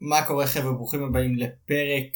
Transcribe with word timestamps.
מה 0.00 0.26
קורה 0.26 0.46
חבר'ה 0.46 0.72
ברוכים 0.72 1.02
הבאים 1.04 1.36
לפרק 1.36 2.12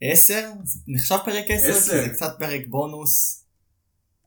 10? 0.00 0.34
זה 0.64 0.78
נחשב 0.88 1.16
פרק 1.24 1.44
10? 1.48 1.68
עשר. 1.68 1.78
זה 1.92 2.08
קצת 2.08 2.36
פרק 2.38 2.66
בונוס. 2.66 3.44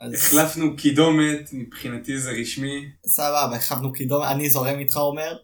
אז 0.02 0.14
החלפנו 0.14 0.76
קידומת, 0.76 1.50
מבחינתי 1.54 2.20
זה 2.20 2.32
רשמי. 2.32 2.86
סבבה, 3.06 3.56
החלפנו 3.56 3.94
קידום, 3.94 4.24
אני 4.24 4.50
זורם 4.50 4.80
איתך 4.80 4.98
אומר. 4.98 5.38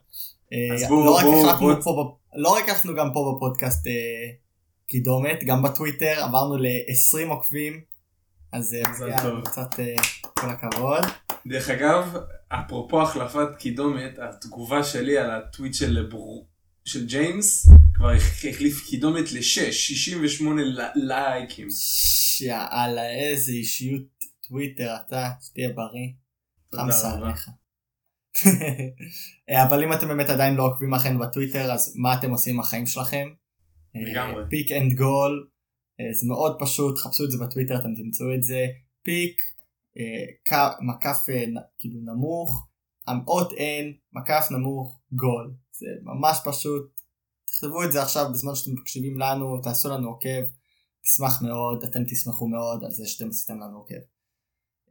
אה, 0.53 0.75
אז 0.75 0.83
בואו- 0.88 1.06
לא 1.06 1.22
בואו- 1.22 1.59
בואו- 1.59 1.81
פה 1.83 2.17
לא 2.36 2.50
רק 2.50 2.70
החלפנו 2.70 2.95
גם 2.95 3.14
פה 3.14 3.33
בפודקאסט 3.38 3.88
אה, 3.88 3.92
קידומת, 4.88 5.44
גם 5.45 5.64
בטוויטר 5.64 6.14
עברנו 6.23 6.58
ל-20 6.58 7.28
עוקבים. 7.30 7.81
אז 8.53 8.73
אה. 8.73 9.42
קצת 9.45 9.80
אה, 9.80 9.95
כל 10.23 10.50
הכבוד. 10.50 11.03
דרך 11.48 11.70
אגב, 11.70 12.16
אפרופו 12.50 13.02
החלפת 13.02 13.48
קידומת, 13.59 14.20
התגובה 14.20 14.83
שלי 14.83 15.17
על 15.17 15.31
הטוויט 15.31 15.73
של, 15.73 16.08
בר... 16.11 16.17
של 16.86 17.06
ג'יימס 17.08 17.66
כבר 17.94 18.10
הח- 18.10 18.46
החליף 18.46 18.86
קידומת 18.90 19.32
ל-6, 19.32 19.72
68 19.72 20.62
ל- 20.64 20.80
לייקים. 20.96 21.68
יאללה 22.42 23.10
איזה 23.14 23.52
אישיות 23.52 24.04
טוויטר 24.48 24.96
אתה, 25.08 25.30
שתהיה 25.42 25.70
בריא. 25.73 26.08
חמסה. 26.76 27.14
עליך. 27.14 27.50
אה, 29.50 29.64
אבל 29.70 29.84
אם 29.84 29.94
אתם 29.94 30.08
באמת 30.08 30.30
עדיין 30.30 30.56
לא 30.56 30.64
עוקבים 30.66 30.94
אחרינו 30.94 31.20
בטוויטר 31.20 31.72
אז 31.72 31.94
מה 31.98 32.20
אתם 32.20 32.32
עושים 32.32 32.54
עם 32.54 32.60
החיים 32.60 32.86
שלכם? 32.88 33.28
לגמרי. 34.12 34.44
Pick 34.50 34.72
and 34.72 34.94
Goal 34.94 35.48
זה 36.22 36.28
מאוד 36.28 36.58
פשוט 36.60 36.98
חפשו 36.98 37.26
את 37.26 37.32
זה 37.32 37.38
בטוויטר 37.45 37.76
אתם 37.80 37.90
תמצאו 37.95 38.34
את 38.38 38.44
זה 38.44 38.66
פיק 39.04 39.38
מקף 40.82 41.18
אה, 41.30 41.45
נ- 41.45 41.66
כאילו 41.80 42.00
נמוך 42.14 42.68
אות 43.28 43.52
N 43.52 43.86
מקף 44.14 44.45
נמוך 44.52 45.00
גול 45.11 45.54
זה 45.81 45.87
ממש 46.02 46.37
פשוט. 46.45 47.02
תכתבו 47.45 47.83
את 47.83 47.92
זה 47.92 48.02
עכשיו 48.02 48.25
בזמן 48.31 48.55
שאתם 48.55 48.71
מקשיבים 48.73 49.19
לנו 49.19 49.61
תעשו 49.64 49.89
לנו 49.89 50.09
עוקב. 50.09 50.43
נשמח 51.05 51.42
מאוד 51.42 51.83
אתם 51.83 52.03
תשמחו 52.03 52.47
מאוד 52.47 52.83
על 52.83 52.92
זה 52.92 53.08
שאתם 53.08 53.30
עשיתם 53.30 53.59
לנו 53.59 53.77
עוקב. 53.77 54.02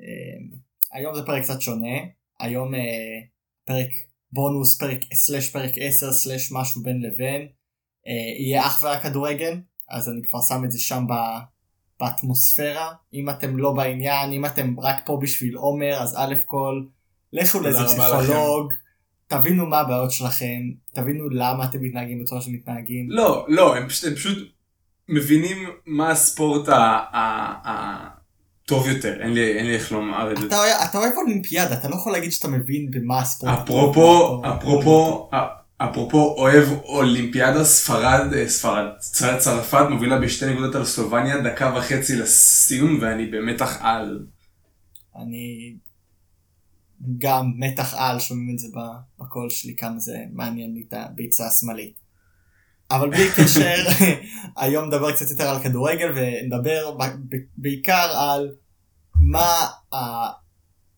אה, 0.01 0.59
היום 0.93 1.15
זה 1.15 1.23
פרק 1.27 1.43
קצת 1.43 1.61
שונה. 1.61 1.97
היום 2.41 2.75
אה, 2.75 2.81
פרק 3.65 3.91
בונוס 4.33 4.79
פרק 4.79 5.01
סלש 5.15 5.51
פרק 5.51 5.73
10 5.77 6.13
סלש 6.13 6.53
משהו 6.53 6.83
בין 6.83 7.03
לבין 7.03 7.49
אה, 8.07 8.43
יהיה 8.45 8.67
אך 8.67 8.83
ורק 8.83 9.03
כדורגל 9.03 9.61
אז 9.91 10.09
אני 10.09 10.23
כבר 10.25 10.41
שם 10.49 10.65
את 10.65 10.73
זה 10.73 10.81
שם 10.81 11.07
ב, 11.09 11.15
באטמוספירה. 12.01 12.93
אם 13.15 13.31
אתם 13.31 13.57
לא 13.57 13.73
בעניין 13.73 14.33
אם 14.33 14.47
אתם 14.47 14.81
רק 14.81 15.07
פה 15.07 15.19
בשביל 15.23 15.55
עומר 15.55 16.03
אז 16.03 16.17
א' 16.19 16.35
כל 16.47 16.85
לכו 17.33 17.61
לאיזה 17.61 17.85
פסיכולוג 17.85 18.73
תבינו 19.31 19.67
מה 19.67 19.79
הבעיות 19.81 20.11
שלכם 20.11 20.61
תבינו 20.93 21.29
למה 21.31 21.65
אתם 21.65 21.79
מתנהגים 21.83 22.23
בצורה 22.23 22.41
שמתנהגים 22.41 23.07
לא, 23.11 23.47
לא, 23.49 23.77
הם 23.77 23.89
פשוט, 23.89 24.05
הם 24.09 24.15
פשוט 24.15 24.39
מבינים 25.09 25.57
מה 25.87 26.11
הספורט 26.11 26.69
הטוב 27.65 28.89
יותר, 28.89 29.21
אין 29.23 29.33
לי, 29.35 29.59
אין 29.59 29.67
לי 29.67 29.75
איך 29.75 29.93
לומר 29.93 30.33
את 30.33 30.37
זה. 30.37 30.47
אתה, 30.47 30.57
אוהב- 30.99 31.17
אולימפיאדה 31.17 31.75
אתה 31.75 31.89
לא 31.89 31.95
יכול 31.95 32.13
להגיד 32.13 32.33
שאתה 32.33 32.49
מבין 32.49 32.91
במה 32.91 33.19
הספורט 33.21 33.59
אפרופו, 33.59 34.43
אפרופו, 34.55 35.31
אפרופו 35.79 36.35
אוהב 36.39 36.69
אולימפיאדה 36.85 37.65
ספרד, 37.65 38.33
אה, 38.35 38.49
ספרד, 38.49 38.85
צר- 38.99 39.39
צרפת 39.39 39.87
מובילה 39.91 40.19
בשתי 40.19 40.47
נקודות 40.53 40.75
על 40.75 40.85
סלובניה, 40.85 41.41
דקה 41.41 41.73
וחצי 41.77 42.17
לסיום 42.17 42.99
ואני 43.03 43.27
במתח 43.27 43.79
על. 43.81 44.27
אני 45.23 45.75
גם 47.19 47.53
מתח 47.57 47.95
על 47.95 48.19
שומעים 48.21 48.55
את 48.55 48.59
זה 48.59 48.69
בקול 49.19 49.51
שלי 49.51 49.77
כמה 49.77 49.99
זה 49.99 50.19
מעניין 50.33 50.75
לי 50.75 50.85
את 50.89 50.95
הביצה 50.97 51.47
השמאלית. 51.47 52.01
אבל 52.91 53.11
בלי 53.11 53.29
קשר 53.37 53.85
היום 54.63 54.85
נדבר 54.85 55.13
קצת 55.13 55.31
יותר 55.31 55.49
על 55.49 55.63
כדורגל 55.63 56.13
ונדבר 56.17 56.97
בעיקר 57.57 58.13
על 58.17 58.49
מה, 59.21 59.67
ה- 59.95 60.33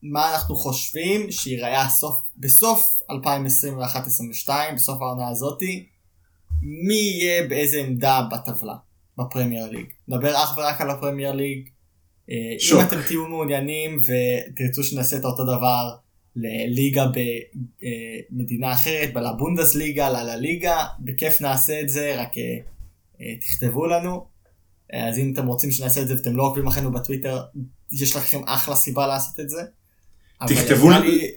מה 0.02 0.32
אנחנו 0.34 0.56
חושבים 0.56 1.30
שיראה 1.30 1.82
הסוף, 1.82 2.22
בסוף 2.36 3.02
2021-2022 3.10 4.50
בסוף 4.74 5.02
העונה 5.02 5.28
הזאתי 5.28 5.86
מי 6.62 6.94
יהיה 6.94 7.48
באיזה 7.48 7.80
עמדה 7.80 8.22
בטבלה 8.30 8.74
בפרמייר 9.18 9.70
ליג. 9.70 9.86
נדבר 10.08 10.44
אך 10.44 10.56
ורק 10.56 10.80
על 10.80 10.90
הפרמייר 10.90 11.32
ליג. 11.32 11.68
אה, 12.32 12.58
שוק. 12.58 12.80
אם 12.80 12.86
אתם 12.86 13.02
תהיו 13.06 13.28
מעוניינים 13.28 14.00
ותרצו 14.00 14.84
שנעשה 14.84 15.16
את 15.16 15.24
אותו 15.24 15.44
דבר 15.44 15.90
לליגה 16.36 17.06
במדינה 18.30 18.72
אחרת, 18.72 19.10
לבונדסליגה, 19.14 20.10
לליגה, 20.24 20.76
בכיף 21.00 21.40
נעשה 21.40 21.80
את 21.80 21.88
זה, 21.88 22.14
רק 22.20 22.38
אה, 22.38 22.42
אה, 23.20 23.36
תכתבו 23.40 23.86
לנו. 23.86 24.26
אה, 24.94 25.08
אז 25.08 25.18
אם 25.18 25.32
אתם 25.32 25.46
רוצים 25.46 25.70
שנעשה 25.70 26.02
את 26.02 26.08
זה 26.08 26.14
ואתם 26.16 26.36
לא 26.36 26.42
עוקבים 26.42 26.66
אחרינו 26.66 26.92
בטוויטר, 26.92 27.40
יש 27.92 28.16
לכם 28.16 28.40
אחלה 28.46 28.74
סיבה 28.74 29.06
לעשות 29.06 29.40
את 29.40 29.48
זה. 29.50 29.62
תכתבו 30.48 30.90
לנו- 30.90 31.04
לי- 31.04 31.30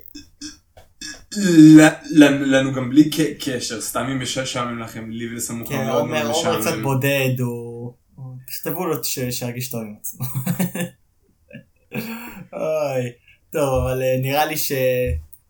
גם 2.75 2.89
בלי 2.89 3.09
קשר, 3.39 3.81
סתם 3.81 4.05
אם 4.11 4.21
משעמם 4.21 4.79
לכם, 4.79 5.09
לי 5.11 5.27
ולסמוך 5.33 5.69
כן, 5.69 5.85
מאוד 5.85 6.05
מאוד 6.05 6.25
עומר 6.25 6.59
קצת 6.59 6.67
משעמם. 6.69 6.83
בודד, 6.83 7.39
הוא... 7.39 7.74
תכתבו 8.47 8.85
לו 8.85 9.03
שירגיש 9.29 9.69
טוב 9.69 9.81
עם 9.81 9.95
עצמו. 9.99 10.25
אוי, 12.53 13.11
טוב, 13.49 13.87
אבל 13.87 14.01
אה, 14.01 14.17
נראה 14.21 14.45
לי 14.45 14.57
ש... 14.57 14.71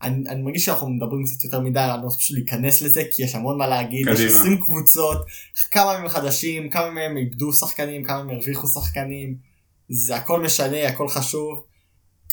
אני, 0.02 0.28
אני 0.28 0.42
מרגיש 0.42 0.64
שאנחנו 0.64 0.88
מדברים 0.88 1.24
קצת 1.24 1.44
יותר 1.44 1.60
מדי, 1.60 1.80
אני 1.80 2.02
לא 2.02 2.08
פשוט 2.18 2.36
להיכנס 2.36 2.82
לזה, 2.82 3.02
כי 3.10 3.22
יש 3.22 3.34
המון 3.34 3.58
מה 3.58 3.66
להגיד, 3.66 4.06
יש 4.08 4.14
קדימה. 4.14 4.30
20 4.30 4.60
קבוצות, 4.60 5.26
כמה 5.70 5.98
מהם 5.98 6.08
חדשים, 6.08 6.70
כמה 6.70 6.90
מהם 6.90 7.16
איבדו 7.16 7.52
שחקנים, 7.52 8.04
כמה 8.04 8.24
מהם 8.24 8.36
הרוויחו 8.36 8.66
שחקנים, 8.66 9.36
זה 9.88 10.16
הכל 10.16 10.42
משנה, 10.42 10.88
הכל 10.88 11.08
חשוב. 11.08 11.62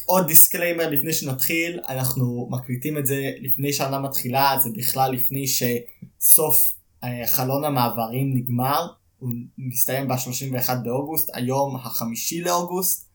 עוד 0.05 0.27
disclaimer 0.27 0.89
לפני 0.89 1.13
שנתחיל, 1.13 1.79
אנחנו 1.89 2.49
מקליטים 2.51 2.97
את 2.97 3.05
זה 3.05 3.31
לפני 3.41 3.73
שהעונה 3.73 3.99
מתחילה, 3.99 4.57
זה 4.63 4.69
בכלל 4.75 5.11
לפני 5.11 5.45
שסוף 5.47 6.73
אה, 7.03 7.27
חלון 7.27 7.63
המעברים 7.63 8.33
נגמר, 8.35 8.87
הוא 9.23 9.31
מסתיים 9.57 10.07
ב-31 10.07 10.73
באוגוסט, 10.83 11.29
היום 11.33 11.75
החמישי 11.75 12.41
לאוגוסט, 12.41 13.09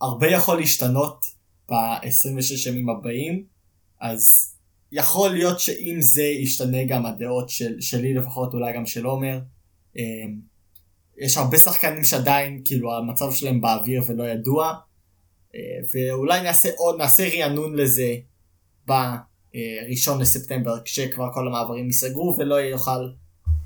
הרבה 0.00 0.26
יכול 0.26 0.56
להשתנות 0.56 1.24
ב-26 1.70 2.68
ימים 2.68 2.88
הבאים, 2.88 3.44
אז 4.00 4.52
יכול 4.92 5.30
להיות 5.30 5.60
שאם 5.60 5.96
זה 6.00 6.22
ישתנה 6.22 6.84
גם 6.84 7.06
הדעות 7.06 7.48
של, 7.48 7.80
שלי 7.80 8.14
לפחות, 8.14 8.54
אולי 8.54 8.72
גם 8.72 8.86
של 8.86 9.06
עומר. 9.06 9.40
אה, 9.98 10.02
יש 11.18 11.36
הרבה 11.36 11.58
שחקנים 11.58 12.04
שעדיין, 12.04 12.62
כאילו 12.64 12.96
המצב 12.96 13.32
שלהם 13.32 13.60
באוויר 13.60 14.02
ולא 14.08 14.24
ידוע, 14.28 14.74
אה, 15.54 15.60
ואולי 15.94 16.42
נעשה 16.42 16.68
עוד, 16.76 16.98
נעשה 16.98 17.28
רענון 17.38 17.74
לזה 17.74 18.16
בראשון 18.86 20.20
לספטמבר, 20.20 20.82
כשכבר 20.84 21.32
כל 21.32 21.48
המעברים 21.48 21.86
ייסגרו 21.86 22.36
ולא 22.38 22.54
יוכל, 22.54 23.08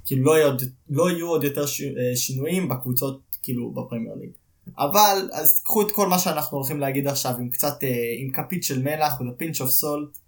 כאילו 0.05 0.25
לא, 0.25 0.38
יהיו, 0.38 0.52
לא 0.88 1.11
יהיו 1.11 1.29
עוד 1.29 1.44
יותר 1.44 1.67
ש, 1.67 1.82
אה, 1.82 2.17
שינויים 2.17 2.69
בקבוצות, 2.69 3.20
כאילו 3.43 3.70
בפרמייר 3.70 4.14
ליג. 4.14 4.31
אבל, 4.79 5.29
אז 5.32 5.62
קחו 5.64 5.82
את 5.82 5.93
כל 5.93 6.08
מה 6.08 6.19
שאנחנו 6.19 6.56
הולכים 6.56 6.81
להגיד 6.81 7.08
עכשיו 7.08 7.35
עם 7.38 7.50
קצת, 7.50 7.85
אה, 7.85 7.88
עם 8.19 8.32
כפית 8.32 8.64
של 8.64 8.82
מלח 8.82 9.14
of 9.55 9.82
salt. 9.82 10.19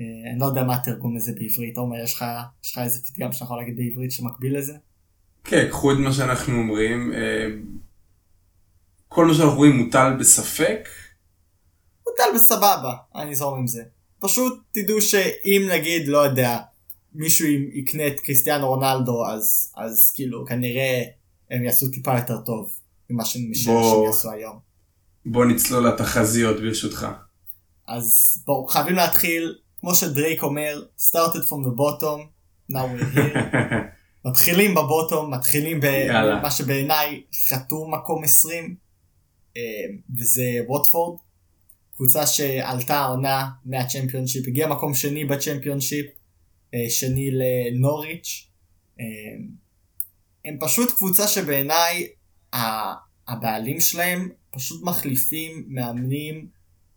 אה, 0.00 0.04
אני 0.30 0.40
לא 0.40 0.46
יודע 0.46 0.62
מה 0.62 0.74
התרגום 0.74 1.16
לזה 1.16 1.32
בעברית, 1.32 1.76
עומר, 1.76 2.02
יש 2.04 2.14
לך, 2.14 2.24
יש 2.64 2.72
לך 2.72 2.78
איזה 2.78 3.00
פתגם 3.06 3.32
שאתה 3.32 3.44
יכול 3.44 3.56
להגיד 3.56 3.76
בעברית 3.76 4.12
שמקביל 4.12 4.58
לזה? 4.58 4.74
כן, 5.44 5.68
קחו 5.70 5.92
את 5.92 5.96
מה 5.98 6.12
שאנחנו 6.12 6.58
אומרים. 6.58 7.12
אה, 7.12 7.46
כל 9.08 9.24
מה 9.24 9.34
שאנחנו 9.34 9.52
אומרים 9.52 9.76
מוטל 9.76 10.16
בספק. 10.18 10.88
מוטל 12.08 12.34
בסבבה, 12.34 12.94
אני 13.14 13.34
זורם 13.34 13.58
עם 13.58 13.66
זה. 13.66 13.82
פשוט 14.18 14.62
תדעו 14.72 15.00
שאם 15.00 15.68
נגיד, 15.72 16.08
לא 16.08 16.18
יודע, 16.18 16.58
מישהו 17.14 17.46
יקנה 17.72 18.06
את 18.06 18.20
קריסטיאנו 18.20 18.68
רונלדו, 18.68 19.26
אז, 19.26 19.72
אז 19.76 20.12
כאילו 20.14 20.46
כנראה 20.46 21.02
הם 21.50 21.64
יעשו 21.64 21.88
טיפה 21.88 22.18
יותר 22.18 22.36
טוב 22.40 22.72
ממה 23.10 23.22
בוא. 23.22 23.30
שהם 23.30 23.52
יעשו 24.06 24.30
היום. 24.30 24.58
בוא 25.26 25.44
נצלול 25.44 25.88
לתחזיות 25.88 26.60
ברשותך. 26.60 27.06
אז 27.88 28.38
בואו, 28.46 28.66
חייבים 28.66 28.94
להתחיל, 28.94 29.54
כמו 29.80 29.94
שדרייק 29.94 30.42
אומר, 30.42 30.82
started 31.00 31.44
from 31.48 31.66
the 31.66 31.78
bottom, 31.78 32.20
now 32.72 32.74
we're 32.74 33.16
here. 33.16 33.38
מתחילים 34.24 34.74
בבוטום, 34.74 35.34
מתחילים. 35.34 35.80
במה 35.82 36.50
שבעיניי 36.50 37.22
חתום 37.48 37.94
מקום 37.94 38.24
20, 38.24 38.76
אה, 39.56 39.62
וזה 40.18 40.42
ווטפורד, 40.68 41.18
קבוצה 41.96 42.26
שעלתה 42.26 42.96
העונה 42.96 43.48
מהצ'מפיונשיפ, 43.64 44.48
הגיעה 44.48 44.70
מקום 44.70 44.94
שני 44.94 45.24
בצ'מפיונשיפ, 45.24 46.06
שני 46.88 47.30
לנוריץ'. 47.30 48.48
אה, 49.00 49.04
הם 50.44 50.56
פשוט 50.60 50.90
קבוצה 50.90 51.28
שבעיניי 51.28 52.08
הבעלים 53.28 53.80
שלהם 53.80 54.28
פשוט 54.50 54.82
מחליפים 54.82 55.64
מאמנים 55.68 56.48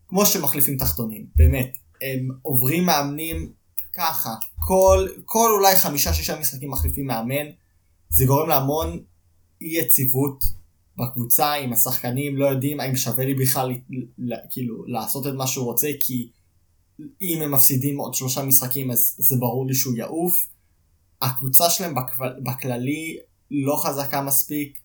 כמו 0.08 0.26
שמחליפים 0.26 0.78
תחתונים, 0.78 1.26
באמת. 1.36 1.78
הם 2.02 2.30
עוברים 2.42 2.86
מאמנים 2.86 3.52
ככה, 3.94 4.36
כל, 4.60 5.08
כל 5.26 5.50
אולי 5.58 5.76
חמישה 5.76 6.14
שישה 6.14 6.40
משחקים 6.40 6.72
מחליפים 6.72 7.08
מאמן, 7.08 7.46
זה 8.10 8.26
גורם 8.26 8.50
להמון 8.50 9.04
אי 9.62 9.78
יציבות 9.80 10.44
בקבוצה, 10.98 11.56
אם 11.56 11.74
השחקנים 11.74 12.38
לא 12.38 12.46
יודעים 12.46 12.80
האם 12.80 12.96
שווה 12.96 13.26
לי 13.26 13.34
בכלל 13.34 13.72
כאילו 14.50 14.86
לעשות 14.88 15.28
את 15.28 15.34
מה 15.34 15.48
שהוא 15.48 15.66
רוצה, 15.66 15.88
כי 16.00 16.30
אם 17.22 17.42
הם 17.42 17.52
מפסידים 17.52 17.98
עוד 17.98 18.14
שלושה 18.14 18.44
משחקים 18.44 18.92
אז 18.92 19.16
זה 19.20 19.36
ברור 19.40 19.68
לי 19.68 19.74
שהוא 19.74 19.96
יעוף. 19.96 20.48
הקבוצה 21.22 21.70
שלהם 21.70 21.96
בכלל, 21.96 22.34
בכללי 22.44 23.18
לא 23.52 23.76
חזקה 23.84 24.22
מספיק. 24.22 24.78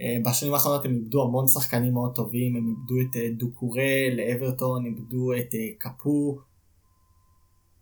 אה, 0.00 0.16
בשנים 0.24 0.54
האחרונות 0.54 0.84
הם 0.84 0.94
איבדו 0.94 1.22
המון 1.22 1.48
שחקנים 1.48 1.92
מאוד 1.92 2.14
טובים, 2.14 2.56
הם 2.56 2.68
איבדו 2.68 2.94
את 3.00 3.16
אה, 3.16 3.28
דוקורה 3.38 4.08
לאברטון, 4.16 4.86
איבדו 4.86 5.32
את 5.32 5.54
אה, 5.54 5.68
קפו. 5.78 6.38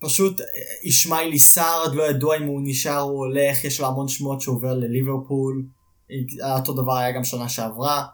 פשוט 0.01 0.41
ישמעאלי 0.85 1.39
סארד 1.39 1.95
לא 1.95 2.03
ידוע 2.03 2.37
אם 2.37 2.43
הוא 2.43 2.61
נשאר 2.65 3.01
או 3.01 3.11
הולך, 3.11 3.65
יש 3.65 3.81
לו 3.81 3.87
המון 3.87 4.09
שמועות 4.09 4.41
שהוא 4.41 4.57
עובר 4.57 4.75
לליברפול. 4.75 5.67
אותו 6.57 6.73
דבר 6.73 6.97
היה 6.97 7.13
גם 7.13 7.25
שנה 7.25 7.49
שעברה. 7.49 8.07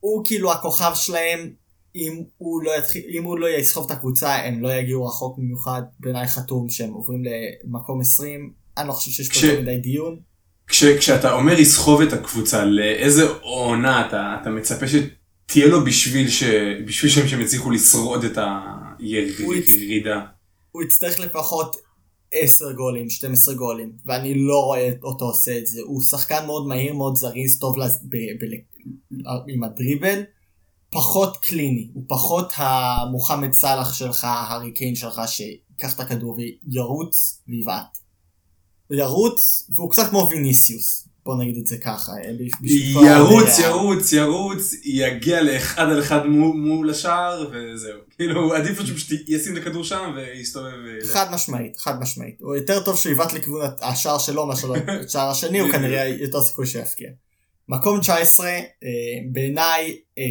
הוא 0.00 0.24
כאילו 0.24 0.52
הכוכב 0.52 0.92
שלהם, 0.94 1.54
אם 1.96 2.22
הוא 2.36 2.62
לא, 2.62 2.70
יתחיל, 2.78 3.02
אם 3.08 3.24
הוא 3.24 3.38
לא 3.38 3.46
יסחוב 3.46 3.84
את 3.84 3.90
הקבוצה 3.90 4.34
הם 4.34 4.62
לא 4.62 4.72
יגיעו 4.72 5.06
רחוק 5.06 5.38
במיוחד 5.38 5.82
בעיניי 6.00 6.26
חתום 6.26 6.68
שהם 6.68 6.92
עוברים 6.92 7.22
למקום 7.64 8.00
20 8.00 8.52
אני 8.76 8.88
לא 8.88 8.92
חושב 8.92 9.10
שיש 9.10 9.28
פה 9.28 9.46
יותר 9.46 9.60
מדי 9.60 9.78
דיון. 9.78 10.18
כש, 10.66 10.84
כשאתה 10.84 11.32
אומר 11.32 11.58
יסחוב 11.58 12.00
את 12.00 12.12
הקבוצה 12.12 12.64
לאיזה 12.64 13.28
עונה 13.40 14.06
אתה, 14.06 14.36
אתה 14.42 14.50
מצפה 14.50 14.86
שתהיה 14.88 15.66
לו 15.66 15.84
בשביל, 15.84 16.28
ש, 16.28 16.42
בשביל 16.86 17.10
שהם, 17.10 17.28
שהם 17.28 17.40
יצליחו 17.40 17.70
לשרוד 17.70 18.24
את 18.24 18.38
הירידה. 18.98 20.20
הוא 20.70 20.82
יצטרך 20.82 21.20
לפחות 21.20 21.76
10 22.32 22.72
גולים 22.72 23.10
12 23.10 23.54
גולים 23.54 23.92
ואני 24.04 24.34
לא 24.34 24.64
רואה 24.64 24.90
אותו 25.02 25.24
עושה 25.24 25.58
את 25.58 25.66
זה 25.66 25.80
הוא 25.84 26.02
שחקן 26.02 26.46
מאוד 26.46 26.66
מהיר 26.66 26.94
מאוד 26.94 27.16
זריז 27.16 27.58
טוב 27.58 27.78
לז... 27.78 28.00
ב, 28.08 28.16
ב, 28.16 28.44
ב, 28.44 29.26
עם 29.48 29.64
הדריבל. 29.64 30.22
פחות 30.92 31.36
קליני, 31.36 31.88
הוא 31.94 32.04
פחות 32.08 32.52
המוחמד 32.56 33.52
סאלח 33.52 33.92
שלך, 33.92 34.24
הארי 34.24 34.72
קיין 34.72 34.94
שלך, 34.94 35.20
שיקח 35.26 35.94
את 35.94 36.00
הכדור 36.00 36.36
וירוץ 36.36 37.42
ויבעט. 37.48 37.98
הוא 38.88 38.96
ירוץ, 38.96 39.70
והוא 39.74 39.90
קצת 39.90 40.10
כמו 40.10 40.28
ויניסיוס, 40.30 41.08
בוא 41.24 41.36
נגיד 41.36 41.56
את 41.56 41.66
זה 41.66 41.78
ככה. 41.78 42.12
אה, 42.12 42.30
ירוץ, 43.06 43.58
ירוץ, 43.58 44.12
ירוץ, 44.12 44.74
יגיע 44.84 45.42
לאחד 45.42 45.82
על 45.82 46.00
אחד 46.00 46.26
מול 46.26 46.90
השער, 46.90 47.50
וזהו. 47.52 48.00
כאילו, 48.16 48.54
עדיף 48.54 48.80
שהוא 48.80 48.96
פשוט 48.96 49.28
ישים 49.28 49.56
את 49.56 49.62
הכדור 49.62 49.84
שם 49.84 50.12
ויסתובב. 50.16 50.72
חד 51.12 51.34
משמעית, 51.34 51.76
חד 51.76 52.00
משמעית. 52.00 52.40
הוא 52.40 52.56
יותר 52.56 52.84
טוב 52.84 52.96
שהוא 52.96 53.12
יבעט 53.12 53.32
לכיוון 53.32 53.70
השער 53.82 54.18
שלו 54.18 54.46
מאשר 54.46 54.72
השער 55.06 55.30
השני, 55.30 55.60
הוא 55.60 55.70
כנראה 55.70 56.06
יותר 56.06 56.40
סיכוי 56.40 56.66
שיפקיע. 56.66 57.08
מקום 57.68 58.00
19, 58.00 58.46
אה, 58.48 58.60
בעיניי 59.32 59.96
אה, 60.18 60.24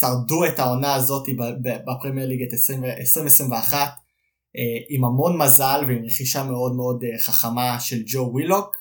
שרדו 0.00 0.44
את 0.44 0.58
העונה 0.58 0.94
הזאת 0.94 1.26
בפרמייר 1.62 2.28
ליג 2.28 2.42
את 2.42 2.52
2021 2.52 3.76
אה, 4.56 4.62
עם 4.88 5.04
המון 5.04 5.38
מזל 5.38 5.84
ועם 5.88 6.04
רכישה 6.04 6.44
מאוד 6.44 6.76
מאוד 6.76 7.04
אה, 7.04 7.18
חכמה 7.18 7.80
של 7.80 8.02
ג'ו 8.06 8.30
ווילוק. 8.32 8.76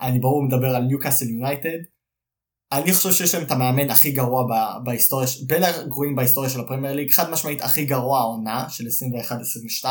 אני 0.00 0.18
ברור 0.18 0.42
מדבר 0.42 0.76
על 0.76 0.82
ניוקאסל 0.82 1.28
יונייטד. 1.28 1.78
אני 2.72 2.92
חושב 2.92 3.12
שיש 3.12 3.34
להם 3.34 3.44
את 3.44 3.50
המאמן 3.50 3.90
הכי 3.90 4.12
גרוע 4.12 4.46
בהיסטוריה, 4.84 5.28
בין 5.46 5.62
הגרועים 5.62 6.16
בהיסטוריה 6.16 6.50
של 6.50 6.60
הפרמייר 6.60 6.94
ליג, 6.94 7.10
חד 7.10 7.30
משמעית 7.30 7.62
הכי 7.62 7.84
גרוע 7.84 8.18
העונה 8.18 8.66
של 8.68 8.84
21-22 9.84 9.86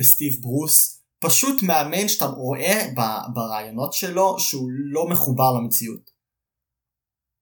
בסטיב 0.00 0.32
ברוס. 0.40 1.02
פשוט 1.18 1.62
מאמן 1.62 2.08
שאתה 2.08 2.26
רואה 2.26 2.88
ברעיונות 3.34 3.92
שלו 3.92 4.38
שהוא 4.38 4.68
לא 4.70 5.08
מחובר 5.08 5.52
למציאות. 5.52 6.15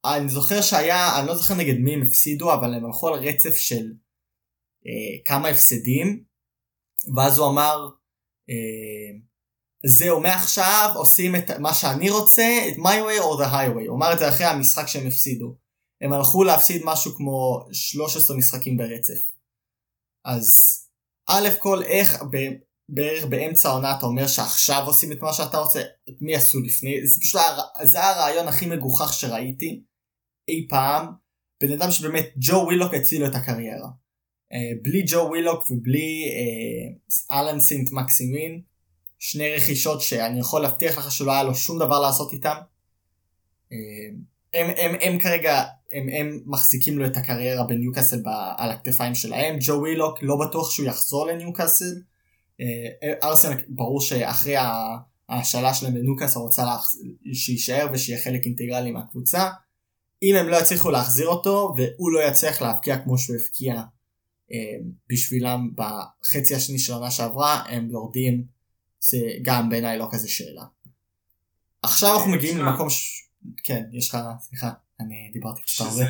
אני 0.05 0.29
זוכר 0.29 0.61
שהיה, 0.61 1.19
אני 1.19 1.27
לא 1.27 1.37
זוכר 1.37 1.55
נגד 1.55 1.79
מי 1.79 1.95
הם 1.95 2.03
הפסידו, 2.03 2.55
אבל 2.55 2.75
הם 2.75 2.85
הלכו 2.85 3.09
על 3.09 3.15
רצף 3.15 3.55
של 3.55 3.93
אה, 4.87 5.25
כמה 5.25 5.49
הפסדים, 5.49 6.25
ואז 7.17 7.39
הוא 7.39 7.49
אמר, 7.49 7.89
אה, 8.51 9.19
זהו, 9.87 10.21
מעכשיו 10.21 10.91
עושים 10.95 11.37
את 11.37 11.51
מה 11.51 11.75
שאני 11.75 12.11
רוצה, 12.11 12.59
את 12.69 12.77
my 12.77 12.99
way 13.07 13.23
or 13.23 13.43
the 13.43 13.53
highway. 13.53 13.89
הוא 13.89 13.97
אמר 13.97 14.13
את 14.13 14.19
זה 14.19 14.29
אחרי 14.29 14.47
המשחק 14.47 14.87
שהם 14.87 15.07
הפסידו. 15.07 15.57
הם 16.03 16.13
הלכו 16.13 16.45
להפסיד 16.45 16.83
משהו 16.85 17.15
כמו 17.17 17.67
13 17.73 18.37
משחקים 18.37 18.77
ברצף. 18.77 19.35
אז 20.25 20.53
א' 21.29 21.49
כל 21.59 21.83
איך 21.83 22.23
ב, 22.23 22.37
בערך 22.89 23.25
באמצע 23.25 23.69
העונה 23.69 23.99
אתה 23.99 24.07
אומר 24.07 24.27
שעכשיו 24.27 24.87
עושים 24.87 25.13
את 25.13 25.23
מה 25.23 25.33
שאתה 25.33 25.59
רוצה, 25.59 25.81
את 25.81 26.15
מי 26.21 26.37
עשו 26.37 26.61
לפני, 26.61 27.07
זה 27.07 27.21
פשוט 27.21 27.41
זה 27.83 28.05
הרעיון 28.05 28.49
הכי 28.49 28.67
מגוחך 28.67 29.13
שראיתי. 29.13 29.83
אי 30.49 30.67
פעם 30.69 31.07
בן 31.61 31.73
אדם 31.73 31.91
שבאמת 31.91 32.33
ג'ו 32.37 32.57
ווילוק 32.57 32.95
הציל 32.95 33.27
את 33.27 33.35
הקריירה. 33.35 33.89
Uh, 34.53 34.57
בלי 34.83 35.05
ג'ו 35.07 35.19
ווילוק 35.19 35.71
ובלי 35.71 36.25
uh, 36.29 37.35
אלן 37.35 37.61
סינט 37.61 37.93
מקסימין 37.93 38.61
שני 39.19 39.55
רכישות 39.55 40.01
שאני 40.01 40.41
יכול 40.41 40.63
להבטיח 40.63 40.99
לך 40.99 41.13
שלא 41.13 41.33
היה 41.33 41.43
לו 41.43 41.55
שום 41.55 41.79
דבר 41.79 42.01
לעשות 42.01 42.33
איתם. 42.33 42.57
Uh, 43.71 43.75
הם, 44.55 44.71
הם, 44.77 44.97
הם 45.01 45.19
כרגע 45.19 45.65
הם, 45.93 46.09
הם 46.09 46.41
מחזיקים 46.47 46.99
לו 46.99 47.07
את 47.07 47.17
הקריירה 47.17 47.65
בניוקאסל 47.65 48.23
על 48.57 48.71
הכתפיים 48.71 49.15
שלהם 49.15 49.57
ג'ו 49.61 49.73
ווילוק 49.73 50.23
לא 50.23 50.37
בטוח 50.37 50.71
שהוא 50.71 50.87
יחזור 50.87 51.27
לניוקאסל. 51.27 51.95
ארסן 53.23 53.57
ברור 53.69 54.01
שאחרי 54.01 54.55
ההשאלה 55.29 55.75
שלהם 55.75 55.97
לניוקאסל 55.97 56.39
רוצה 56.39 56.65
שיישאר 57.33 57.87
ושיהיה 57.93 58.23
חלק 58.23 58.45
אינטגרלי 58.45 58.91
מהקבוצה. 58.91 59.51
אם 60.23 60.37
הם 60.37 60.49
לא 60.49 60.57
יצליחו 60.57 60.91
להחזיר 60.91 61.29
אותו 61.29 61.75
והוא 61.77 62.13
לא 62.13 62.21
יצליח 62.21 62.63
להבקיע 62.63 62.99
כמו 62.99 63.19
שהוא 63.19 63.37
הבקיע 63.37 63.83
אה, 64.53 64.59
בשבילם 65.11 65.71
בחצי 65.75 66.55
השני 66.55 66.79
של 66.79 66.93
העונה 66.93 67.11
שעברה 67.11 67.63
הם 67.69 67.91
יורדים 67.91 68.45
זה 69.01 69.19
גם 69.43 69.69
בעיניי 69.69 69.99
לא 69.99 70.09
כזה 70.13 70.29
שאלה. 70.29 70.65
עכשיו 71.83 72.15
אנחנו 72.17 72.31
מגיעים 72.31 72.59
למקום 72.59 72.91
ש... 72.91 73.25
כן 73.65 73.85
יש 73.93 74.09
לך 74.09 74.19
סליחה 74.41 74.71
אני 75.01 75.31
דיברתי 75.33 75.63
קצת 75.63 75.85
הרבה. 75.85 76.05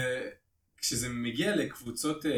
כשזה 0.76 1.08
מגיע 1.08 1.56
לקבוצות 1.56 2.24
uh, 2.24 2.28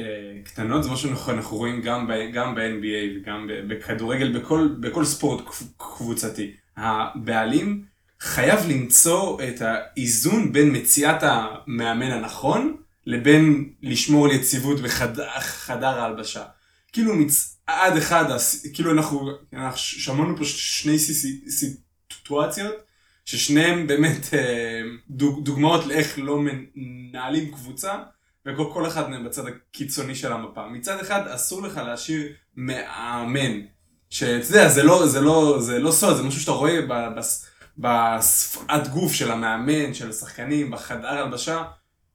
קטנות 0.44 0.84
זה 0.84 0.90
משהו 0.90 1.10
נכון 1.10 1.34
אנחנו 1.34 1.56
רואים 1.56 1.82
גם, 1.82 2.06
ב, 2.06 2.12
גם 2.34 2.54
ב-NBA 2.54 3.20
וגם 3.20 3.48
בכדורגל 3.68 4.40
בכל, 4.40 4.68
בכל 4.80 5.04
ספורט 5.04 5.44
קבוצתי. 5.76 6.56
הבעלים 6.76 7.84
חייב 8.20 8.60
למצוא 8.68 9.40
את 9.48 9.60
האיזון 9.60 10.52
בין 10.52 10.76
מציאת 10.76 11.22
המאמן 11.22 12.10
הנכון 12.10 12.76
לבין 13.06 13.72
לשמור 13.82 14.26
על 14.26 14.32
יציבות 14.32 14.80
בחדר 14.80 16.00
ההלבשה. 16.00 16.44
כאילו 16.92 17.14
מצעד 17.14 17.96
אחד, 17.96 18.24
כאילו 18.74 18.92
אנחנו, 18.92 19.30
אנחנו 19.52 19.78
שמענו 19.78 20.36
פה 20.36 20.44
שני 20.44 20.98
סיטואציות 21.48 22.74
ששניהם 23.24 23.86
באמת 23.86 24.34
אה, 24.34 24.80
דוגמאות 25.10 25.86
לאיך 25.86 26.18
לא 26.18 26.38
מנהלים 26.74 27.52
קבוצה 27.52 27.98
וכל 28.46 28.86
אחד 28.86 29.10
מהם 29.10 29.24
בצד 29.24 29.42
הקיצוני 29.46 30.14
של 30.14 30.32
המפה. 30.32 30.68
מצד 30.68 31.00
אחד 31.00 31.28
אסור 31.28 31.62
לך 31.62 31.76
להשאיר 31.76 32.32
מאמן. 32.56 33.60
שאתה 34.10 34.46
יודע, 34.48 34.68
זה 34.68 34.82
לא, 34.82 35.06
זה 35.06 35.20
לא, 35.20 35.56
זה 35.60 35.78
לא 35.78 35.92
סוד, 35.92 36.16
זה 36.16 36.22
משהו 36.22 36.40
שאתה 36.40 36.52
רואה 36.52 36.80
בס... 37.16 37.46
בשפת 37.78 38.86
גוף 38.92 39.12
של 39.12 39.30
המאמן, 39.30 39.94
של 39.94 40.10
השחקנים, 40.10 40.70
בחדר 40.70 41.08
הלבשה, 41.08 41.64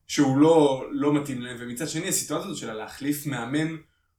שהוא 0.07 0.37
לא, 0.37 0.85
לא 0.91 1.13
מתאים 1.13 1.41
להם, 1.41 1.57
ומצד 1.59 1.89
שני 1.89 2.07
הסיטואציה 2.07 2.45
הזאת 2.45 2.57
של 2.57 2.73
להחליף 2.73 3.25
מאמן 3.25 3.75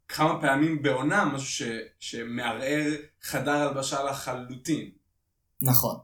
כמה 0.08 0.40
פעמים 0.40 0.82
בעונה, 0.82 1.25
משהו 1.25 1.46
ש, 1.46 1.62
שמערער 2.00 2.87
חדר 3.22 3.52
הלבשה 3.52 4.02
לחלוטין. 4.02 4.90
נכון. 5.61 5.96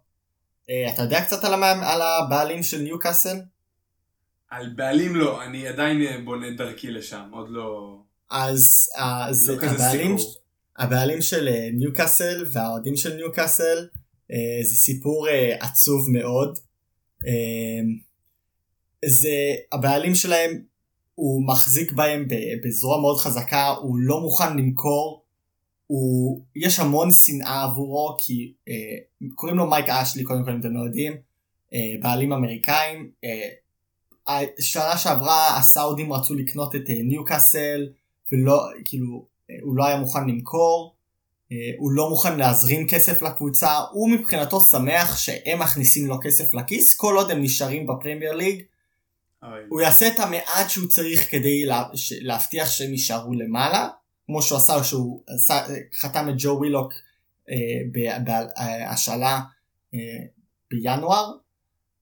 Uh, 0.63 0.95
אתה 0.95 1.03
יודע 1.03 1.25
קצת 1.25 1.45
על, 1.45 1.55
המאמן, 1.55 1.85
על 1.85 2.03
הבעלים 2.03 2.63
של 2.63 2.79
ניוקאסל? 2.79 3.37
על 4.51 4.69
בעלים 4.77 5.17
לא, 5.17 5.45
אני 5.45 5.69
עדיין 5.69 6.03
אה, 6.03 6.17
בונה 6.25 6.51
דרכי 6.51 6.91
לשם, 6.91 7.31
עוד 7.33 7.49
לא... 7.51 7.99
אז, 8.31 8.91
אז 8.97 9.51
לא 9.51 9.67
הבעלים, 9.67 10.17
הבעלים 10.79 11.23
של 11.23 11.49
אה, 11.49 11.69
ניוקאסל 11.73 12.47
והאוהדים 12.53 12.97
של 12.97 13.15
ניוקאסל 13.15 13.79
אה, 13.79 13.98
זה 14.63 14.75
סיפור 14.75 15.29
אה, 15.29 15.57
עצוב 15.61 16.11
מאוד. 16.11 16.59
אה, 17.27 17.81
זה 19.05 19.55
הבעלים 19.73 20.15
שלהם 20.15 20.63
הוא 21.15 21.47
מחזיק 21.47 21.93
בהם 21.93 22.29
בזרוע 22.65 23.01
מאוד 23.01 23.19
חזקה 23.19 23.67
הוא 23.67 23.99
לא 23.99 24.21
מוכן 24.21 24.57
למכור. 24.57 25.25
הוא 25.87 26.43
יש 26.57 26.79
המון 26.79 27.13
שנאה 27.13 27.65
עבורו 27.65 28.17
כי 28.19 28.53
אה, 28.69 28.75
קוראים 29.35 29.57
לו 29.57 29.71
מייק 29.71 29.89
אשלי 29.89 30.25
קודם 30.25 30.45
כל 30.45 30.51
אם 30.51 30.61
אתם 30.61 30.75
לא 30.75 30.85
יודעים 30.85 31.13
אה, 31.75 31.95
בעלים 32.03 32.33
אמריקאים. 32.33 33.11
אה, 33.25 33.49
שנה 34.61 34.97
שעברה 34.97 35.57
הסאודים 35.57 36.13
רצו 36.13 36.35
לקנות 36.35 36.75
את 36.75 36.91
אה, 36.91 37.03
ניוקאסל 37.03 37.89
ולא 38.33 38.69
כאילו 38.85 39.27
אה, 39.51 39.57
הוא 39.63 39.77
לא 39.77 39.87
היה 39.87 40.01
מוכן 40.01 40.29
למכור. 40.29 40.95
אה, 40.95 40.98
הוא 41.79 41.93
לא 41.93 42.11
מוכן 42.11 42.39
להזרים 42.39 42.89
כסף 42.89 43.23
לקבוצה, 43.23 43.79
הוא 43.93 44.11
מבחינתו 44.11 44.61
שמח 44.71 45.19
שהם 45.19 45.59
מכניסים 45.59 46.07
לו 46.07 46.21
כסף 46.23 46.55
לכיס, 46.55 46.97
כל 46.97 47.17
עוד 47.17 47.31
הם 47.31 47.43
נשארים 47.43 47.87
בפרמייר 47.87 48.35
ליג. 48.35 48.63
אוי. 49.43 49.61
הוא 49.69 49.81
יעשה 49.81 50.09
את 50.09 50.21
המעט 50.21 50.71
שהוא 50.71 50.89
צריך 50.89 51.31
כדי 51.31 51.65
לה, 51.65 51.85
ש, 51.95 52.13
להבטיח 52.13 52.71
שהם 52.71 52.91
יישארו 52.91 53.35
למעלה, 53.35 53.89
כמו 54.27 54.43
שהוא 54.43 54.59
עשה 54.59 54.81
כשהוא 54.81 55.23
עשה, 55.29 55.67
חתם 55.99 56.29
את 56.29 56.35
ג'ו 56.39 56.57
ווילוק 56.59 56.93
אה, 57.51 58.11
בהשאלה 58.25 59.41
אה, 59.95 59.99
בינואר, 60.71 61.33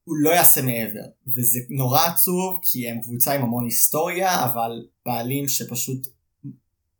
הוא 0.04 0.16
לא 0.16 0.30
יעשה 0.30 0.62
מעבר, 0.62 1.04
וזה 1.26 1.60
נורא 1.70 2.00
עצוב 2.06 2.58
כי 2.62 2.88
הם 2.88 3.00
קבוצה 3.00 3.34
עם 3.34 3.42
המון 3.42 3.64
היסטוריה, 3.64 4.44
אבל 4.44 4.86
בעלים 5.06 5.48
שפשוט, 5.48 6.06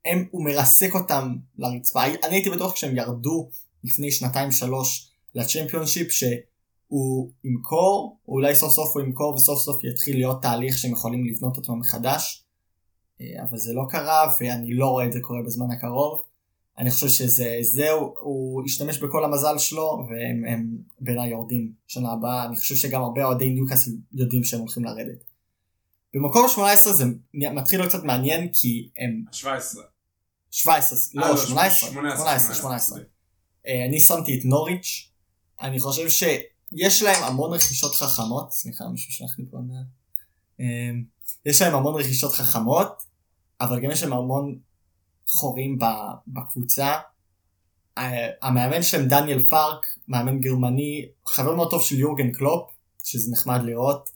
הם, 0.07 0.25
הוא 0.31 0.45
מרסק 0.45 0.95
אותם 0.95 1.37
לרצפה. 1.59 2.05
אני 2.05 2.37
הייתי 2.37 2.51
בטוח 2.51 2.73
כשהם 2.73 2.97
ירדו 2.97 3.49
לפני 3.85 4.11
שנתיים 4.11 4.53
שלוש 4.53 5.11
לצ'מפיונשיפ 5.35 6.13
שהוא 6.13 7.31
ימכור, 7.45 8.19
או 8.29 8.35
אולי 8.35 8.55
סוף 8.55 8.73
סוף 8.73 8.97
הוא 8.97 9.03
ימכור 9.03 9.35
וסוף 9.35 9.59
סוף 9.59 9.85
יתחיל 9.85 10.17
להיות 10.17 10.43
תהליך 10.43 10.79
שהם 10.79 10.93
יכולים 10.93 11.27
לבנות 11.27 11.57
אותו 11.57 11.77
מחדש, 11.77 12.45
אה, 13.21 13.27
אבל 13.43 13.59
זה 13.59 13.73
לא 13.73 13.83
קרה 13.89 14.35
ואני 14.41 14.75
לא 14.75 14.87
רואה 14.87 15.07
את 15.07 15.13
זה 15.13 15.21
קורה 15.21 15.43
בזמן 15.43 15.71
הקרוב. 15.71 16.23
אני 16.79 16.91
חושב 16.91 17.09
שזה 17.09 17.59
זהו, 17.61 18.15
הוא 18.21 18.63
השתמש 18.65 18.99
בכל 18.99 19.25
המזל 19.25 19.59
שלו 19.59 20.07
והם 20.09 20.45
הם 20.49 20.77
בעיניי 21.01 21.31
יורדים 21.31 21.73
שנה 21.87 22.13
הבאה, 22.13 22.45
אני 22.45 22.57
חושב 22.57 22.75
שגם 22.75 23.03
הרבה 23.03 23.25
אוהדי 23.25 23.51
ניוקאסל 23.51 23.91
יודעים 24.13 24.45
שהם 24.45 24.61
הולכים 24.61 24.85
לרדת. 24.85 25.25
במקום 26.15 26.49
18 26.49 26.93
זה 26.93 27.05
מתחיל 27.35 27.81
להיות 27.81 27.93
קצת 27.93 28.05
מעניין 28.05 28.49
כי 28.53 28.89
הם 28.99 29.25
17. 29.33 29.83
17, 30.57 31.23
אה, 31.23 31.31
לא 31.31 31.37
18, 31.37 31.91
18, 31.91 32.17
18, 32.17 32.55
18. 32.55 32.99
אה, 33.67 33.85
אני 33.85 34.01
שמתי 34.01 34.39
את 34.39 34.45
נוריץ', 34.45 35.11
אני 35.61 35.81
חושב 35.81 36.09
שיש 36.09 37.03
להם 37.03 37.25
המון 37.25 37.53
רכישות 37.53 37.95
חכמות, 37.95 38.53
סליחה 38.53 38.89
מישהו 38.89 39.13
שלח 39.13 39.39
לי 39.39 39.45
פה, 39.51 39.59
אה, 40.61 40.91
יש 41.47 41.63
להם 41.63 41.75
המון 41.75 42.01
רכישות 42.01 42.33
חכמות, 42.33 43.03
אבל 43.61 43.81
גם 43.81 43.91
יש 43.91 44.03
להם 44.03 44.13
המון 44.13 44.59
חורים 45.29 45.79
בקבוצה. 46.27 46.95
המאמן 48.43 48.83
שלהם 48.83 49.09
דניאל 49.09 49.43
פארקה, 49.43 49.87
מאמן 50.09 50.41
גרמני, 50.41 51.07
חבר 51.27 51.55
מאוד 51.55 51.71
טוב 51.71 51.83
של 51.83 51.99
יורגן 51.99 52.33
קלופ, 52.33 52.71
שזה 53.05 53.33
נחמד 53.33 53.61
לראות. 53.65 54.11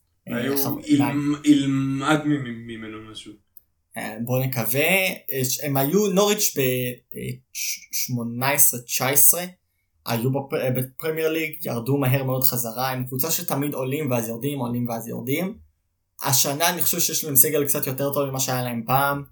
ילמד 1.44 2.20
ממנו 2.66 3.10
משהו. 3.10 3.32
אה, 3.96 4.16
בוא 4.24 4.40
נקווה, 4.40 4.80
אה, 4.80 5.14
הם 5.62 5.76
היו 5.76 6.06
נוריץ' 6.06 6.56
ב-18-19, 6.58 9.38
היו 10.06 10.30
בפ- 10.32 10.54
אה, 10.54 10.70
בפרמייר 10.70 11.32
ליג, 11.32 11.52
ירדו 11.64 11.96
מהר 11.96 12.24
מאוד 12.24 12.44
חזרה, 12.44 12.90
הם 12.90 13.04
קבוצה 13.04 13.30
שתמיד 13.30 13.74
עולים 13.74 14.10
ואז 14.10 14.28
יורדים, 14.28 14.58
עולים 14.58 14.88
ואז 14.88 15.08
יורדים. 15.08 15.58
השנה 16.22 16.68
אני 16.68 16.82
חושב 16.82 17.00
שיש 17.00 17.24
להם 17.24 17.36
סגל 17.36 17.66
קצת 17.66 17.86
יותר 17.86 18.12
טוב 18.12 18.30
ממה 18.30 18.40
שהיה 18.40 18.62
להם 18.62 18.82
פעם. 18.86 19.22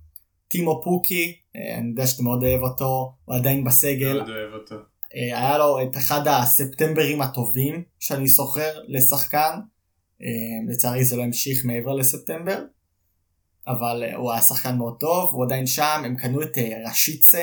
טימו 0.49 0.81
פוקי, 0.85 1.37
אה, 1.57 1.79
אני 1.79 1.89
יודע 1.91 2.07
שאתה 2.07 2.23
מאוד 2.23 2.43
אוהב 2.43 2.63
אותו, 2.63 3.13
הוא 3.25 3.37
עדיין 3.37 3.65
בסגל, 3.65 4.17
מאוד 4.19 4.29
אוהב 4.31 4.55
אותו. 4.55 4.75
אה, 5.15 5.39
היה 5.39 5.59
לו 5.59 5.83
את 5.83 5.97
אחד 5.97 6.29
הספטמברים 6.29 7.23
הטובים 7.23 7.83
שאני 8.01 8.29
שוכר 8.29 8.81
לשחקן, 8.89 9.59
אה, 10.23 10.27
לצערי 10.73 11.05
זה 11.05 11.17
לא 11.17 11.23
המשיך 11.23 11.65
מעבר 11.65 11.95
לספטמבר, 11.95 12.59
אבל 13.69 14.05
אה, 14.05 14.17
הוא 14.17 14.33
היה 14.33 14.43
שחקן 14.43 14.77
מאוד 14.77 14.97
טוב, 15.01 15.35
הוא 15.35 15.45
עדיין 15.45 15.67
שם, 15.67 16.03
הם 16.05 16.17
קנו 16.17 16.43
את 16.43 16.59
אה, 16.59 16.91
רשיצה 16.91 17.43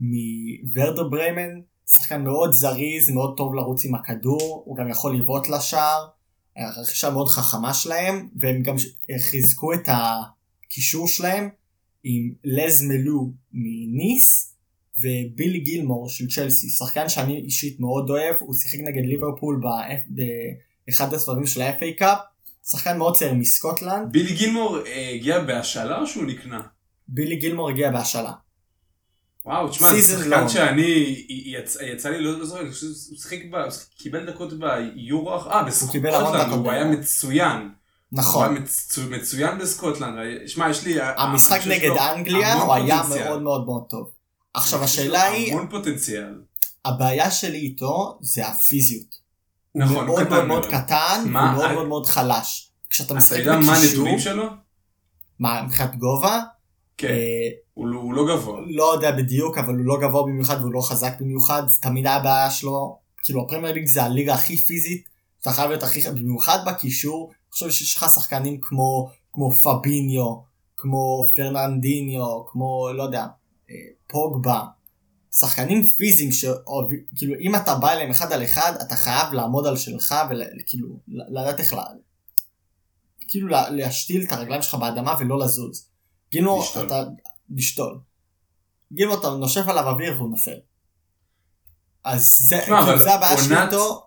מוורדר 0.00 1.08
בריימן, 1.08 1.60
שחקן 1.90 2.24
מאוד 2.24 2.52
זריז, 2.52 3.10
מאוד 3.10 3.36
טוב 3.36 3.54
לרוץ 3.54 3.84
עם 3.84 3.94
הכדור, 3.94 4.62
הוא 4.66 4.76
גם 4.76 4.88
יכול 4.88 5.16
לבעוט 5.16 5.48
לשער, 5.48 6.08
אה, 6.58 6.80
רכישה 6.80 7.10
מאוד 7.10 7.28
חכמה 7.28 7.74
שלהם, 7.74 8.28
והם 8.36 8.62
גם 8.62 8.74
אה, 9.10 9.18
חיזקו 9.18 9.72
את 9.72 9.88
הקישור 9.88 11.08
שלהם 11.08 11.48
עם 12.04 12.32
לז 12.44 12.82
מלו 12.82 13.32
מניס, 13.52 14.54
ובילי 14.98 15.60
גילמור 15.60 16.08
של 16.08 16.28
צ'לסי, 16.28 16.68
שחקן 16.68 17.08
שאני 17.08 17.38
אישית 17.38 17.80
מאוד 17.80 18.10
אוהב, 18.10 18.36
הוא 18.40 18.54
שיחק 18.54 18.78
נגד 18.78 19.04
ליברפול 19.04 19.60
באחד 20.86 21.14
הסבבים 21.14 21.46
של 21.46 21.62
ה-FA 21.62 21.98
קאפ, 21.98 22.18
שחקן 22.70 22.98
מאוד 22.98 23.16
צעיר 23.16 23.34
מסקוטלנד, 23.34 24.12
בילי 24.12 24.32
גילמור 24.34 24.78
אה, 24.86 25.10
הגיע 25.14 25.38
בהשאלה 25.40 25.98
או 26.00 26.06
שהוא 26.06 26.24
נקנה? 26.24 26.60
בילי 27.08 27.36
גילמור 27.36 27.70
הגיע 27.70 27.90
בהשאלה. 27.90 28.32
וואו, 29.46 29.68
תשמע, 29.68 29.88
זה 30.00 30.24
שחקן. 30.24 30.48
שאני, 30.48 31.24
יצא, 31.28 31.82
יצא 31.82 32.08
לי, 32.08 32.20
לא 32.20 32.44
זוכר, 32.44 32.60
אני 32.60 32.70
חושב 32.70 32.80
שהוא 32.86 33.18
שיחק, 33.18 33.38
ב- 33.50 33.54
הוא 33.56 33.70
קיבל 33.98 34.26
דקות 34.32 34.52
ביורו, 34.58 35.32
אה, 35.34 35.62
בסקוטלנד, 35.62 36.52
הוא 36.52 36.70
היה. 36.70 36.84
מצוין. 36.84 37.56
הוא 37.60 38.18
נכון, 38.18 38.44
היה 38.50 38.60
מצו- 38.60 39.00
מצוין 39.10 39.58
בסקוטלנד, 39.58 40.18
שמע, 40.46 40.70
יש 40.70 40.84
לי... 40.84 40.98
המשחק 41.00 41.58
חושב 41.58 41.70
שיש 41.70 41.82
נגד 41.82 41.90
אנגליה 42.16 42.54
הוא 42.54 42.74
היה. 42.74 43.02
מאוד 43.08 43.42
מאוד 43.42 43.64
מאוד 43.64 43.82
טוב. 43.88 44.10
עכשיו 44.54 44.84
השאלה 44.84 45.22
היא, 45.22 45.52
המון 45.52 45.66
פוטנציאל. 45.70 46.34
הבעיה 46.84 47.30
שלי 47.30 47.58
איתו 47.58 48.18
זה 48.20 48.46
הפיזיות. 48.46 49.19
הוא 49.72 49.82
נכון, 49.82 49.96
הוא 49.96 50.04
מאוד 50.06 50.20
קטן 50.26 50.30
מאוד 50.34 50.46
מאוד. 50.46 50.66
קטן, 50.66 51.24
מה, 51.26 51.40
והוא 51.40 51.52
מאוד 51.54 51.64
אני- 51.64 51.74
מאוד 51.74 51.88
מאוד 51.88 52.06
חלש. 52.06 52.70
כשאתה 52.90 53.06
אתה 53.06 53.14
משחק 53.14 53.38
יודע 53.38 53.52
מה 53.52 53.58
בקישור, 53.72 53.84
הנתונים 53.88 54.18
שלו? 54.18 54.44
מה, 55.38 55.62
מבחינת 55.62 55.96
גובה, 55.96 56.40
כן, 56.96 57.08
אה, 57.08 57.14
הוא 57.74 57.86
לא- 57.88 58.00
הוא 58.00 58.14
לא 58.14 58.26
גבוה. 58.36 58.60
לא 58.66 58.92
יודע 58.94 59.12
בדיוק, 59.12 59.58
אבל 59.58 59.74
הוא 59.74 59.84
לא 59.84 59.98
גבוה 60.02 60.22
במיוחד 60.22 60.60
והוא 60.60 60.72
לא 60.72 60.80
חזק 60.80 61.20
במיוחד, 61.20 61.62
תמיד 61.82 62.06
הבעיה 62.06 62.50
שלו. 62.50 62.98
כאילו 63.22 63.42
הפרמייר 63.42 63.74
ליג 63.74 63.86
זה 63.86 64.02
הליגה 64.02 64.34
הכי 64.34 64.56
פיזית, 64.56 65.04
אתה 65.40 65.50
חייב 65.50 65.68
להיות 65.68 65.82
הכי, 65.82 66.00
במיוחד 66.10 66.58
בקישור, 66.66 67.26
אני 67.30 67.52
חושב 67.52 67.70
שיש 67.70 67.96
לך 67.96 68.06
שחקנים 68.14 68.58
כמו, 68.62 69.10
כמו 69.32 69.50
פביניו, 69.52 70.36
כמו 70.76 71.24
פרננדיניו, 71.36 72.46
כמו, 72.46 72.88
לא 72.94 73.02
יודע, 73.02 73.26
אה, 73.70 73.74
פוגבה, 74.06 74.60
שחקנים 75.32 75.88
פיזיים 75.88 76.32
שכאילו 76.32 77.34
אם 77.40 77.56
אתה 77.56 77.74
בא 77.74 77.92
אליהם 77.92 78.10
אחד 78.10 78.32
על 78.32 78.44
אחד, 78.44 78.72
אתה 78.86 78.96
חייב 78.96 79.32
לעמוד 79.32 79.66
על 79.66 79.76
שלך 79.76 80.14
וכאילו 80.26 81.00
לדעת 81.08 81.60
איך 81.60 81.72
לה... 81.72 81.82
כאילו 83.28 83.48
לה- 83.48 83.70
להשתיל 83.70 84.22
את 84.22 84.32
הרגליים 84.32 84.62
שלך 84.62 84.74
באדמה 84.74 85.14
ולא 85.20 85.38
לזוז. 85.38 85.86
גילמור, 86.32 86.62
לשתול. 86.62 86.86
אתה... 86.86 87.02
לשתול. 87.50 87.98
גילמור 88.92 89.20
אתה 89.20 89.30
נושף 89.30 89.68
עליו 89.68 89.88
אוויר 89.88 90.14
והוא 90.16 90.30
נופל. 90.30 90.56
אז 92.04 92.36
זה, 92.38 92.58
כאילו, 92.64 92.98
זה 92.98 93.14
הבעיה 93.14 93.38
שלי 93.38 93.62
איתו. 93.62 94.06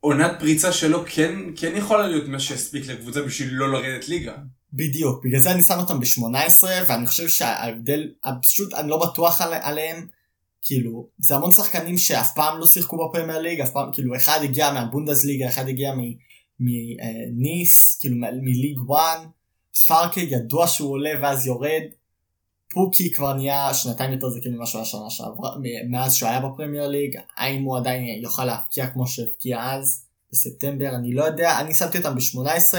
עונת 0.00 0.30
פריצה 0.40 0.72
שלו 0.72 1.04
כן 1.06 1.34
כן 1.56 1.72
יכולה 1.76 2.06
להיות 2.06 2.28
מה 2.28 2.40
שהספיק 2.40 2.86
לקבוצה 2.86 3.22
בשביל 3.22 3.48
לא 3.52 3.72
לרדת 3.72 4.08
ליגה. 4.08 4.34
בדיוק, 4.72 5.24
בגלל 5.24 5.40
זה 5.40 5.50
אני 5.50 5.62
שם 5.62 5.78
אותם 5.78 6.00
ב-18 6.00 6.64
ואני 6.86 7.06
חושב 7.06 7.28
שההבדל, 7.28 8.08
פשוט 8.42 8.74
אני 8.74 8.88
לא 8.88 9.06
בטוח 9.06 9.40
על, 9.40 9.54
עליהם, 9.54 10.06
כאילו, 10.64 11.08
זה 11.18 11.34
המון 11.34 11.52
שחקנים 11.52 11.98
שאף 11.98 12.34
פעם 12.34 12.58
לא 12.58 12.66
שיחקו 12.66 13.08
בפרמייר 13.08 13.38
ליג, 13.38 13.60
אף 13.60 13.70
פעם, 13.70 13.92
כאילו, 13.92 14.16
אחד 14.16 14.38
הגיע 14.42 14.72
מהבונדס 14.72 15.24
ליגה, 15.24 15.48
אחד 15.48 15.68
הגיע 15.68 15.94
מניס, 16.60 17.98
כאילו, 18.00 18.16
מ- 18.16 18.44
מליג 18.44 18.78
1, 18.92 18.98
פארקה 19.86 20.20
ידוע 20.20 20.66
שהוא 20.66 20.90
עולה 20.90 21.10
ואז 21.22 21.46
יורד, 21.46 21.82
פוקי 22.74 23.10
כבר 23.10 23.34
נהיה 23.34 23.74
שנתיים 23.74 24.12
יותר 24.12 24.28
זקן 24.30 24.50
ממה 24.50 24.66
שהוא 24.66 24.78
היה 24.78 24.86
שנה 24.86 25.10
שעברה, 25.10 25.56
מאז 25.90 26.14
שהוא 26.14 26.28
היה 26.28 26.40
בפרמייר 26.40 26.88
ליג, 26.88 27.16
האם 27.36 27.62
הוא 27.62 27.76
עדיין 27.76 28.22
יוכל 28.22 28.44
להפקיע 28.44 28.86
כמו 28.86 29.06
שהפקיע 29.06 29.72
אז, 29.72 30.04
בספטמבר, 30.32 30.94
אני 30.94 31.14
לא 31.14 31.24
יודע, 31.24 31.60
אני 31.60 31.74
שמתי 31.74 31.98
אותם 31.98 32.14
ב-18, 32.14 32.78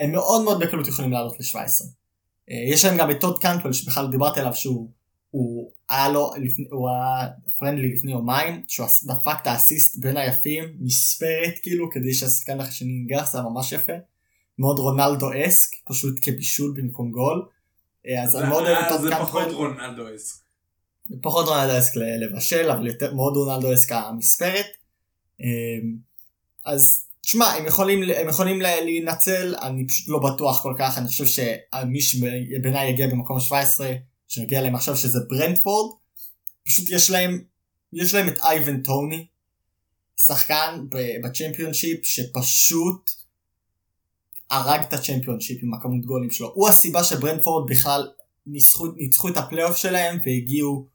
הם 0.00 0.12
מאוד 0.12 0.44
מאוד 0.44 0.60
בקלות 0.60 0.88
יכולים 0.88 1.12
לעלות 1.12 1.40
ל-17. 1.40 1.84
אה, 2.50 2.72
יש 2.72 2.84
להם 2.84 2.96
גם 2.96 3.10
את 3.10 3.20
טוד 3.20 3.38
קנטוול 3.38 3.72
שבכלל 3.72 4.10
דיברתי 4.10 4.40
עליו 4.40 4.54
שהוא 4.54 4.88
הוא 5.30 5.70
היה 5.88 6.08
לו, 6.08 6.32
לפני, 6.36 6.64
הוא 6.70 6.88
היה 6.90 7.28
פרנדלי 7.56 7.92
לפני 7.92 8.12
יומיים, 8.12 8.62
שהוא 8.68 8.86
דפק 9.06 9.36
את 9.42 9.46
האסיסט 9.46 9.98
בין 9.98 10.16
היפים, 10.16 10.64
מספרת 10.80 11.58
כאילו, 11.62 11.90
כדי 11.90 12.14
שהשחקן 12.14 12.60
השני 12.60 12.92
ינגח, 12.92 13.32
זה 13.32 13.38
היה 13.38 13.48
ממש 13.48 13.72
יפה. 13.72 13.92
מאוד 14.58 14.78
רונלדו 14.78 15.26
אסק, 15.46 15.68
פשוט 15.84 16.18
כבישול 16.22 16.74
במקום 16.76 17.10
גול. 17.10 17.46
אה, 18.06 18.22
אז 18.22 18.36
אני 18.36 18.48
מאוד 18.48 18.64
אוהב 18.66 18.92
את 18.94 19.00
זה 19.00 19.10
פחות. 19.10 19.52
רונלדו 19.52 20.14
אסק. 20.16 20.40
פחות 21.22 21.48
רונלדו 21.48 21.78
אסק 21.78 21.92
לבשל, 21.96 22.70
אבל 22.70 22.86
יותר 22.86 23.14
מאוד 23.14 23.36
רונלדו 23.36 23.74
אסק 23.74 23.92
המספרת. 23.92 24.66
אמ, 25.40 25.96
אז 26.64 27.06
תשמע, 27.20 27.46
הם 27.46 27.66
יכולים, 27.66 28.02
הם 28.16 28.28
יכולים 28.28 28.60
להינצל, 28.60 29.54
אני 29.62 29.86
פשוט 29.86 30.08
לא 30.08 30.18
בטוח 30.18 30.62
כל 30.62 30.74
כך, 30.78 30.98
אני 30.98 31.08
חושב 31.08 31.26
שמי 31.26 32.00
שבעיניי 32.00 32.90
יגיע 32.90 33.06
במקום 33.06 33.40
17, 33.40 33.92
שנגיע 34.30 34.62
להם 34.62 34.74
עכשיו 34.74 34.96
שזה 34.96 35.18
ברנדפורד, 35.28 35.96
פשוט 36.62 36.88
יש 36.88 37.10
להם, 37.10 37.44
יש 37.92 38.14
להם 38.14 38.28
את 38.28 38.38
אייבן 38.38 38.82
טוני, 38.82 39.26
שחקן 40.26 40.86
בצ'מפיונשיפ 41.22 42.06
שפשוט 42.06 43.10
הרג 44.50 44.80
את 44.80 44.92
הצ'מפיונשיפ 44.92 45.58
עם 45.62 45.74
הכמות 45.74 46.04
גולים 46.04 46.30
שלו. 46.30 46.52
הוא 46.54 46.68
הסיבה 46.68 47.04
שברנטפורד 47.04 47.70
בכלל 47.70 48.08
ניצחו, 48.46 48.86
ניצחו 48.96 49.28
את 49.28 49.36
הפלייאוף 49.36 49.76
שלהם 49.76 50.18
והגיעו 50.24 50.86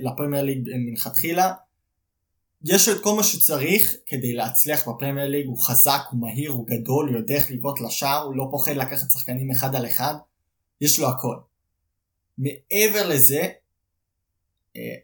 לפרמייר 0.00 0.44
ליג 0.44 0.58
מלכתחילה. 0.78 1.52
יש 2.64 2.88
לו 2.88 2.96
את 2.96 3.02
כל 3.02 3.16
מה 3.16 3.22
שצריך 3.22 3.94
כדי 4.06 4.32
להצליח 4.32 4.88
בפרמייר 4.88 5.28
ליג, 5.28 5.46
הוא 5.46 5.66
חזק, 5.66 6.00
הוא 6.10 6.20
מהיר, 6.20 6.50
הוא 6.50 6.66
גדול, 6.66 7.08
הוא 7.08 7.16
יודע 7.16 7.34
איך 7.34 7.50
לבעוט 7.50 7.80
לשער, 7.80 8.22
הוא 8.22 8.36
לא 8.36 8.48
פוחד 8.50 8.72
לקחת 8.72 9.10
שחקנים 9.10 9.50
אחד 9.50 9.74
על 9.74 9.86
אחד, 9.86 10.14
יש 10.80 10.98
לו 10.98 11.08
הכל. 11.08 11.36
מעבר 12.38 13.08
לזה, 13.08 13.48
אה, 14.76 14.94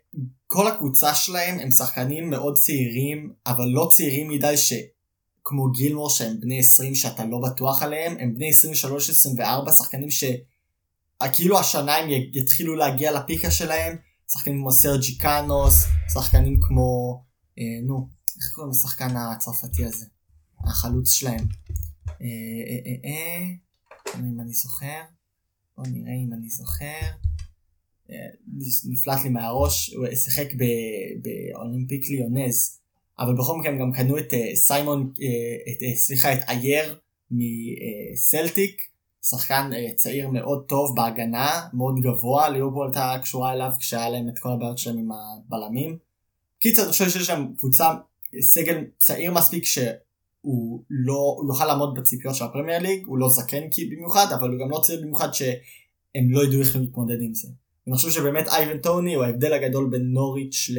כל 0.46 0.68
הקבוצה 0.68 1.14
שלהם 1.14 1.58
הם 1.58 1.70
שחקנים 1.70 2.30
מאוד 2.30 2.54
צעירים, 2.56 3.32
אבל 3.46 3.64
לא 3.68 3.88
צעירים 3.92 4.28
מדי 4.30 4.54
שכמו 4.56 5.70
גילמור 5.70 6.10
שהם 6.10 6.40
בני 6.40 6.58
20 6.58 6.94
שאתה 6.94 7.24
לא 7.24 7.38
בטוח 7.38 7.82
עליהם, 7.82 8.16
הם 8.18 8.34
בני 8.34 8.50
23-24, 8.50 9.72
שחקנים 9.72 10.08
שכאילו 10.10 11.60
השנה 11.60 11.96
הם 11.96 12.08
יתחילו 12.32 12.76
להגיע 12.76 13.12
לפיקה 13.12 13.50
שלהם, 13.50 13.96
שחקנים 14.32 14.60
כמו 14.60 14.72
סרג'י 14.72 15.18
קאנוס, 15.18 15.74
שחקנים 16.14 16.60
כמו, 16.60 17.22
אה, 17.58 17.64
נו, 17.86 18.08
איך 18.36 18.52
קוראים 18.54 18.70
לשחקן 18.70 19.16
הצרפתי 19.16 19.84
הזה? 19.84 20.06
החלוץ 20.64 21.10
שלהם. 21.10 21.46
אה, 22.08 22.14
אה, 22.68 22.80
אה, 22.86 23.10
אה, 23.10 24.20
אם 24.20 24.40
אני 24.40 24.52
זוכר, 24.52 25.00
בוא 25.82 25.92
נראה 25.92 26.14
אם 26.14 26.32
אני 26.32 26.48
זוכר. 26.48 27.10
אה, 28.10 28.16
נפלט 28.84 29.24
לי 29.24 29.30
מהראש, 29.30 29.94
הוא 29.94 30.06
שיחק 30.14 30.48
באולימפיק 31.22 32.08
ליונז, 32.08 32.78
אבל 33.18 33.34
בכל 33.34 33.58
מקרה 33.58 33.72
הם 33.72 33.78
גם 33.78 33.92
קנו 33.92 34.18
את 34.18 34.34
אה, 34.34 34.56
סיימון, 34.56 35.12
אה, 35.22 35.72
את, 35.72 35.96
סליחה, 35.96 36.32
את 36.32 36.38
אייר 36.48 36.98
מסלטיק, 37.30 38.82
שחקן 39.22 39.70
צעיר 39.96 40.28
מאוד 40.28 40.64
טוב 40.68 40.96
בהגנה, 40.96 41.68
מאוד 41.72 42.00
גבוה, 42.00 42.48
ליברפול 42.48 42.86
הייתה 42.86 43.14
קשורה 43.22 43.52
אליו 43.52 43.70
כשהיה 43.78 44.08
להם 44.08 44.28
את 44.28 44.38
כל 44.38 44.48
הבעיות 44.52 44.78
שלהם 44.78 44.98
עם 44.98 45.10
הבלמים. 45.12 45.98
קיצר, 46.58 46.82
אני 46.82 46.90
חושב 46.90 47.10
שיש 47.10 47.26
שם 47.26 47.46
קבוצה, 47.58 47.92
סגל 48.40 48.84
צעיר 48.98 49.32
מספיק 49.32 49.64
שהוא 50.42 50.84
לא, 50.90 51.36
הוא 51.38 51.52
יוכל 51.52 51.66
לעמוד 51.66 51.94
בציפיות 51.94 52.34
של 52.34 52.44
הפרמייר 52.44 52.78
ליג, 52.78 53.06
הוא 53.06 53.18
לא 53.18 53.28
זקן 53.28 53.62
במיוחד, 53.90 54.26
אבל 54.40 54.50
הוא 54.50 54.60
גם 54.60 54.70
לא 54.70 54.80
צעיר 54.82 55.00
במיוחד 55.00 55.34
שהם 55.34 56.30
לא 56.30 56.44
ידעו 56.44 56.60
איך 56.60 56.76
להתמודד 56.76 57.22
עם 57.22 57.34
זה. 57.34 57.48
אני 57.86 57.96
חושב 57.96 58.10
שבאמת 58.10 58.48
אייבן 58.48 58.78
טוני 58.78 59.14
הוא 59.14 59.24
ההבדל 59.24 59.52
הגדול 59.52 59.90
בין 59.90 60.02
נוריץ' 60.12 60.70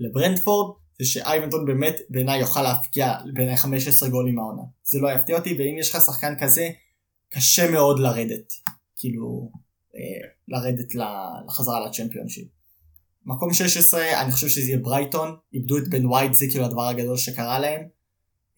לברנדפורד 0.00 0.76
זה 0.98 1.04
שאייבן 1.04 1.50
טוני 1.50 1.64
באמת 1.64 1.96
בעיניי 2.10 2.40
יוכל 2.40 2.62
להפקיע 2.62 3.14
בעיניי 3.34 3.56
15 3.56 4.08
גולים 4.08 4.34
מהעונה 4.34 4.62
זה 4.84 4.98
לא 4.98 5.08
יפתיע 5.08 5.38
אותי 5.38 5.56
ואם 5.58 5.76
יש 5.78 5.90
לך 5.90 6.02
שחקן 6.02 6.34
כזה 6.40 6.70
קשה 7.28 7.70
מאוד 7.70 7.98
לרדת 7.98 8.52
כאילו 8.96 9.50
אה, 9.96 10.28
לרדת 10.48 10.94
לחזרה 10.94 11.86
לצ'מפיונשיפ. 11.86 12.48
מקום 13.26 13.52
16 13.52 14.22
אני 14.22 14.32
חושב 14.32 14.48
שזה 14.48 14.70
יהיה 14.70 14.78
ברייטון 14.78 15.36
איבדו 15.52 15.78
את 15.78 15.88
בן 15.88 16.06
וייט 16.06 16.34
זה 16.34 16.46
כאילו 16.50 16.64
הדבר 16.64 16.88
הגדול 16.88 17.16
שקרה 17.16 17.58
להם. 17.58 17.95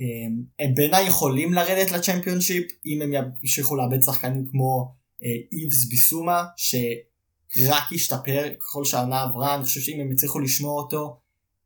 אה, 0.01 0.07
הם 0.59 0.75
בעיניי 0.75 1.07
יכולים 1.07 1.53
לרדת 1.53 1.91
לצ'מפיונשיפ 1.91 2.73
אם 2.87 3.03
הם 3.03 3.13
ימשיכו 3.13 3.77
לאבד 3.77 4.03
שחקנים 4.03 4.47
כמו 4.51 4.95
אה, 5.25 5.29
איבס 5.53 5.85
ביסומה 5.85 6.45
ש... 6.57 6.75
רק 7.69 7.93
ישתפר 7.93 8.49
ככל 8.61 8.85
שהעונה 8.85 9.23
עברה, 9.23 9.55
אני 9.55 9.65
חושב 9.65 9.81
שאם 9.81 10.01
הם 10.01 10.13
יצליחו 10.13 10.39
לשמור 10.39 10.81
אותו, 10.81 11.21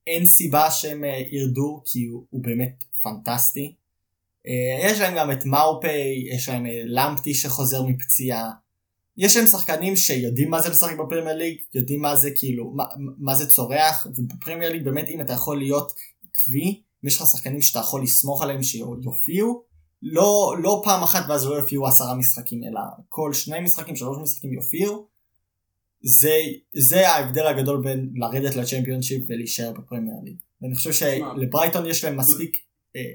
אין 0.06 0.26
סיבה 0.26 0.70
שהם 0.70 1.04
אה, 1.04 1.22
ירדו, 1.30 1.82
כי 1.86 2.04
הוא, 2.04 2.24
הוא 2.30 2.42
באמת 2.42 2.84
פנטסטי. 3.02 3.74
אה, 4.46 4.90
יש 4.90 5.00
להם 5.00 5.14
גם 5.16 5.30
את 5.30 5.44
מאופי, 5.44 6.26
יש 6.32 6.48
להם 6.48 6.64
למפטי 6.84 7.34
שחוזר 7.34 7.82
מפציעה. 7.82 8.50
יש 9.16 9.36
להם 9.36 9.46
שחקנים 9.46 9.96
שיודעים 9.96 10.50
מה 10.50 10.62
זה 10.62 10.68
לשחק 10.68 10.96
בפרמייר 10.98 11.36
ליג, 11.36 11.56
יודעים 11.74 12.00
מה 12.00 12.16
זה 12.16 12.30
כאילו, 12.36 12.70
מה, 12.70 12.84
מה 13.18 13.34
זה 13.34 13.50
צורח, 13.50 14.06
ובפרמייר 14.16 14.72
ליג 14.72 14.84
באמת 14.84 15.08
אם 15.08 15.20
אתה 15.20 15.32
יכול 15.32 15.58
להיות 15.58 15.92
עקבי, 16.22 16.82
אם 17.04 17.08
יש 17.08 17.16
לך 17.16 17.26
שחקנים 17.26 17.62
שאתה 17.62 17.78
יכול 17.78 18.02
לסמוך 18.02 18.42
עליהם 18.42 18.62
שיופיעו, 18.62 19.62
לא, 20.02 20.54
לא 20.62 20.82
פעם 20.84 21.02
אחת 21.02 21.24
ואז 21.28 21.46
לא 21.46 21.54
יופיעו 21.54 21.86
עשרה 21.86 22.14
משחקים, 22.14 22.64
אלא 22.64 22.80
כל 23.08 23.32
שני 23.32 23.60
משחקים, 23.60 23.96
שלוש 23.96 24.18
משחקים 24.22 24.52
יופיעו, 24.52 25.06
זה, 26.02 26.34
זה 26.72 27.08
ההבדל 27.08 27.46
הגדול 27.46 27.82
בין 27.82 28.10
לרדת 28.14 28.56
לצ'מפיונשיפ 28.56 29.24
ולהישאר 29.28 29.72
בפרמייר 29.72 30.16
ליג. 30.22 30.36
ואני 30.62 30.74
חושב 30.74 30.92
שלברייטון 30.92 31.86
יש 31.86 32.04
להם 32.04 32.16
מספיק 32.16 32.56
אה, 32.96 33.12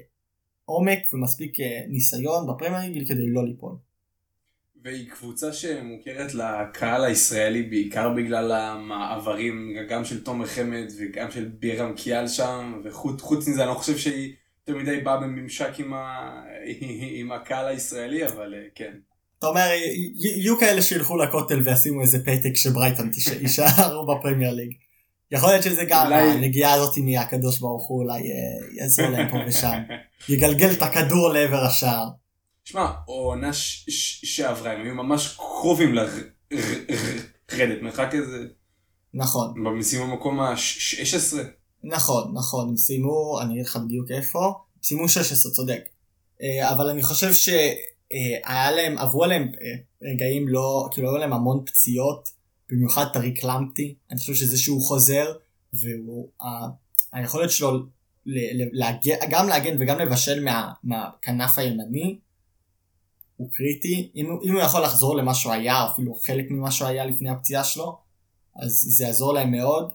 עומק 0.64 0.98
ומספיק 1.12 1.60
אה, 1.60 1.80
ניסיון 1.88 2.46
בפרמייר 2.46 2.92
ליג 2.92 3.08
כדי 3.08 3.26
לא 3.26 3.46
ליפול. 3.46 3.76
והיא 4.88 5.10
קבוצה 5.10 5.52
שמוכרת 5.52 6.34
לקהל 6.34 7.04
הישראלי 7.04 7.62
בעיקר 7.62 8.08
בגלל 8.08 8.52
המעברים 8.52 9.76
גם 9.88 10.04
של 10.04 10.24
תומר 10.24 10.46
חמד 10.46 10.86
וגם 10.98 11.30
של 11.30 11.44
בירם 11.44 11.92
קיאל 11.96 12.28
שם 12.28 12.80
וחוץ 12.84 13.48
מזה 13.48 13.62
אני 13.62 13.70
לא 13.70 13.74
חושב 13.74 13.98
שהיא 13.98 14.32
יותר 14.68 14.80
מדי 14.80 15.00
באה 15.00 15.16
בממשק 15.16 15.70
עם, 15.78 15.94
ה... 15.94 16.30
עם 17.20 17.32
הקהל 17.32 17.68
הישראלי 17.68 18.26
אבל 18.26 18.54
אה, 18.54 18.60
כן. 18.74 18.92
אתה 19.38 19.46
אומר, 19.46 19.70
יהיו 20.14 20.58
כאלה 20.58 20.82
שילכו 20.82 21.16
לכותל 21.16 21.60
וישימו 21.64 22.02
איזה 22.02 22.18
פתק 22.24 22.56
שברייטון 22.56 23.10
יישארו 23.42 24.06
בפרמייר 24.06 24.52
ליג. 24.52 24.72
יכול 25.30 25.50
להיות 25.50 25.62
שזה 25.62 25.84
גם 25.88 26.12
הנגיעה 26.12 26.74
הזאת 26.74 26.98
מהקדוש 26.98 27.58
ברוך 27.58 27.88
הוא 27.88 28.02
אולי 28.02 28.20
אה, 28.20 28.80
יעזור 28.80 29.06
להם 29.06 29.30
פה 29.30 29.36
ושם. 29.46 29.78
יגלגל 30.28 30.70
את 30.72 30.82
הכדור 30.82 31.32
לעבר 31.32 31.64
השער. 31.64 32.08
שמע, 32.70 32.92
עונה 33.06 33.50
שעברה 34.24 34.72
הם 34.72 34.84
היו 34.84 34.94
ממש 34.94 35.36
קרובים 35.36 35.94
לרדת 35.94 37.82
מרחק 37.82 38.08
איזה... 38.12 38.46
נכון. 39.14 39.66
הם 39.66 39.82
סיימו 39.82 40.06
במקום 40.06 40.40
ה-16. 40.40 41.36
נכון, 41.84 42.32
נכון, 42.34 42.68
הם 42.68 42.76
סיימו, 42.76 43.40
אני 43.42 43.52
אגיד 43.52 43.66
לך 43.66 43.76
בדיוק 43.76 44.10
איפה, 44.10 44.52
סיימו 44.82 45.08
16, 45.08 45.52
צודק. 45.52 45.80
אה, 46.42 46.72
אבל 46.72 46.88
אני 46.88 47.02
חושב 47.02 47.32
ש... 47.32 47.48
אה, 48.46 48.70
להם, 48.70 48.98
עברו 48.98 49.24
עליהם 49.24 49.42
אה, 49.42 50.08
רגעים 50.10 50.48
לא, 50.48 50.88
כאילו 50.92 51.08
היו 51.08 51.16
להם 51.16 51.32
המון 51.32 51.64
פציעות, 51.66 52.28
במיוחד 52.70 53.04
טאריק 53.12 53.44
למפטי, 53.44 53.94
אני 54.10 54.18
חושב 54.18 54.34
שזה 54.34 54.58
שהוא 54.58 54.82
חוזר, 54.82 55.32
והוא, 55.72 56.28
היכולת 57.12 57.50
שלו 57.50 57.70
להגן, 58.72 59.16
גם 59.30 59.48
להגן 59.48 59.76
וגם 59.80 59.98
לבשל 59.98 60.44
מה, 60.44 60.72
מהכנף 60.84 61.58
הימני, 61.58 62.18
הוא 63.38 63.50
קריטי, 63.52 64.10
אם, 64.14 64.26
אם 64.44 64.52
הוא 64.52 64.60
יכול 64.60 64.82
לחזור 64.82 65.16
למה 65.16 65.34
שהוא 65.34 65.52
היה, 65.52 65.86
אפילו 65.92 66.14
חלק 66.14 66.50
ממה 66.50 66.70
שהוא 66.70 66.88
היה 66.88 67.04
לפני 67.04 67.30
הפציעה 67.30 67.64
שלו, 67.64 67.98
אז 68.56 68.72
זה 68.72 69.04
יעזור 69.04 69.34
להם 69.34 69.50
מאוד. 69.50 69.92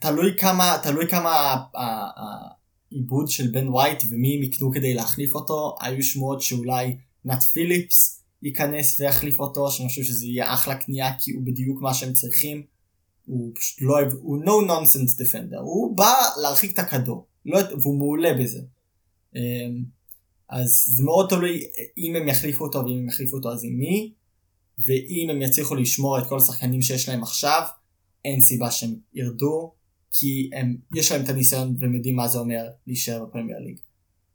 תלוי 0.00 0.38
כמה, 0.38 0.76
תלוי 0.82 1.08
כמה 1.08 1.56
עיבוד 2.90 3.28
של 3.28 3.50
בן 3.50 3.68
וייט 3.68 4.02
ומי 4.10 4.36
הם 4.36 4.42
יקנו 4.42 4.72
כדי 4.72 4.94
להחליף 4.94 5.34
אותו, 5.34 5.76
היו 5.80 6.02
שמועות 6.02 6.42
שאולי 6.42 6.96
נאט 7.24 7.42
פיליפס 7.42 8.22
ייכנס 8.42 9.00
ויחליף 9.00 9.40
אותו, 9.40 9.70
שאני 9.70 9.88
חושב 9.88 10.02
שזה 10.02 10.26
יהיה 10.26 10.54
אחלה 10.54 10.74
קנייה 10.74 11.12
כי 11.18 11.30
הוא 11.30 11.42
בדיוק 11.46 11.82
מה 11.82 11.94
שהם 11.94 12.12
צריכים. 12.12 12.62
הוא 13.26 13.52
פשוט 13.54 13.82
לא 13.82 13.92
אוהב, 13.92 14.12
הוא 14.12 14.44
no 14.44 14.70
nonsense 14.70 15.22
defender, 15.22 15.60
הוא 15.60 15.96
בא 15.96 16.14
להרחיק 16.42 16.74
את 16.74 16.78
הכדור, 16.78 17.26
לא, 17.46 17.58
והוא 17.80 17.98
מעולה 17.98 18.34
בזה. 18.34 18.60
אז 20.50 20.84
זה 20.96 21.02
מאוד 21.02 21.26
תלוי 21.28 21.64
אם 21.98 22.16
הם 22.16 22.28
יחליפו 22.28 22.64
אותו 22.64 22.78
ואם 22.78 22.98
הם 22.98 23.08
יחליפו 23.08 23.36
אותו 23.36 23.52
אז 23.52 23.64
עם 23.64 23.78
מי, 23.78 24.12
ואם 24.78 25.30
הם 25.30 25.42
יצליחו 25.42 25.74
לשמור 25.74 26.18
את 26.18 26.26
כל 26.28 26.36
השחקנים 26.36 26.82
שיש 26.82 27.08
להם 27.08 27.22
עכשיו, 27.22 27.62
אין 28.24 28.40
סיבה 28.40 28.70
שהם 28.70 28.94
ירדו. 29.14 29.72
כי 30.12 30.50
הם, 30.54 30.76
יש 30.94 31.12
להם 31.12 31.24
את 31.24 31.28
הניסיון 31.28 31.76
והם 31.78 31.94
יודעים 31.94 32.16
מה 32.16 32.28
זה 32.28 32.38
אומר 32.38 32.68
להישאר 32.86 33.24
בפרמייר 33.24 33.58
ליג. 33.58 33.78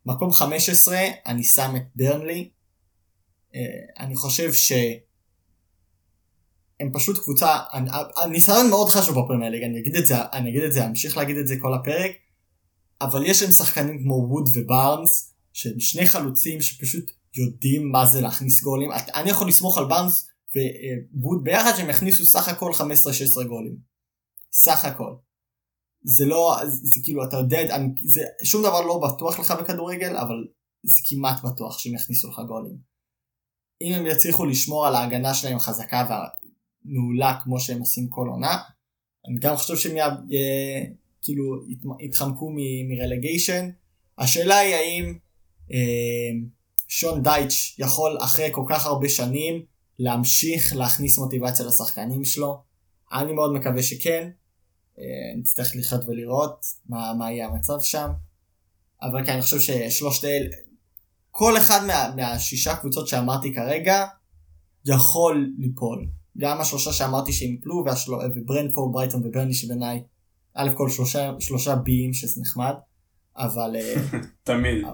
מקום 0.05 0.31
15 0.31 0.97
אני 1.25 1.43
שם 1.43 1.73
את 1.75 1.81
ברנלי. 1.95 2.49
אה, 3.55 3.61
אני 3.99 4.15
חושב 4.15 4.53
שהם 4.53 4.99
פשוט 6.93 7.23
קבוצה, 7.23 7.57
הניסיון 8.23 8.69
מאוד 8.69 8.89
חשוב 8.89 9.19
בפרמייר 9.19 9.51
ליג, 9.51 9.63
אני 9.63 9.79
אגיד 9.79 9.95
את 9.95 10.05
זה, 10.05 10.15
אני 10.33 10.49
אגיד 10.49 10.63
את 10.63 10.73
זה, 10.73 10.85
אמשיך 10.85 11.17
להגיד 11.17 11.37
את 11.37 11.47
זה 11.47 11.55
כל 11.61 11.73
הפרק, 11.73 12.11
אבל 13.01 13.25
יש 13.25 13.41
להם 13.41 13.51
שחקנים 13.51 14.03
כמו 14.03 14.13
ווד 14.13 14.49
ובארנס, 14.55 15.34
שהם 15.55 15.79
שני 15.79 16.07
חלוצים 16.07 16.61
שפשוט 16.61 17.11
יודעים 17.37 17.91
מה 17.91 18.05
זה 18.05 18.21
להכניס 18.21 18.63
גולים. 18.63 18.89
אני 18.91 19.29
יכול 19.29 19.47
לסמוך 19.47 19.77
על 19.77 19.85
בארנס 19.85 20.29
וווד 21.13 21.43
ביחד 21.43 21.71
שהם 21.77 21.89
יכניסו 21.89 22.25
סך 22.25 22.47
הכל 22.47 22.71
15-16 23.41 23.43
גולים. 23.47 23.77
סך 24.53 24.85
הכל. 24.85 25.15
זה 26.03 26.25
לא, 26.25 26.55
זה 26.65 26.99
כאילו 27.03 27.23
אתה 27.23 27.37
יודע, 27.37 27.77
זה, 28.05 28.21
שום 28.43 28.61
דבר 28.61 28.81
לא 28.81 28.99
בטוח 28.99 29.39
לך 29.39 29.51
בכדורגל, 29.51 30.17
אבל 30.17 30.47
זה 30.83 31.01
כמעט 31.09 31.43
בטוח 31.43 31.79
שהם 31.79 31.95
יכניסו 31.95 32.29
לך 32.29 32.41
גולים. 32.47 32.77
אם 33.81 33.93
הם 33.93 34.05
יצליחו 34.05 34.45
לשמור 34.45 34.87
על 34.87 34.95
ההגנה 34.95 35.33
שלהם 35.33 35.59
חזקה 35.59 36.25
ומעולה 36.85 37.39
כמו 37.43 37.59
שהם 37.59 37.79
עושים 37.79 38.09
כל 38.09 38.27
עונה, 38.27 38.57
אני 39.27 39.39
גם 39.39 39.55
חושב 39.55 39.75
שהם 39.77 39.97
יה, 39.97 40.05
יה, 40.05 40.85
כאילו 41.21 41.43
יתחמקו 41.99 42.51
מרלגיישן. 42.89 43.69
השאלה 44.17 44.57
היא 44.57 44.75
האם 44.75 45.17
שון 46.87 47.23
דייטש 47.23 47.79
יכול 47.79 48.17
אחרי 48.21 48.49
כל 48.51 48.63
כך 48.69 48.85
הרבה 48.85 49.09
שנים 49.09 49.65
להמשיך 49.99 50.75
להכניס 50.75 51.17
מוטיבציה 51.17 51.65
לשחקנים 51.65 52.25
שלו. 52.25 52.61
אני 53.13 53.33
מאוד 53.33 53.53
מקווה 53.53 53.83
שכן. 53.83 54.29
אה, 54.99 55.03
נצטרך 55.37 55.71
לחיות 55.75 56.01
ולראות 56.07 56.65
מה, 56.89 57.13
מה 57.13 57.31
יהיה 57.31 57.47
המצב 57.47 57.77
שם. 57.81 58.09
אבל 59.01 59.25
כן, 59.25 59.31
אני 59.31 59.41
חושב 59.41 59.59
ששלושת 59.59 60.25
אלה, 60.25 60.49
כל 61.31 61.57
אחד 61.57 61.85
מה, 61.87 62.13
מהשישה 62.15 62.75
קבוצות 62.75 63.07
שאמרתי 63.07 63.53
כרגע, 63.53 64.05
יכול 64.85 65.53
ליפול. 65.57 66.07
גם 66.37 66.61
השלושה 66.61 66.93
שאמרתי 66.93 67.33
שהם 67.33 67.53
יפלו, 67.53 67.83
והשל... 67.85 68.11
וברנטפורד, 68.35 68.93
ברייטון 68.93 69.21
וברנלי 69.25 69.53
שבעיניי, 69.53 70.03
א' 70.53 70.69
כל 70.77 70.89
שלושה, 70.89 71.31
שלושה 71.39 71.75
B 71.75 71.88
ים 71.88 72.13
שזה 72.13 72.41
נחמד, 72.41 72.73
אבל... 73.37 73.75
אה, 73.75 73.95
תמיד. 74.43 74.85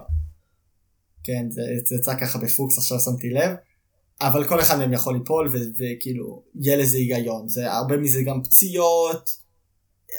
כן, 1.24 1.50
זה, 1.50 1.62
זה 1.84 1.96
יצא 1.96 2.14
ככה 2.20 2.38
בפוקס, 2.38 2.78
עכשיו 2.78 3.00
שמתי 3.00 3.30
לב. 3.30 3.50
אבל 4.20 4.48
כל 4.48 4.60
אחד 4.60 4.78
מהם 4.78 4.92
יכול 4.92 5.14
ליפול, 5.14 5.52
וכאילו, 5.78 6.42
יהיה 6.60 6.76
לזה 6.76 6.96
היגיון. 6.96 7.48
זה 7.48 7.72
הרבה 7.72 7.96
מזה 7.96 8.22
גם 8.22 8.42
פציעות, 8.42 9.42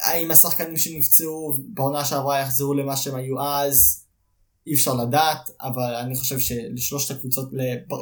האם 0.02 0.32
השחקנים 0.32 0.78
שנפצעו 0.78 1.58
בעונה 1.68 2.06
שעברה 2.06 2.40
יחזרו 2.40 2.74
למה 2.74 2.98
שהם 2.98 3.16
היו 3.16 3.42
אז, 3.42 4.04
אי 4.68 4.74
אפשר 4.74 4.94
לדעת, 4.94 5.50
אבל 5.62 5.96
אני 5.96 6.16
חושב 6.16 6.40
שלשלושת 6.40 7.16
הקבוצות, 7.16 7.50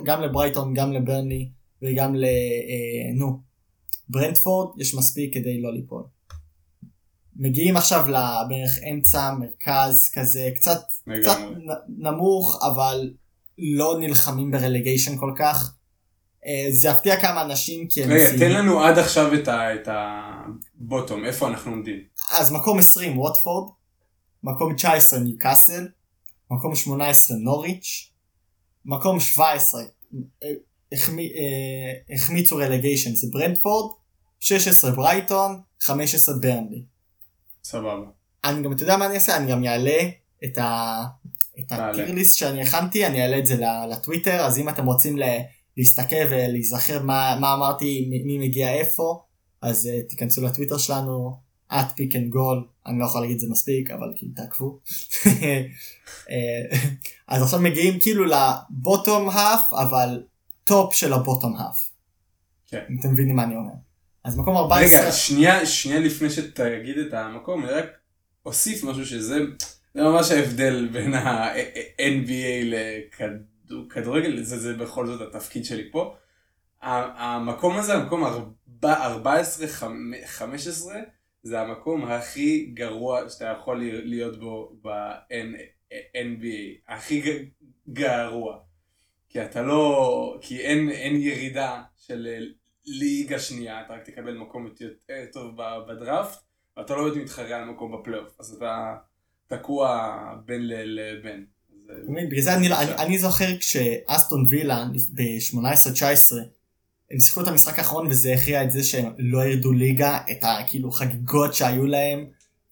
גם 0.03 0.21
לברייטון, 0.21 0.73
גם 0.73 0.91
לברני 0.91 1.49
וגם 1.81 2.15
ל... 2.15 2.23
אה, 2.23 3.13
נו, 3.15 3.39
ברנדפורד, 4.09 4.81
יש 4.81 4.95
מספיק 4.95 5.33
כדי 5.33 5.61
לא 5.61 5.73
ליפול. 5.73 6.03
מגיעים 7.41 7.77
עכשיו 7.77 8.01
לבערך 8.07 8.79
אמצע, 8.91 9.31
מרכז 9.31 10.09
כזה, 10.13 10.49
קצת, 10.55 10.81
קצת 11.21 11.37
נמוך, 11.89 12.59
אבל 12.63 13.13
לא 13.57 13.95
נלחמים 13.99 14.51
ברלגיישן 14.51 15.17
כל 15.17 15.33
כך. 15.37 15.73
אה, 16.45 16.67
זה 16.71 16.87
יפתיע 16.89 17.21
כמה 17.21 17.41
אנשים 17.41 17.87
כי 17.89 18.03
הם... 18.03 18.11
רגע, 18.11 18.37
תן 18.37 18.51
לנו 18.51 18.83
עד 18.83 18.97
עכשיו 18.97 19.31
את 19.43 19.87
הבוטום, 19.87 21.25
איפה 21.25 21.47
אנחנו 21.47 21.71
עומדים? 21.71 21.99
אז 22.31 22.51
מקום 22.51 22.79
20 22.79 23.19
ווטפורד, 23.19 23.71
מקום 24.43 24.73
19 24.73 25.19
ניוקאסל, 25.19 25.87
מקום 26.51 26.75
18 26.75 27.37
נוריץ', 27.37 28.11
מקום 28.85 29.19
17 29.19 29.81
אה, 30.43 30.49
החמיצו 32.15 32.57
רלגיישן 32.57 33.15
זה 33.15 33.27
ברנדפורד, 33.31 33.91
16 34.39 34.91
ברייטון, 34.91 35.61
15 35.79 36.35
ברנלי. 36.41 36.90
סבבה. 37.63 38.05
אני 38.43 38.63
גם, 38.63 38.73
אתה 38.73 38.83
יודע 38.83 38.97
מה 38.97 39.05
אני 39.05 39.15
אעשה? 39.15 39.37
אני 39.37 39.51
גם 39.51 39.65
אעלה 39.65 39.99
את 40.43 40.57
ה... 40.57 41.03
את 41.59 41.71
הטירליסט 41.71 42.37
שאני 42.37 42.61
הכנתי, 42.61 43.07
אני 43.07 43.21
אעלה 43.21 43.39
את 43.39 43.45
זה 43.45 43.63
לטוויטר, 43.91 44.45
אז 44.45 44.57
אם 44.57 44.69
אתם 44.69 44.85
רוצים 44.85 45.17
להסתכל 45.77 46.25
ולהיזכר 46.29 47.03
מה, 47.03 47.37
מה 47.39 47.53
אמרתי, 47.53 48.09
מי 48.25 48.37
מגיע 48.47 48.73
איפה, 48.73 49.23
אז 49.61 49.89
uh, 49.89 50.09
תיכנסו 50.09 50.41
לטוויטר 50.41 50.77
שלנו, 50.77 51.37
at 51.71 51.91
pick 51.95 52.13
and 52.13 52.33
goal, 52.33 52.67
אני 52.85 52.99
לא 52.99 53.05
יכול 53.05 53.21
להגיד 53.21 53.33
את 53.33 53.39
זה 53.39 53.47
מספיק, 53.49 53.91
אבל 53.91 54.13
כאילו 54.15 54.31
תעקבו. 54.35 54.79
אה, 56.29 56.77
אז 57.27 57.41
עכשיו 57.41 57.59
מגיעים 57.59 57.99
כאילו 57.99 58.25
ל 58.25 58.40
bottom 58.40 59.29
half, 59.29 59.73
אבל 59.73 60.23
top 60.63 60.93
של 60.93 61.13
ה 61.13 61.19
bottom 61.19 61.55
half. 61.55 61.89
כן. 62.67 62.83
אתם 62.99 63.11
מבינים 63.11 63.35
מה 63.35 63.43
אני 63.43 63.55
אומר. 63.55 63.73
אז 64.23 64.37
מקום 64.37 64.57
14... 64.57 64.87
רגע, 64.87 65.11
שנייה, 65.11 65.65
שנייה 65.65 65.99
לפני 65.99 66.29
שתגיד 66.29 66.97
את 66.97 67.13
המקום, 67.13 67.63
אני 67.65 67.71
רק 67.71 67.85
אוסיף 68.45 68.83
משהו 68.83 69.05
שזה, 69.05 69.39
זה 69.93 70.01
ממש 70.01 70.31
ההבדל 70.31 70.87
בין 70.91 71.13
ה-NBA 71.13 72.75
לכדורגל, 73.69 74.43
זה, 74.43 74.59
זה 74.59 74.73
בכל 74.73 75.07
זאת 75.07 75.21
התפקיד 75.21 75.65
שלי 75.65 75.91
פה. 75.91 76.15
המקום 76.81 77.77
הזה, 77.77 77.93
המקום 77.93 78.23
14-15, 78.83 78.85
זה 81.43 81.61
המקום 81.61 82.05
הכי 82.05 82.65
גרוע 82.73 83.29
שאתה 83.29 83.45
יכול 83.45 83.81
להיות 83.83 84.39
בו 84.39 84.75
ב-NBA, 84.81 85.93
הכי 86.87 87.45
גרוע. 87.89 88.59
כי 89.29 89.43
אתה 89.43 89.61
לא, 89.61 90.37
כי 90.41 90.59
אין, 90.59 90.89
אין 90.89 91.15
ירידה 91.15 91.81
של 91.97 92.51
ליגה 92.85 93.39
שנייה, 93.39 93.81
אתה 93.81 93.93
רק 93.93 94.03
תקבל 94.05 94.37
מקום 94.37 94.67
יותר 94.79 95.25
טוב 95.33 95.57
בדראפט, 95.89 96.39
ואתה 96.77 96.95
לא 96.95 97.03
באמת 97.03 97.23
מתחרה 97.23 97.57
על 97.57 97.65
מקום 97.65 97.91
בפלייאוף, 97.91 98.39
אז 98.39 98.53
אתה 98.53 98.95
תקוע 99.47 100.09
בין 100.45 100.61
לבין. 100.67 101.45
בגלל 102.29 102.41
זה 102.41 102.53
אני, 102.53 102.73
אני, 102.73 103.19
זוכר 103.19 103.57
כשאסטון 103.57 104.45
וילה 104.49 104.85
ב-18-19 105.13 106.35
הם 107.11 107.19
שיחקו 107.19 107.41
את 107.41 107.47
המשחק 107.47 107.79
האחרון 107.79 108.07
וזה 108.07 108.33
הכריע 108.33 108.63
את 108.63 108.71
זה 108.71 108.83
שהם 108.83 109.13
לא 109.17 109.43
ירדו 109.43 109.71
ליגה, 109.71 110.19
את 110.31 110.37
הכאילו 110.41 110.91
חגיגות 110.91 111.53
שהיו 111.53 111.85
להם, 111.85 112.25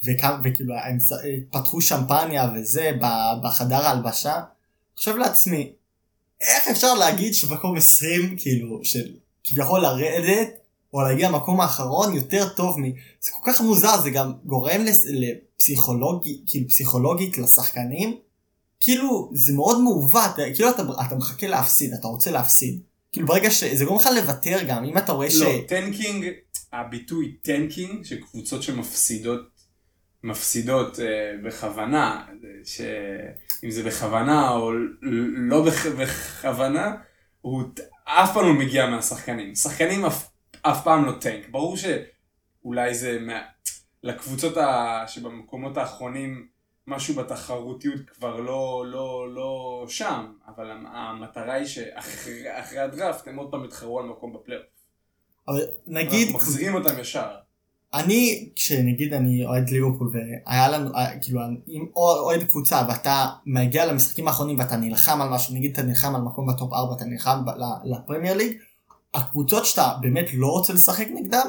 וכאילו 0.04 0.76
הם 0.76 0.98
פתחו 1.52 1.82
שמפניה 1.82 2.52
וזה 2.56 2.92
בחדר 3.44 3.76
ההלבשה. 3.76 4.42
חושב 4.96 5.18
לעצמי, 5.18 5.72
איך 6.42 6.68
אפשר 6.72 6.94
להגיד 6.94 7.34
שמקום 7.34 7.78
20 7.78 8.36
כאילו 8.38 8.80
של 8.84 9.16
כביכול 9.44 9.80
לרדת 9.80 10.50
או 10.94 11.02
להגיע 11.02 11.30
למקום 11.30 11.62
האחרון 11.62 12.16
יותר 12.16 12.50
טוב 12.50 12.80
מ... 12.80 12.84
זה 13.22 13.32
כל 13.32 13.52
כך 13.52 13.62
מוזר 13.62 14.02
זה 14.02 14.10
גם 14.10 14.34
גורם 14.46 14.82
לפסיכולוגי 15.06 16.42
כאילו 16.48 16.68
פסיכולוגית 16.68 17.38
לשחקנים. 17.38 18.18
כאילו 18.80 19.32
זה 19.34 19.54
מאוד 19.54 19.82
מעוות 19.82 20.36
כאילו 20.56 20.70
אתה, 20.70 20.84
אתה 21.08 21.16
מחכה 21.16 21.48
להפסיד 21.48 21.94
אתה 21.94 22.08
רוצה 22.08 22.32
להפסיד. 22.32 22.82
כאילו 23.12 23.28
ברגע 23.28 23.52
שזה 23.52 23.86
גורם 23.86 24.00
לך 24.00 24.10
לוותר 24.16 24.60
גם 24.68 24.86
אם 24.86 24.98
אתה 24.98 25.12
רואה 25.12 25.28
לא, 25.28 25.34
ש... 25.34 25.42
לא, 25.42 25.62
tanking 25.68 26.26
הביטוי 26.74 27.36
tanking 27.42 28.06
שקבוצות 28.06 28.64
שמפסידות 28.64 29.42
מפסידות 30.24 30.96
uh, 30.96 31.02
בכוונה 31.44 32.26
ש... 32.64 32.82
אם 33.64 33.72
זה 33.72 33.84
בכוונה 33.84 34.52
או 34.52 34.72
לא 35.50 35.66
בכוונה, 36.00 36.96
הוא 37.42 37.64
אף 38.10 38.34
פעם 38.34 38.46
לא 38.46 38.54
מגיע 38.54 38.86
מהשחקנים. 38.86 39.56
שחקנים 39.56 40.06
אף, 40.06 40.30
אף 40.62 40.84
פעם 40.84 41.06
לא 41.06 41.12
טנק. 41.12 41.50
ברור 41.50 41.76
שאולי 41.78 42.96
זה 42.96 43.20
מה... 43.20 43.42
לקבוצות 44.04 44.58
ה... 44.58 45.04
שבמקומות 45.08 45.78
האחרונים 45.78 46.48
משהו 46.88 47.16
בתחרותיות 47.16 48.10
כבר 48.10 48.40
לא, 48.40 48.84
לא, 48.88 49.34
לא 49.34 49.86
שם, 49.88 50.34
אבל 50.48 50.72
המטרה 50.72 51.54
היא 51.54 51.66
שאחרי 51.66 52.80
הדראפט 52.80 53.28
הם 53.28 53.36
עוד 53.36 53.52
פעם 53.52 53.66
יתחרו 53.66 54.00
על 54.00 54.06
מקום 54.06 54.34
בפלייאוף. 54.34 54.66
אבל 55.48 55.62
נגיד... 55.88 56.28
אנחנו 56.28 56.40
מחזירים 56.40 56.76
אותם 56.76 57.00
ישר. 57.00 57.36
אני, 57.94 58.50
כשנגיד 58.56 59.14
אני 59.14 59.46
אוהד 59.46 59.70
ליברפול 59.70 60.12
והיה 60.14 60.70
לנו, 60.70 60.96
אה, 60.96 61.20
כאילו, 61.20 61.42
אם 61.68 61.86
אוהד 61.96 62.44
קבוצה 62.44 62.82
ואתה 62.90 63.28
מגיע 63.46 63.86
למשחקים 63.86 64.28
האחרונים 64.28 64.60
ואתה 64.60 64.78
נלחם 64.78 65.22
על 65.22 65.30
משהו, 65.30 65.56
נגיד 65.56 65.72
אתה 65.72 65.82
נלחם 65.82 66.16
על 66.16 66.22
מקום 66.22 66.48
בטופ 66.48 66.74
4, 66.74 66.96
אתה 66.96 67.06
נלחם 67.06 67.40
לפרמייר 67.84 68.38
ליג, 68.38 68.58
הקבוצות 69.14 69.66
שאתה 69.66 69.94
באמת 70.02 70.26
לא 70.34 70.48
רוצה 70.48 70.74
לשחק 70.74 71.08
נגדם, 71.14 71.48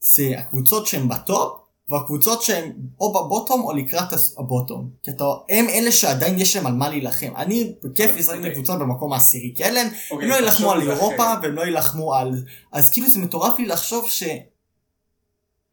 זה 0.00 0.32
הקבוצות 0.38 0.86
שהן 0.86 1.08
בטופ, 1.08 1.62
והקבוצות 1.88 2.42
שהן 2.42 2.72
או 3.00 3.12
בבוטום 3.12 3.64
או 3.64 3.72
לקראת 3.72 4.08
הבוטום. 4.38 4.90
כי 5.02 5.10
אתה, 5.10 5.24
הם 5.48 5.68
אלה 5.68 5.92
שעדיין 5.92 6.38
יש 6.38 6.56
להם 6.56 6.66
על 6.66 6.72
מה 6.72 6.88
להילחם. 6.88 7.32
אני 7.36 7.72
בכיף 7.84 8.16
לשחק 8.16 8.34
okay. 8.34 8.38
לקבוצות 8.38 8.78
במקום 8.78 9.12
העשירי, 9.12 9.52
כי 9.56 9.64
אלה 9.64 9.82
okay, 9.82 10.14
הם 10.14 10.20
לא 10.20 10.34
יילחמו 10.34 10.72
על 10.72 10.90
אירופה 10.90 11.34
והם 11.42 11.54
לא 11.54 11.62
יילחמו 11.62 12.14
על... 12.14 12.44
אז 12.72 12.90
כאילו 12.90 13.08
זה 13.08 13.18
מטורף 13.18 13.58
לי 13.58 13.66
לחשוב 13.66 14.08
ש... 14.08 14.22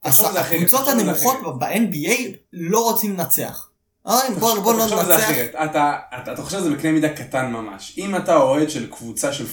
הקבוצות 0.03 0.87
הנמוכות 0.87 1.59
ב-NBA 1.59 2.21
לא 2.53 2.83
רוצים 2.83 3.13
לנצח. 3.13 3.69
בוא, 4.39 4.59
בוא 4.59 4.73
לא 4.73 4.85
ננצח. 4.85 5.29
אתה 6.33 6.41
חושב 6.43 6.59
שזה 6.59 6.69
בקנה 6.75 6.91
מידה 6.91 7.09
קטן 7.09 7.51
ממש. 7.51 7.93
אם 7.97 8.15
אתה 8.15 8.35
אוהד 8.35 8.69
של 8.69 8.91
קבוצה 8.91 9.33
של 9.33 9.47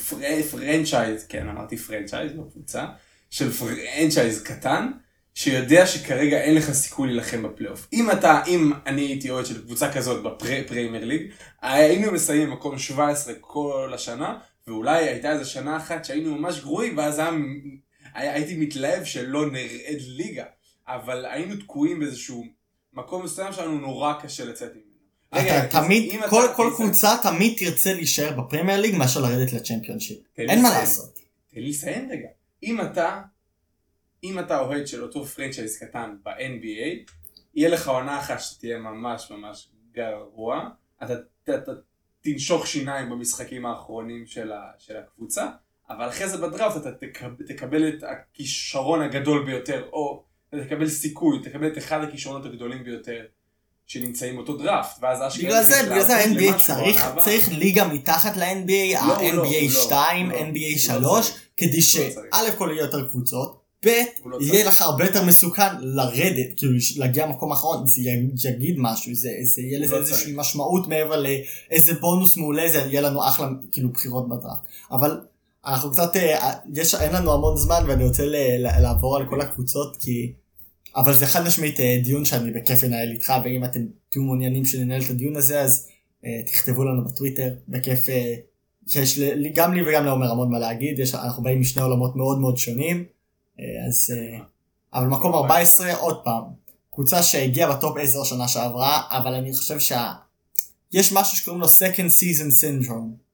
franchise, 0.51 1.25
כן 1.29 1.49
אמרתי 1.49 1.77
franchise, 1.77 2.33
לא 2.37 2.43
קבוצה, 2.53 2.85
של 3.31 3.53
franchise 3.53 4.43
קטן, 4.43 4.91
שיודע 5.35 5.87
שכרגע 5.87 6.41
אין 6.41 6.55
לך 6.55 6.73
סיכוי 6.73 7.09
להילחם 7.09 7.43
בפלייאוף. 7.43 7.89
אם 7.93 8.11
אתה, 8.11 8.41
אם 8.47 8.73
אני 8.87 9.03
הייתי 9.03 9.31
אוהד 9.31 9.47
של 9.47 9.63
קבוצה 9.63 9.93
כזאת 9.93 10.23
בפרמייר 10.23 11.05
ליג, 11.05 11.23
היינו 11.63 12.13
מסיימים 12.13 12.51
מקום 12.51 12.79
17 12.79 13.35
כל 13.41 13.93
השנה, 13.95 14.39
ואולי 14.67 15.05
הייתה 15.05 15.33
איזה 15.33 15.45
שנה 15.45 15.77
אחת 15.77 16.05
שהיינו 16.05 16.37
ממש 16.37 16.61
גרועים, 16.61 16.99
ואז 16.99 17.19
היה 17.19 17.31
הייתי 18.17 18.57
מתלהב 18.57 19.05
שלא 19.05 19.51
נרד 19.51 20.01
ליגה, 20.07 20.45
אבל 20.89 21.27
היינו 21.27 21.57
תקועים 21.57 22.01
באיזשהו 22.01 22.45
מקום 22.93 23.25
מסוים 23.25 23.53
שלנו 23.53 23.81
נורא 23.81 24.13
קשה 24.23 24.45
לצאת 24.45 24.73
ממנו. 24.75 24.87
רגע, 25.35 25.67
תמיד, 25.67 26.13
כל, 26.31 26.45
אתה, 26.45 26.55
כל 26.55 26.71
קבוצה 26.77 27.17
תמיד 27.23 27.59
תרצה 27.59 27.93
להישאר 27.93 28.41
בפרמייר 28.41 28.81
ליג 28.81 28.97
מאשר 28.97 29.21
לרדת 29.21 29.53
לצ'מפיונשיפ. 29.53 30.19
אין 30.39 30.63
מה 30.63 30.71
לעשות. 30.71 31.19
תן 31.51 31.61
לי 31.61 31.69
לסיים 31.69 32.11
רגע. 32.11 32.29
אם 32.63 32.81
אתה, 32.81 33.23
אם 34.25 34.39
אתה 34.39 34.59
אוהד 34.59 34.87
של 34.87 35.03
אותו 35.03 35.25
franchise 35.25 35.79
קטן 35.79 36.17
ב-NBA, 36.23 37.13
יהיה 37.55 37.69
לך 37.69 37.89
עונה 37.89 38.21
אחת 38.21 38.41
שתהיה 38.41 38.79
ממש 38.79 39.31
ממש 39.31 39.69
גרוע, 39.93 40.69
אתה, 41.03 41.15
אתה, 41.45 41.55
אתה 41.55 41.73
תנשוך 42.21 42.67
שיניים 42.67 43.11
במשחקים 43.11 43.67
האחרונים 43.67 44.27
של, 44.27 44.53
ה, 44.53 44.71
של 44.79 44.97
הקבוצה, 44.97 45.47
אבל 45.91 46.09
אחרי 46.09 46.29
זה 46.29 46.37
בדראפט 46.37 46.77
אתה 46.77 46.91
תקב- 46.93 47.43
תקבל 47.47 47.89
את 47.89 48.03
הכישרון 48.03 49.03
הגדול 49.03 49.47
ביותר, 49.47 49.83
או 49.93 50.23
אתה 50.49 50.65
תקבל 50.65 50.89
סיכוי, 50.89 51.39
תקבל 51.43 51.67
את 51.67 51.79
אחד 51.79 52.05
הכישרונות 52.05 52.47
הגדולים 52.47 52.85
ביותר 52.85 53.21
שנמצאים 53.87 54.37
באותו 54.37 54.57
דראפט, 54.57 54.99
ואז 55.03 55.19
אשכרה 55.23 55.49
בגלל 55.51 55.63
זה, 55.65 55.83
בגלל 55.83 56.03
זה 56.03 56.17
ה-NBA 56.17 56.59
צריך. 56.67 57.05
צריך 57.19 57.49
ליגה 57.53 57.89
מתחת 57.89 58.37
ל-NBA, 58.37 58.99
ה-NBA 58.99 59.23
הוא 59.23 59.45
לא, 59.45 59.71
2, 59.71 60.31
הוא 60.31 60.39
לא. 60.41 60.45
NBA 60.45 60.71
הוא 60.71 60.79
3, 60.79 61.03
לא 61.03 61.21
צריך. 61.23 61.41
כדי 61.57 61.77
לא 61.77 61.83
שא'. 61.83 62.51
כל 62.59 62.69
יהיה 62.73 62.83
יותר 62.83 63.09
קבוצות, 63.09 63.61
ב' 63.87 63.89
לא 64.25 64.39
יהיה. 64.41 64.65
לך 64.69 64.83
הרבה 64.83 65.05
יותר 65.05 65.25
מסוכן 65.25 65.77
לרדת, 65.81 66.47
כאילו 66.57 66.73
להגיע 66.97 67.27
למקום 67.27 67.51
האחרון, 67.53 67.87
זה 68.35 68.49
יגיד 68.51 68.75
משהו, 68.79 69.15
זה 69.15 69.31
זה 69.43 69.63
יהיה 69.63 69.79
לזה 69.79 69.95
לא 69.95 70.01
איזושהי 70.01 70.25
צריך. 70.25 70.39
משמעות 70.39 70.89
מעבר 70.89 71.23
לאיזה 71.23 71.95
בונוס 71.95 72.37
מעולה 72.37 72.69
זה 72.69 72.79
יהיה 72.79 73.01
לנו 73.01 73.29
אחלה 73.29 73.49
כאילו 73.73 73.89
בחירות 73.89 74.29
בדראפט. 74.29 74.61
אבל 74.91 75.21
אנחנו 75.67 75.93
קצת, 75.93 76.17
אה, 76.17 76.53
יש, 76.75 76.95
אין 76.95 77.13
לנו 77.13 77.33
המון 77.33 77.57
זמן 77.57 77.85
ואני 77.89 78.05
רוצה 78.05 78.23
לעבור 78.59 79.17
על 79.17 79.29
כל 79.29 79.41
הקבוצות 79.41 79.97
כי... 79.97 80.33
אבל 80.97 81.15
זה 81.15 81.27
חד 81.27 81.47
משמעית 81.47 81.81
אה, 81.81 82.01
דיון 82.05 82.25
שאני 82.25 82.51
בכיף 82.51 82.85
אנהל 82.85 83.11
איתך 83.11 83.33
ואם 83.45 83.65
אתם 83.65 83.81
תהיו 84.11 84.23
מעוניינים 84.23 84.65
שננהל 84.65 85.03
את 85.03 85.11
הדיון 85.11 85.37
הזה 85.37 85.61
אז 85.61 85.89
אה, 86.25 86.43
תכתבו 86.47 86.85
לנו 86.85 87.05
בטוויטר 87.05 87.55
בכיף 87.69 88.09
אה, 88.09 88.35
שיש 88.87 89.19
לי, 89.19 89.49
גם 89.49 89.75
לי 89.75 89.83
וגם 89.89 90.05
לעומר 90.05 90.31
המון 90.31 90.51
מה 90.51 90.59
להגיד 90.59 90.99
יש, 90.99 91.15
אנחנו 91.15 91.43
באים 91.43 91.61
משני 91.61 91.83
עולמות 91.83 92.17
מאוד 92.17 92.39
מאוד 92.39 92.57
שונים 92.57 93.05
אה, 93.61 93.65
אז 93.89 94.15
אה, 94.17 94.39
אבל 94.95 95.07
מקום 95.07 95.35
14 95.35 95.95
עוד 95.95 96.25
פעם 96.25 96.45
קבוצה 96.93 97.23
שהגיעה 97.23 97.77
בטופ 97.77 97.97
10 97.97 98.25
שנה 98.25 98.49
שעברה 98.49 99.03
אבל 99.11 99.35
אני 99.35 99.55
חושב 99.55 99.79
שה... 99.79 100.13
יש 100.93 101.13
משהו 101.13 101.37
שקוראים 101.37 101.61
לו 101.61 101.67
second 101.67 102.11
season 102.11 102.65
syndrome 102.65 103.27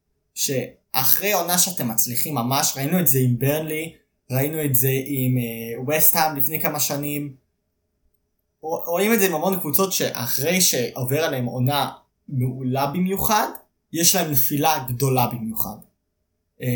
שאחרי 0.97 1.33
עונה 1.33 1.59
שאתם 1.59 1.89
מצליחים 1.89 2.35
ממש 2.35 2.73
ראינו 2.77 3.01
את 3.01 3.07
זה 3.07 3.19
עם 3.19 3.39
ברנלי 3.39 3.95
ראינו 4.31 4.65
את 4.65 4.75
זה 4.75 4.91
עם 5.07 5.37
ווסטהאם 5.87 6.37
לפני 6.37 6.61
כמה 6.61 6.81
שנים. 6.81 7.35
רוא- 8.63 8.85
רואים 8.87 9.13
את 9.13 9.21
זה 9.21 9.27
עם 9.27 9.35
המון 9.35 9.61
קבוצות 9.61 9.93
שאחרי 9.93 10.61
שעובר 10.61 11.25
עליהם 11.25 11.45
עונה 11.45 11.91
מעולה 12.29 12.87
במיוחד 12.87 13.47
יש 13.93 14.15
להם 14.15 14.31
נפילה 14.31 14.85
גדולה 14.89 15.27
במיוחד. 15.27 15.77
אה, 16.63 16.69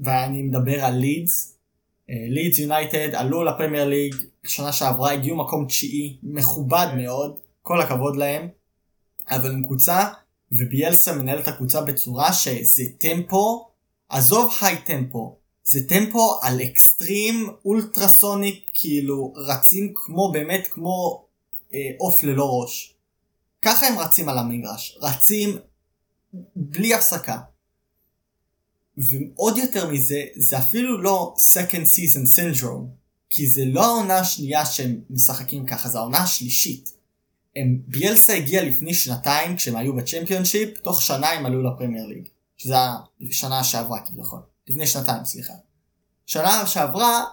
ואני 0.00 0.42
מדבר 0.42 0.84
על 0.84 0.94
לידס. 0.94 1.54
לידס 2.30 2.58
יונייטד 2.58 3.14
עלו 3.14 3.44
לפרמייר 3.44 3.84
ליג 3.84 4.14
שנה 4.46 4.72
שעברה 4.72 5.12
הגיעו 5.12 5.36
מקום 5.36 5.66
תשיעי 5.66 6.16
מכובד 6.22 6.86
מאוד 6.96 7.38
כל 7.62 7.80
הכבוד 7.80 8.16
להם. 8.16 8.48
אבל 9.30 9.50
עם 9.50 9.64
קבוצה 9.64 10.04
וביאלסה 10.52 11.12
מנהל 11.12 11.38
את 11.38 11.48
הקבוצה 11.48 11.80
בצורה 11.80 12.32
שזה 12.32 12.82
טמפו 12.98 13.68
עזוב 14.08 14.54
היי 14.60 14.82
טמפו 14.82 15.36
זה 15.64 15.88
טמפו 15.88 16.38
על 16.42 16.60
אקסטרים 16.62 17.50
אולטרסוניק 17.64 18.64
כאילו 18.74 19.32
רצים 19.36 19.92
כמו 19.94 20.32
באמת 20.32 20.66
כמו 20.70 21.24
אה, 21.74 21.90
עוף 21.98 22.22
ללא 22.22 22.60
ראש 22.60 22.94
ככה 23.62 23.86
הם 23.86 23.98
רצים 23.98 24.28
על 24.28 24.38
המגרש 24.38 24.98
רצים 25.02 25.58
בלי 26.56 26.94
הפסקה 26.94 27.38
ועוד 28.98 29.58
יותר 29.58 29.90
מזה, 29.90 30.24
זה 30.36 30.58
אפילו 30.58 31.02
לא 31.02 31.34
second 31.54 31.84
season 31.84 32.36
syndrome, 32.36 32.84
כי 33.30 33.50
זה 33.50 33.64
לא 33.64 33.84
העונה 33.86 34.18
השנייה 34.18 34.66
שהם 34.66 35.00
משחקים 35.10 35.66
ככה, 35.66 35.88
זה 35.88 35.98
העונה 35.98 36.18
השלישית. 36.18 36.92
הם, 37.58 37.82
ביאלסה 37.86 38.34
הגיע 38.34 38.64
לפני 38.64 38.94
שנתיים 38.94 39.56
כשהם 39.56 39.76
היו 39.76 39.96
בצ'מפיונשיפ, 39.96 40.78
תוך 40.78 41.02
שנה 41.02 41.30
הם 41.30 41.46
עלו 41.46 41.62
לפרמייר 41.62 42.06
ליג, 42.06 42.28
שזה 42.56 42.74
השנה 43.28 43.64
שעברה 43.64 44.06
כביכול, 44.06 44.40
לפני 44.68 44.86
שנתיים 44.86 45.24
סליחה. 45.24 45.52
שנה 46.26 46.66
שעברה, 46.66 47.24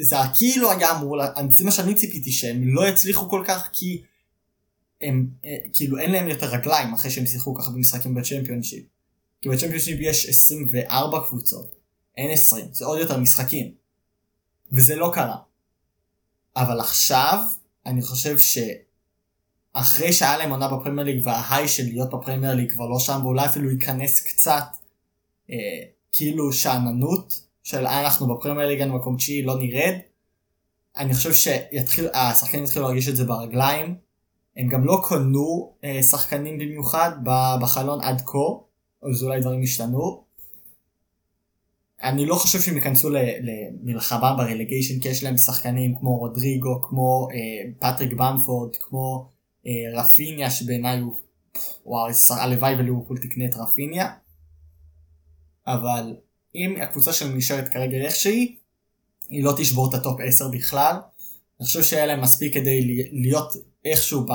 זה 0.00 0.16
כאילו 0.34 0.70
היה 0.70 0.96
אמור, 0.96 1.16
זה 1.50 1.64
מה 1.64 1.70
שאני 1.70 1.94
ציפיתי 1.94 2.32
שהם 2.32 2.74
לא 2.74 2.88
יצליחו 2.88 3.28
כל 3.28 3.44
כך 3.46 3.70
כי 3.72 4.02
הם, 5.02 5.30
אה, 5.44 5.56
כאילו 5.72 5.98
אין 5.98 6.12
להם 6.12 6.28
יותר 6.28 6.46
רגליים 6.46 6.94
אחרי 6.94 7.10
שהם 7.10 7.26
שיחקו 7.26 7.54
ככה 7.54 7.70
במשחקים 7.70 8.14
בצ'מפיונשיפ. 8.14 8.84
כי 9.42 9.48
בצ'מפיונשיפ 9.48 10.00
יש 10.00 10.28
24 10.28 11.20
קבוצות, 11.28 11.76
אין 12.16 12.30
20, 12.30 12.66
זה 12.72 12.84
עוד 12.84 12.98
יותר 12.98 13.16
משחקים. 13.18 13.74
וזה 14.72 14.96
לא 14.96 15.10
קרה. 15.14 15.36
אבל 16.56 16.80
עכשיו, 16.80 17.38
אני 17.86 18.02
חושב 18.02 18.38
שאחרי 19.76 20.12
שהיה 20.12 20.36
להם 20.36 20.50
עונה 20.50 20.68
בפרמייר 20.68 21.06
ליג 21.06 21.26
וה 21.26 21.40
high 21.40 21.68
של 21.68 21.84
להיות 21.84 22.10
בפרמייר 22.10 22.54
ליג 22.54 22.72
כבר 22.72 22.88
לא 22.88 22.98
שם, 22.98 23.20
ואולי 23.22 23.46
אפילו 23.46 23.70
ייכנס 23.70 24.20
קצת 24.20 24.64
אה, 25.50 25.56
כאילו 26.12 26.52
שאננות 26.52 27.40
של 27.62 27.86
"אה, 27.86 28.00
אנחנו 28.00 28.34
בפרמייר 28.36 28.68
ליג 28.68 28.80
אין 28.80 28.90
מקום 28.90 29.16
תשיעי 29.16 29.42
לא 29.42 29.54
נרד. 29.58 29.94
אני 30.98 31.14
חושב 31.14 31.32
שהשחקנים 31.32 32.64
יתחילו 32.64 32.84
להרגיש 32.84 33.08
את 33.08 33.16
זה 33.16 33.24
ברגליים. 33.24 33.94
הם 34.56 34.68
גם 34.68 34.84
לא 34.84 35.02
קנו 35.08 35.72
אה, 35.84 36.02
שחקנים 36.02 36.58
במיוחד 36.58 37.10
בחלון 37.62 38.00
עד 38.00 38.22
כה. 38.26 38.38
אז 39.10 39.22
אולי 39.22 39.40
דברים 39.40 39.62
ישתנו. 39.62 40.24
אני 42.02 42.26
לא 42.26 42.34
חושב 42.34 42.60
שהם 42.60 42.76
ייכנסו 42.76 43.10
למלחמה 43.10 44.34
ב 44.36 44.42
relegation 44.42 45.00
כי 45.00 45.08
יש 45.08 45.24
להם 45.24 45.38
שחקנים 45.38 45.94
כמו 45.98 46.18
רודריגו, 46.18 46.82
כמו 46.82 47.28
אה, 47.34 47.70
פטריק 47.78 48.12
במפורד, 48.12 48.76
כמו 48.76 49.28
רפיניה 49.94 50.50
שבעיניי 50.50 50.98
הוא, 50.98 51.16
וואו, 51.86 52.12
הלוואי 52.30 52.74
וליברפול 52.74 53.18
תקנה 53.18 53.44
את 53.44 53.54
רפיניה. 53.54 54.12
אבל 55.66 56.16
אם 56.54 56.76
הקבוצה 56.82 57.12
שלהם 57.12 57.36
נשארת 57.36 57.68
כרגע 57.68 57.96
איך 57.96 58.14
שהיא, 58.14 58.56
היא 59.28 59.44
לא 59.44 59.54
תשבור 59.56 59.88
את 59.88 59.94
ה 59.94 60.00
top 60.00 60.20
10 60.20 60.48
בכלל. 60.48 60.96
אני 61.60 61.66
חושב 61.66 61.82
שהיה 61.82 62.06
להם 62.06 62.20
מספיק 62.20 62.54
כדי 62.54 63.08
להיות 63.12 63.52
איכשהו 63.84 64.26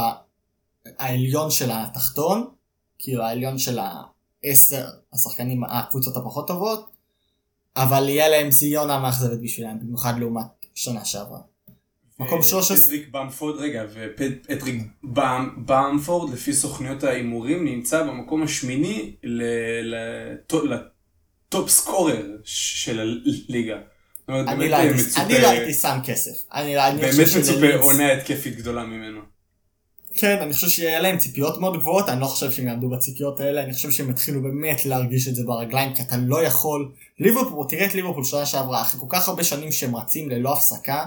בעליון 0.97 1.51
של 1.51 1.69
התחתון, 1.71 2.49
כאילו 2.99 3.23
העליון 3.23 3.59
של 3.59 3.79
העשר 3.79 4.85
השחקנים, 5.13 5.63
הקבוצות 5.63 6.17
הפחות 6.17 6.47
טובות, 6.47 6.91
אבל 7.75 8.09
יהיה 8.09 8.29
להם 8.29 8.49
עונה 8.77 8.99
מאכזבת 8.99 9.39
בשבילם, 9.39 9.79
במיוחד 9.79 10.13
לעומת 10.19 10.45
שנה 10.75 11.05
שעברה. 11.05 11.39
מקום 12.19 12.41
13. 12.41 12.77
פטריק 12.77 13.07
במפורד, 13.11 13.55
רגע, 13.59 13.83
ופטריק 13.93 14.75
במ- 15.03 15.65
במפורד 15.65 16.33
לפי 16.33 16.53
סוכניות 16.53 17.03
ההימורים 17.03 17.65
נמצא 17.65 18.03
במקום 18.03 18.43
השמיני 18.43 19.15
ל 20.49 20.79
top 20.79 21.69
scorer 21.69 22.25
של 22.43 22.99
הליגה. 22.99 23.77
אני 24.29 24.69
לא 24.69 24.75
אה, 24.75 24.81
הייתי- 24.81 25.21
אני 25.21 25.41
לא 25.41 25.49
הייתי 25.49 25.73
שם 25.73 25.97
כסף. 26.05 26.43
באמת 27.01 27.13
מצופה. 27.39 27.75
עונה 27.75 28.13
התקפית 28.13 28.57
גדולה 28.57 28.83
ממנו. 28.85 29.21
כן, 30.15 30.37
אני 30.41 30.53
חושב 30.53 30.67
שיהיה 30.67 30.99
להם 30.99 31.17
ציפיות 31.17 31.57
מאוד 31.57 31.77
גבוהות, 31.79 32.09
אני 32.09 32.21
לא 32.21 32.25
חושב 32.25 32.51
שהם 32.51 32.67
יעמדו 32.67 32.89
בציפיות 32.89 33.39
האלה, 33.39 33.63
אני 33.63 33.73
חושב 33.73 33.91
שהם 33.91 34.09
יתחילו 34.09 34.41
באמת 34.43 34.85
להרגיש 34.85 35.27
את 35.27 35.35
זה 35.35 35.43
ברגליים, 35.45 35.93
כי 35.95 36.01
אתה 36.01 36.15
לא 36.17 36.43
יכול... 36.43 36.91
ליברפול, 37.19 37.65
תראה 37.69 37.85
את 37.85 37.95
ליברפול 37.95 38.23
שנה 38.23 38.45
שעברה, 38.45 38.81
אחרי 38.81 38.99
כל 38.99 39.05
כך 39.09 39.27
הרבה 39.29 39.43
שנים 39.43 39.71
שהם 39.71 39.95
רצים 39.95 40.29
ללא 40.29 40.53
הפסקה, 40.53 41.05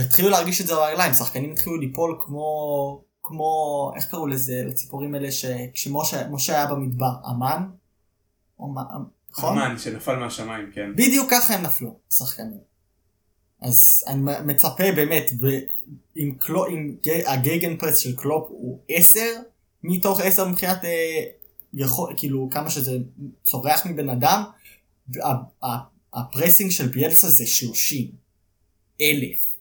התחילו 0.00 0.28
להרגיש 0.30 0.60
את 0.60 0.66
זה 0.66 0.74
ברגליים, 0.74 1.14
שחקנים 1.14 1.52
התחילו 1.52 1.76
ליפול 1.76 2.18
כמו... 2.26 3.02
כמו... 3.22 3.92
איך 3.96 4.06
קראו 4.10 4.26
לזה? 4.26 4.62
לציפורים 4.66 5.14
האלה 5.14 5.32
שכשמשה 5.32 6.28
משה 6.28 6.52
היה 6.52 6.66
במדבר, 6.66 7.12
אמן? 7.30 7.62
נכון? 9.30 9.58
אמן 9.58 9.78
שנפל 9.78 10.16
מהשמיים, 10.16 10.70
כן. 10.74 10.92
בדיוק 10.92 11.30
ככה 11.30 11.54
הם 11.54 11.62
נפלו, 11.62 11.98
השחקנים. 12.12 12.58
אז 13.60 14.04
אני 14.06 14.20
מצפה 14.44 14.84
באמת, 14.96 15.30
עם, 16.14 16.34
קלו, 16.34 16.64
ג- 17.06 17.22
הגייגן 17.26 17.76
פרס 17.76 17.98
של 17.98 18.16
קלופ 18.16 18.46
הוא 18.48 18.80
10 18.88 19.20
מתוך 19.82 20.20
10 20.20 20.48
מבחינת 20.48 20.84
אה, 20.84 21.24
יכול, 21.74 22.14
כאילו 22.16 22.48
כמה 22.52 22.70
שזה 22.70 22.98
צורח 23.44 23.86
מבן 23.86 24.08
אדם, 24.08 24.42
הפרסינג 26.14 26.70
של 26.70 26.86
ביאלסה 26.88 27.30
זה 27.30 27.46
30 27.46 28.10
אלף. 29.00 29.55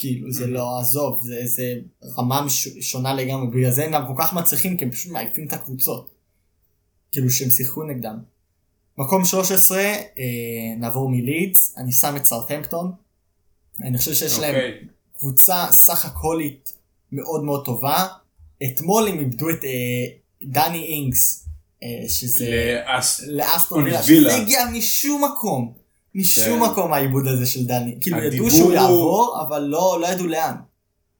כאילו 0.00 0.32
זה 0.32 0.46
לא 0.46 0.78
עזוב, 0.80 1.20
זה, 1.22 1.40
זה 1.44 1.74
רמה 2.18 2.46
שונה 2.80 3.14
לגמרי, 3.14 3.46
בגלל 3.46 3.70
זה 3.70 3.84
הם 3.84 3.92
גם 3.92 4.06
כל 4.06 4.22
כך 4.22 4.32
מצליחים 4.32 4.76
כי 4.76 4.84
הם 4.84 4.90
פשוט 4.90 5.12
מעיפים 5.12 5.46
את 5.46 5.52
הקבוצות. 5.52 6.10
כאילו 7.12 7.30
שהם 7.30 7.50
שיחקו 7.50 7.82
נגדם. 7.84 8.18
מקום 8.98 9.24
13, 9.24 9.78
אה, 9.82 9.94
נעבור 10.78 11.08
מלידס, 11.10 11.74
אני 11.78 11.92
שם 11.92 12.16
את 12.16 12.24
סארטהמפטון. 12.24 12.92
אני 13.82 13.98
חושב 13.98 14.14
שיש 14.14 14.38
להם 14.38 14.54
אוקיי. 14.54 14.80
קבוצה 15.18 15.66
סך 15.70 16.04
הקולית 16.04 16.74
מאוד 17.12 17.44
מאוד 17.44 17.64
טובה. 17.64 18.06
אתמול 18.66 19.08
הם 19.08 19.18
איבדו 19.18 19.50
את 19.50 19.64
אה, 19.64 19.70
דני 20.42 20.84
אינגס, 20.86 21.46
אה, 21.82 22.08
שזה 22.08 22.46
לאס- 22.86 23.20
לאסטון 23.26 23.84
וילה. 23.84 24.02
שזה 24.02 24.34
הגיע 24.34 24.64
משום 24.72 25.24
מקום. 25.24 25.79
משום 26.14 26.64
כן. 26.66 26.70
מקום 26.72 26.92
העיבוד 26.92 27.26
הזה 27.26 27.46
של 27.46 27.64
דני. 27.66 27.96
כאילו 28.00 28.18
ידעו 28.24 28.50
שהוא 28.50 28.62
הוא- 28.62 28.72
יעבור, 28.72 29.42
אבל 29.48 29.62
לא 29.62 29.98
לא 30.02 30.06
ידעו 30.06 30.26
לאן. 30.26 30.54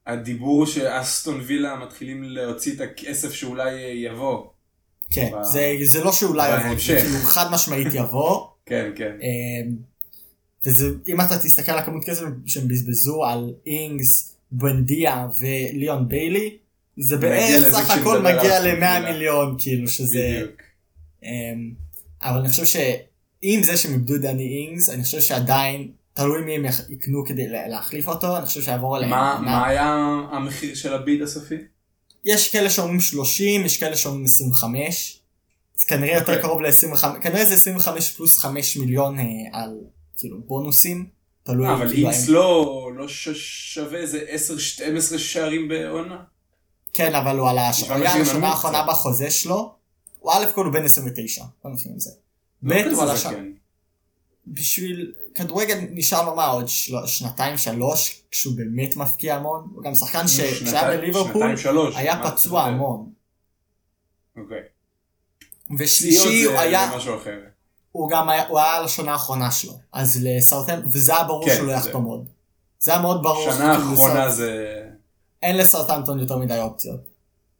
הדיבור 0.06 0.66
שאסטון 0.66 1.40
וילה 1.46 1.76
מתחילים 1.76 2.22
להוציא 2.22 2.72
את 2.74 2.80
הכסף 2.80 3.32
שאולי 3.32 3.72
יבוא. 3.80 4.42
כן, 5.10 5.30
ב- 5.40 5.42
זה, 5.44 5.76
זה 5.84 6.04
לא 6.04 6.12
שאולי 6.12 6.60
יבוא, 6.60 6.74
זה. 6.86 7.00
כאילו 7.02 7.18
חד 7.18 7.50
משמעית 7.52 7.86
יבוא. 7.94 8.46
כן, 8.66 8.90
כן. 8.96 9.12
אמ, 9.22 9.76
וזה, 10.66 10.88
אם 11.08 11.20
אתה 11.20 11.38
תסתכל 11.38 11.72
על 11.72 11.78
הכמות 11.78 12.04
כסף 12.04 12.22
שהם 12.46 12.68
בזבזו 12.68 13.24
על 13.24 13.52
אינגס, 13.66 14.36
בנדיה 14.52 15.26
וליאון 15.40 16.08
ביילי, 16.08 16.56
זה 16.98 17.16
בערך 17.16 17.74
סך 17.74 17.90
הכל 17.90 18.18
מגיע 18.22 18.34
אסטון 18.58 18.66
ל-100 18.66 18.74
וילה. 18.74 19.12
מיליון, 19.12 19.56
כאילו 19.58 19.88
שזה... 19.88 20.32
בדיוק. 20.42 20.60
אמ, 21.22 21.28
אבל 22.22 22.38
אני 22.40 22.48
חושב 22.48 22.64
שעם 23.44 23.62
זה 23.62 23.76
שהם 23.76 23.92
איבדו 23.92 24.14
את 24.14 24.20
דני 24.20 24.66
אינגס, 24.66 24.88
אני 24.88 25.02
חושב 25.02 25.20
שעדיין, 25.20 25.90
תלוי 26.14 26.42
מי 26.44 26.54
הם 26.54 26.64
יקנו 26.88 27.24
כדי 27.26 27.48
לה- 27.48 27.68
להחליף 27.68 28.08
אותו, 28.08 28.36
אני 28.36 28.46
חושב 28.46 28.62
שיעבור 28.62 28.96
עליהם. 28.96 29.10
מה 29.10 29.38
מה- 29.40 29.50
מה 29.50 29.66
היה 29.66 29.94
המחיר 30.32 30.74
של 30.74 30.94
הביד 30.94 31.22
הסופי? 31.22 31.54
יש 32.24 32.52
כאלה 32.52 32.70
שאומרים 32.70 33.00
30, 33.00 33.64
יש 33.64 33.76
כאלה 33.76 33.96
שאומרים 33.96 34.24
25. 34.24 35.20
אז 35.78 35.84
כנראה 35.84 36.14
יותר 36.14 36.32
אוקיי. 36.32 36.42
קרוב 36.42 36.60
ל-25, 36.60 37.04
כנראה 37.22 37.44
זה 37.44 37.54
25 37.54 38.10
פלוס 38.12 38.38
5 38.38 38.76
מיליון 38.76 39.18
אה, 39.18 39.24
על 39.52 39.70
כאילו 40.16 40.40
בונוסים. 40.46 41.06
תלוי. 41.42 41.66
אה, 41.68 41.74
אבל 41.74 41.88
כאילו, 41.92 42.08
אינגס 42.10 42.24
האם- 42.26 42.34
לא 42.34 42.90
לא 42.96 43.08
ש- 43.08 43.28
שווה 43.74 43.98
איזה 43.98 44.20
10-12 44.28 45.18
שערים 45.18 45.68
בעונה? 45.68 46.16
כן, 46.92 47.14
אבל 47.14 47.38
הוא 47.38 47.48
על 47.48 47.58
הש- 47.58 47.82
נשמע 47.82 47.94
הוא 47.96 48.02
היה 48.04 48.10
מחיר 48.10 48.22
השנה 48.22 48.38
נמוך 48.38 48.50
האחרונה. 48.50 48.82
בחוזה 48.88 49.30
שלו. 49.30 49.74
הוא 50.18 50.32
א' 50.32 50.44
כל 50.54 50.64
הוא 50.64 50.72
בן 50.72 50.84
29, 50.84 51.44
לא 51.64 51.70
נתחיל 51.70 51.92
עם 51.92 51.98
זה. 51.98 52.10
לא 52.62 52.92
הוא 52.92 53.02
על 53.02 53.10
השנה. 53.10 53.38
בשביל 54.46 55.12
כדורגל 55.34 55.78
נשאר 55.90 56.24
לו 56.24 56.34
מה 56.36 56.46
עוד 56.46 56.68
של... 56.68 56.94
שנתיים 57.06 57.56
שלוש 57.58 58.22
כשהוא 58.30 58.54
באמת 58.56 58.96
מפקיע 58.96 59.34
המון. 59.36 59.70
הוא 59.74 59.82
גם 59.84 59.94
שחקן 59.94 60.28
שכשהיה 60.28 60.54
שנתיים- 60.54 61.00
בליברפול 61.00 61.32
שנתיים, 61.32 61.56
שלוש. 61.56 61.96
היה 61.96 62.22
פצוע 62.30 62.62
זה- 62.62 62.68
המון. 62.68 63.12
אוקיי. 64.36 64.60
ושלישי 65.78 66.18
פציעות 66.20 66.52
הוא 66.54 66.60
היה. 66.60 66.90
הוא 67.92 68.10
גם 68.10 68.28
היה, 68.28 68.46
הוא 68.46 68.58
היה 68.58 68.72
על 68.74 68.84
השנה 68.84 69.12
האחרונה 69.12 69.50
שלו, 69.50 69.72
אז 69.92 70.18
לסרטן, 70.22 70.80
וזה 70.92 71.14
היה 71.16 71.24
ברור 71.24 71.44
כן, 71.46 71.54
שהוא 71.56 71.66
לא 71.66 71.72
יחתום 71.72 72.04
עוד. 72.04 72.28
זה 72.78 72.90
היה 72.92 73.00
מאוד 73.00 73.22
ברור, 73.22 73.52
שנה 73.52 73.72
האחרונה 73.72 74.26
לסרט- 74.26 74.30
זה... 74.36 74.76
אין 75.42 75.56
לסרטנטון 75.56 76.18
יותר 76.20 76.38
מדי 76.38 76.58
אופציות. 76.58 77.00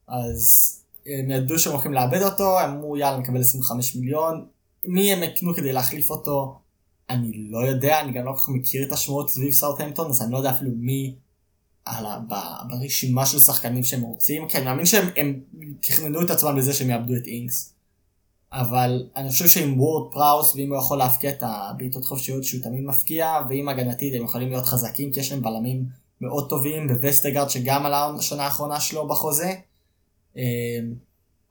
אז 0.09 0.77
הם 1.07 1.31
ידעו 1.31 1.59
שהם 1.59 1.73
הולכים 1.73 1.93
לאבד 1.93 2.23
אותו, 2.23 2.61
הם 2.61 2.71
אמרו 2.71 2.97
יאללה 2.97 3.19
נקבל 3.19 3.41
25 3.41 3.97
מיליון, 3.97 4.47
מי 4.85 5.13
הם 5.13 5.23
יקנו 5.23 5.55
כדי 5.55 5.73
להחליף 5.73 6.11
אותו, 6.11 6.59
אני 7.11 7.33
לא 7.51 7.59
יודע, 7.59 8.01
אני 8.01 8.13
גם 8.13 8.25
לא 8.25 8.33
כל 8.33 8.37
כך 8.37 8.49
מכיר 8.49 8.83
את 8.89 8.93
השמועות 8.93 9.31
סביב 9.31 9.53
סרטנטון, 9.53 10.11
אז 10.11 10.23
אני 10.23 10.33
לא 10.33 10.37
יודע 10.37 10.51
אפילו 10.51 10.71
מי 10.77 11.15
על 11.85 12.07
ה, 12.07 12.19
ב, 12.29 12.35
ברשימה 12.69 13.27
של 13.27 13.41
שחקנים 13.41 13.85
שהם 13.85 14.03
רוצים, 14.03 14.49
כי 14.49 14.59
אני 14.59 14.65
מאמין 14.65 14.87
שהם 14.87 15.09
הם 15.17 15.41
תכננו 15.81 16.23
את 16.23 16.31
עצמם 16.31 16.57
בזה 16.57 16.73
שהם 16.73 16.91
יאבדו 16.91 17.17
את 17.17 17.27
אינקס. 17.27 17.75
אבל 18.53 19.09
אני 19.17 19.31
חושב 19.31 19.49
שעם 19.49 19.81
וורד 19.81 20.13
פראוס, 20.13 20.57
ואם 20.57 20.73
הוא 20.73 20.79
יכול 20.79 20.99
להפקיע 20.99 21.31
את 21.31 21.43
הבעיטות 21.43 22.05
חופשיות 22.05 22.45
שהוא 22.45 22.63
תמיד 22.63 22.85
מפקיע, 22.85 23.39
ועם 23.49 23.69
הגנתית 23.69 24.15
הם 24.15 24.25
יכולים 24.25 24.49
להיות 24.49 24.67
חזקים, 24.67 25.13
כי 25.13 25.21
יש 25.21 25.33
להם 25.33 25.43
בלמים 25.43 25.85
מאוד 26.21 26.49
טובים, 26.49 26.89
בווסטגרד 26.89 27.51
שגם 27.51 27.87
עלה 27.87 28.11
השנה 28.19 28.45
האחרונה 28.45 28.81
שלו 28.81 29.09
בחוזה. 29.09 29.55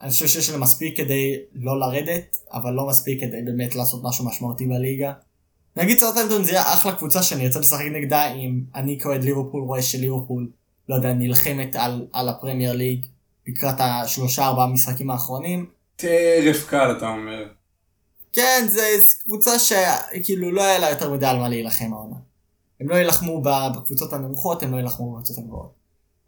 אני 0.01 0.09
חושב 0.09 0.27
שיש 0.27 0.49
להם 0.49 0.61
מספיק 0.61 0.97
כדי 0.97 1.35
לא 1.53 1.79
לרדת, 1.79 2.37
אבל 2.53 2.71
לא 2.73 2.87
מספיק 2.87 3.21
כדי 3.21 3.41
באמת 3.45 3.75
לעשות 3.75 4.01
משהו 4.03 4.25
משמעותי 4.25 4.65
בליגה. 4.65 5.13
נגיד 5.75 5.99
סרטנטון 5.99 6.43
זה 6.43 6.61
אחלה 6.61 6.95
קבוצה 6.95 7.23
שאני 7.23 7.45
ארצה 7.45 7.59
לשחק 7.59 7.85
נגדה 7.85 8.33
אם 8.33 8.61
אני 8.75 8.99
כאוהד 8.99 9.23
ליברפול 9.23 9.63
רואה 9.63 9.81
שליברפול, 9.81 10.49
לא 10.89 10.95
יודע, 10.95 11.13
נלחמת 11.13 11.75
על, 11.75 12.07
על 12.13 12.29
הפרמייר 12.29 12.73
ליג 12.73 13.05
לקראת 13.47 13.75
השלושה 13.79 14.45
ארבעה 14.45 14.67
משחקים 14.67 15.11
האחרונים. 15.11 15.65
טרף 15.95 16.65
קל 16.69 16.95
אתה 16.97 17.07
אומר. 17.07 17.47
כן, 18.33 18.65
זה, 18.67 18.81
זה 18.99 19.15
קבוצה 19.23 19.51
שכאילו 19.59 20.51
לא 20.51 20.63
היה 20.63 20.79
לה 20.79 20.89
יותר 20.89 21.13
מדי 21.13 21.25
על 21.25 21.37
מה 21.37 21.49
להילחם 21.49 21.93
העונה. 21.93 22.15
הם 22.79 22.89
לא 22.89 22.95
יילחמו 22.95 23.41
בקבוצות 23.41 24.13
הנמוכות, 24.13 24.63
הם 24.63 24.71
לא 24.71 24.77
יילחמו 24.77 25.11
בקבוצות 25.11 25.37
הגבוהות. 25.37 25.78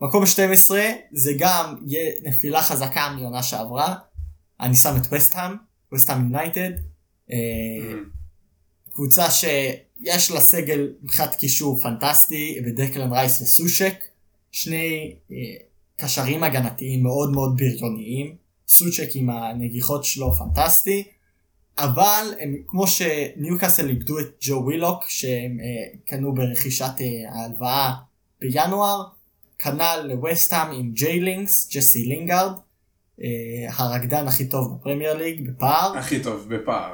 מקום 0.02 0.26
12 0.26 0.82
זה 1.12 1.32
גם 1.38 1.76
יהיה 1.88 2.12
נפילה 2.24 2.62
חזקה 2.62 3.16
מעונה 3.20 3.44
שעברה. 3.44 3.96
אני 4.60 4.76
שם 4.76 4.96
את 4.98 5.08
וסטהאם, 5.12 5.52
וסטהאם 5.94 6.22
יונייטד. 6.22 6.72
קבוצה 8.94 9.32
שיש 9.32 10.32
לה 10.32 10.40
סגל 10.40 10.94
מבחינת 11.02 11.36
קישור 11.36 11.82
פנטסטי, 11.82 12.60
ודקלן 12.66 13.14
רייס 13.14 13.42
וסושק. 13.42 14.04
שני 14.52 15.16
אה, 15.32 15.38
קשרים 15.98 16.44
הגנתיים 16.44 17.04
מאוד 17.04 17.32
מאוד 17.32 17.58
בריוניים. 17.58 18.36
סוצ'ק 18.68 19.10
עם 19.16 19.30
הנגיחות 19.30 20.06
שלו 20.06 20.32
פנטסטי. 20.34 21.04
אבל 21.78 22.34
הם, 22.40 22.56
כמו 22.68 22.88
שניוקאסל 22.88 23.90
איבדו 23.90 24.20
את 24.20 24.26
ג'ו 24.42 24.62
ווילוק 24.66 25.10
שהם 25.10 25.60
אה, 25.60 25.98
קנו 26.06 26.34
ברכישת 26.34 26.94
אה, 27.02 27.32
ההלוואה 27.34 27.94
בינואר, 28.40 29.04
כנ"ל 29.64 30.06
לווסטהאם 30.08 30.72
עם 30.72 30.92
JLingz, 30.92 31.70
ג'סי 31.76 32.04
לינגארד, 32.04 32.52
אה, 33.22 33.28
הרקדן 33.70 34.28
הכי 34.28 34.46
טוב 34.46 34.76
בפרמייר 34.76 35.14
ליג 35.14 35.50
בפער, 35.50 35.98
הכי 35.98 36.24
טוב 36.24 36.48
בפער. 36.50 36.94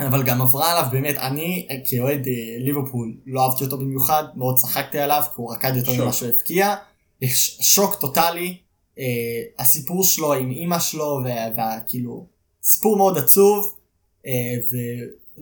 אבל 0.00 0.22
גם 0.22 0.42
עברה 0.42 0.72
עליו 0.72 0.90
באמת, 0.92 1.16
אני 1.16 1.66
אה, 1.70 1.76
כאוהד 1.90 2.26
אה, 2.26 2.32
ליברפול 2.58 3.14
לא 3.26 3.44
אהבתי 3.44 3.64
אותו 3.64 3.78
במיוחד, 3.78 4.24
מאוד 4.34 4.56
צחקתי 4.56 4.98
עליו 4.98 5.22
כי 5.22 5.32
הוא 5.34 5.52
רקד 5.52 5.76
יותר. 5.76 6.02
ממה 6.02 6.12
שהוא 6.12 6.28
הבקיע, 6.28 6.74
שוק 7.60 7.94
טוטאלי, 7.94 8.56
הסיפור 9.58 10.04
שלו 10.04 10.32
עם 10.34 10.50
אימא 10.50 10.78
שלו 10.78 11.20
וכאילו 11.56 12.26
סיפור 12.62 12.96
מאוד 12.96 13.18
עצוב 13.18 13.76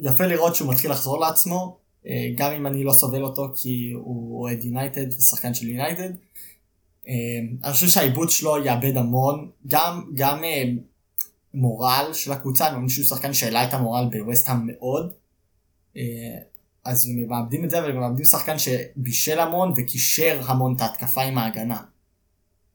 ויפה 0.03 0.27
לראות 0.27 0.55
שהוא 0.55 0.73
מתחיל 0.73 0.91
לחזור 0.91 1.21
לעצמו 1.21 1.79
גם 2.37 2.53
אם 2.53 2.67
אני 2.67 2.85
לא 2.85 2.93
סובל 2.93 3.23
אותו 3.23 3.49
כי 3.57 3.93
הוא 3.95 4.43
אוהד 4.43 4.65
יונייטד 4.65 5.07
ושחקן 5.09 5.55
של 5.55 5.69
יונייטד. 5.69 6.11
אה, 7.09 7.15
אני 7.65 7.73
חושב 7.73 7.89
שהעיבוד 7.89 8.31
שלו 8.31 8.65
יאבד 8.65 8.97
המון 8.97 9.51
גם 9.67 10.11
גם 10.15 10.45
אה, 10.45 10.65
מורל 11.55 12.11
של 12.13 12.33
הקבוצה 12.33 12.67
אני 12.67 12.75
מאמין 12.75 12.89
שהוא 12.89 13.05
שחקן 13.05 13.33
שהעלה 13.33 13.65
את 13.65 13.75
המורל 13.75 14.05
בווסטהאם 14.11 14.67
מאוד. 14.67 15.13
אה, 15.97 16.03
אז 16.85 17.07
הם 17.07 17.29
מאבדים 17.29 17.65
את 17.65 17.71
זה 17.71 17.79
אבל 17.79 17.91
הם 17.91 18.01
מאבדים 18.01 18.25
שחקן 18.25 18.57
שבישל 18.59 19.39
המון 19.39 19.73
וקישר 19.77 20.41
המון 20.47 20.75
את 20.77 20.81
ההתקפה 20.81 21.23
עם 21.23 21.39
ההגנה. 21.39 21.81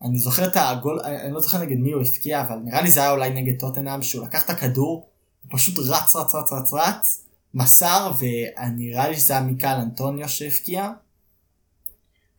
אני 0.02 0.20
זוכר 0.20 0.47
את 0.47 0.56
הגול, 0.56 0.99
אני 0.99 1.34
לא 1.34 1.39
זוכר 1.39 1.58
נגד 1.58 1.78
מי 1.78 1.91
הוא 1.91 2.02
הפקיע, 2.02 2.41
אבל 2.41 2.56
נראה 2.56 2.82
לי 2.82 2.91
זה 2.91 2.99
היה 2.99 3.12
אולי 3.12 3.30
נגד 3.30 3.60
טוטנאם, 3.60 4.02
שהוא 4.02 4.26
לקח 4.26 4.45
את 4.45 4.49
הכדור, 4.49 5.08
הוא 5.43 5.58
פשוט 5.58 5.80
רץ 5.80 6.16
רץ 6.16 6.36
רץ 6.36 6.54
רץ 6.54 6.74
רץ, 6.74 7.24
מסר, 7.54 8.12
ונראה 8.20 9.10
לי 9.10 9.16
שזה 9.16 9.34
היה 9.34 9.43
מיקל 9.43 9.68
אנטוניו 9.68 10.30
שהפקיע. 10.30 10.91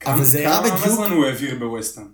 אבל 0.06 0.24
זה 0.24 0.38
היה 0.38 0.58
כמה 0.58 0.76
בדיוק 0.76 0.88
זמן 0.88 1.10
הוא 1.10 1.26
העביר 1.26 1.58
בווסטהאם? 1.58 2.06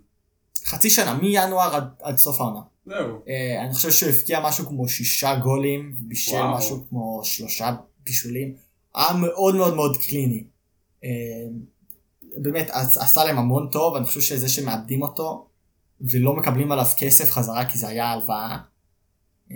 חצי 0.65 0.91
שנה, 0.91 1.15
מינואר 1.15 1.77
עד, 1.77 1.85
עד 2.03 2.19
סוף 2.19 2.41
העונה. 2.41 2.61
זהו. 2.87 3.19
Uh, 3.25 3.29
אני 3.65 3.75
חושב 3.75 3.91
שהוא 3.91 4.11
הפקיע 4.11 4.41
משהו 4.41 4.67
כמו 4.67 4.89
שישה 4.89 5.35
גולים, 5.37 5.95
בישל. 5.99 6.43
משהו 6.43 6.85
כמו 6.89 7.21
שלושה 7.25 7.75
בישולים, 8.05 8.55
היה 8.95 9.13
מאוד 9.13 9.55
מאוד 9.55 9.75
מאוד 9.75 9.97
קליני. 9.97 10.45
Uh, 11.03 11.07
באמת, 12.37 12.71
עש- 12.71 12.97
עשה 12.99 13.25
להם 13.25 13.39
המון 13.39 13.69
טוב, 13.73 13.97
אני 13.97 14.07
חושב 14.07 14.21
שזה 14.21 14.49
שמאבדים 14.49 15.03
אותו, 15.03 15.47
ולא 16.01 16.37
מקבלים 16.37 16.73
עליו 16.73 16.87
כסף 16.97 17.31
חזרה 17.31 17.65
כי 17.65 17.79
זה 17.79 17.89
היה 17.89 18.07
הלוואה, 18.07 18.59
uh, 19.49 19.53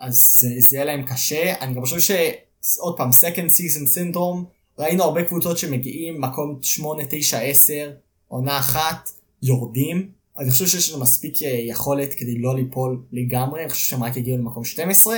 אז 0.00 0.36
זה, 0.40 0.48
זה 0.58 0.76
יהיה 0.76 0.84
להם 0.84 1.06
קשה. 1.06 1.54
אני 1.60 1.74
גם 1.74 1.80
חושב 1.80 2.00
שעוד 2.00 2.96
פעם, 2.96 3.10
second 3.10 3.48
season 3.50 3.96
syndrome, 3.96 4.44
ראינו 4.82 5.02
הרבה 5.04 5.24
קבוצות 5.24 5.58
שמגיעים, 5.58 6.20
מקום 6.20 6.58
8, 6.62 7.02
9, 7.10 7.38
10, 7.38 7.90
עונה 8.28 8.58
אחת, 8.58 9.10
יורדים. 9.42 10.10
אני 10.38 10.50
חושב 10.50 10.66
שיש 10.66 10.90
לנו 10.92 11.02
מספיק 11.02 11.42
אה, 11.42 11.48
יכולת 11.48 12.14
כדי 12.14 12.38
לא 12.38 12.56
ליפול 12.56 13.02
לגמרי, 13.12 13.62
אני 13.62 13.70
חושב 13.70 13.84
שהם 13.84 14.02
רק 14.02 14.16
יגיעו 14.16 14.38
למקום 14.38 14.64
12, 14.64 15.16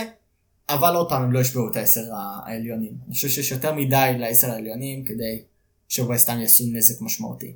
אבל 0.69 0.97
עוד 0.97 1.09
פעם 1.09 1.23
הם 1.23 1.33
לא 1.33 1.39
ישברו 1.39 1.69
את 1.71 1.77
העשר 1.77 2.05
העליונים. 2.47 2.93
אני 3.07 3.15
חושב 3.15 3.29
שיש 3.29 3.51
יותר 3.51 3.75
מדי 3.75 4.15
לעשר 4.19 4.51
העליונים 4.51 5.05
כדי 5.05 5.43
שווסטהאם 5.89 6.41
יעשו 6.41 6.65
נזק 6.73 7.01
משמעותי. 7.03 7.53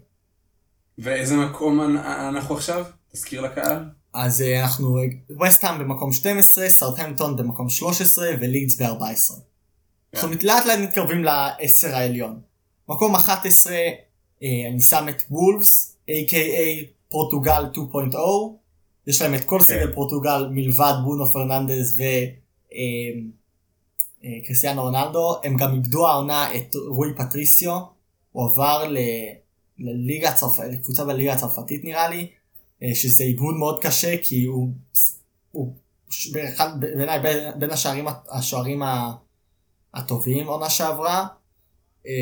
ואיזה 0.98 1.36
מקום 1.36 1.80
אנ- 1.80 1.96
אנחנו 2.28 2.54
עכשיו? 2.54 2.84
תזכיר 3.12 3.40
לקהל. 3.40 3.84
אז 4.14 4.42
אה, 4.42 4.62
אנחנו, 4.62 4.98
ווסטהאם 5.30 5.78
במקום 5.78 6.12
12, 6.12 6.68
סרטהמפטון 6.68 7.36
במקום 7.36 7.68
13 7.68 8.28
ולידס 8.40 8.82
ב-14. 8.82 9.34
אנחנו 10.14 10.28
לאט 10.42 10.66
לאט 10.66 10.78
מתקרבים 10.78 11.24
לעשר 11.24 11.94
העליון. 11.94 12.40
מקום 12.88 13.14
11, 13.14 13.76
אה, 14.42 14.48
אני 14.70 14.80
שם 14.80 15.06
את 15.08 15.22
וולפס, 15.30 15.96
a.k.a 16.10 16.84
פורטוגל 17.08 17.64
2.0. 17.74 18.16
יש 19.06 19.22
להם 19.22 19.34
את 19.34 19.44
כל 19.44 19.58
כן. 19.58 19.64
סגל 19.64 19.92
פורטוגל 19.94 20.48
מלבד 20.50 20.92
בונו 21.04 21.26
פרננדז 21.32 22.02
וקריסטיאנו 24.24 24.82
רונלדו. 24.82 25.36
הם 25.44 25.56
גם 25.56 25.74
איבדו 25.74 26.08
העונה 26.08 26.56
את 26.56 26.74
רוי 26.74 27.14
פטריסיו. 27.16 27.78
הוא 28.32 28.50
עבר 28.52 28.88
ל... 28.88 28.98
לליגה 29.78 30.28
הצרפ... 30.28 30.58
לקבוצה 30.60 31.04
בליגה 31.04 31.32
הצרפתית 31.32 31.84
נראה 31.84 32.08
לי, 32.08 32.28
אה, 32.82 32.94
שזה 32.94 33.24
איבוד 33.24 33.54
מאוד 33.54 33.78
קשה 33.82 34.14
כי 34.22 34.44
הוא, 34.44 34.68
הוא 35.52 35.74
בעיניי 36.80 37.20
בין, 37.58 37.70
השוערים 38.30 38.82
הטובים 39.94 40.46
עונה 40.46 40.70
שעברה. 40.70 41.26
אה, 42.06 42.12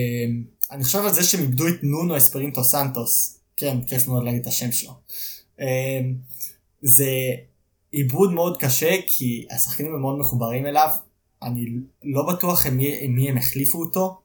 אני 0.70 0.84
חושב 0.84 0.98
על 0.98 1.12
זה 1.12 1.22
שהם 1.22 1.40
איבדו 1.40 1.68
את 1.68 1.82
נונו 1.82 2.16
אספרינטו 2.16 2.64
סנטוס. 2.64 3.40
כן, 3.56 3.78
כיף 3.86 4.08
מאוד 4.08 4.24
להגיד 4.24 4.40
את 4.40 4.46
השם 4.46 4.72
שלו. 4.72 4.92
אה, 5.60 6.00
זה 6.82 7.10
עיבוד 7.90 8.32
מאוד 8.32 8.56
קשה 8.56 8.94
כי 9.06 9.46
השחקנים 9.50 9.94
הם 9.94 10.00
מאוד 10.00 10.18
מחוברים 10.18 10.66
אליו. 10.66 10.90
אני 11.42 11.66
לא 12.04 12.26
בטוח 12.26 12.66
עם 12.66 12.76
מי, 12.76 13.28
הם 13.28 13.38
החליפו 13.38 13.78
אותו, 13.78 14.20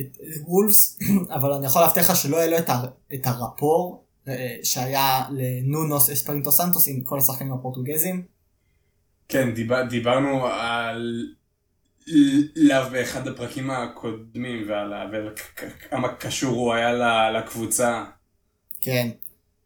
את 0.00 0.18
וולפס, 0.46 0.98
אבל 1.36 1.52
אני 1.52 1.66
יכול 1.66 1.82
להבטיח 1.82 2.10
לך 2.10 2.16
שלא 2.16 2.36
יהיה 2.36 2.50
לו 2.50 2.58
את, 2.58 2.70
את 3.14 3.26
הרפור 3.26 4.04
אה, 4.28 4.56
שהיה 4.62 5.24
לנונוס 5.30 6.10
אספרינטו 6.10 6.52
סנטוס 6.52 6.88
עם 6.88 7.00
כל 7.00 7.18
השחקנים 7.18 7.52
הפורטוגזים. 7.52 8.22
כן, 9.28 9.54
דיבר, 9.54 9.82
דיברנו 9.82 10.46
על 10.46 11.26
לאו 12.56 12.90
באחד 12.92 13.28
הפרקים 13.28 13.70
הקודמים 13.70 14.64
ועל, 14.68 14.92
כמה 15.90 16.08
קשור 16.08 16.56
הוא 16.56 16.72
היה 16.72 17.30
לקבוצה. 17.30 18.04
כן, 18.80 19.08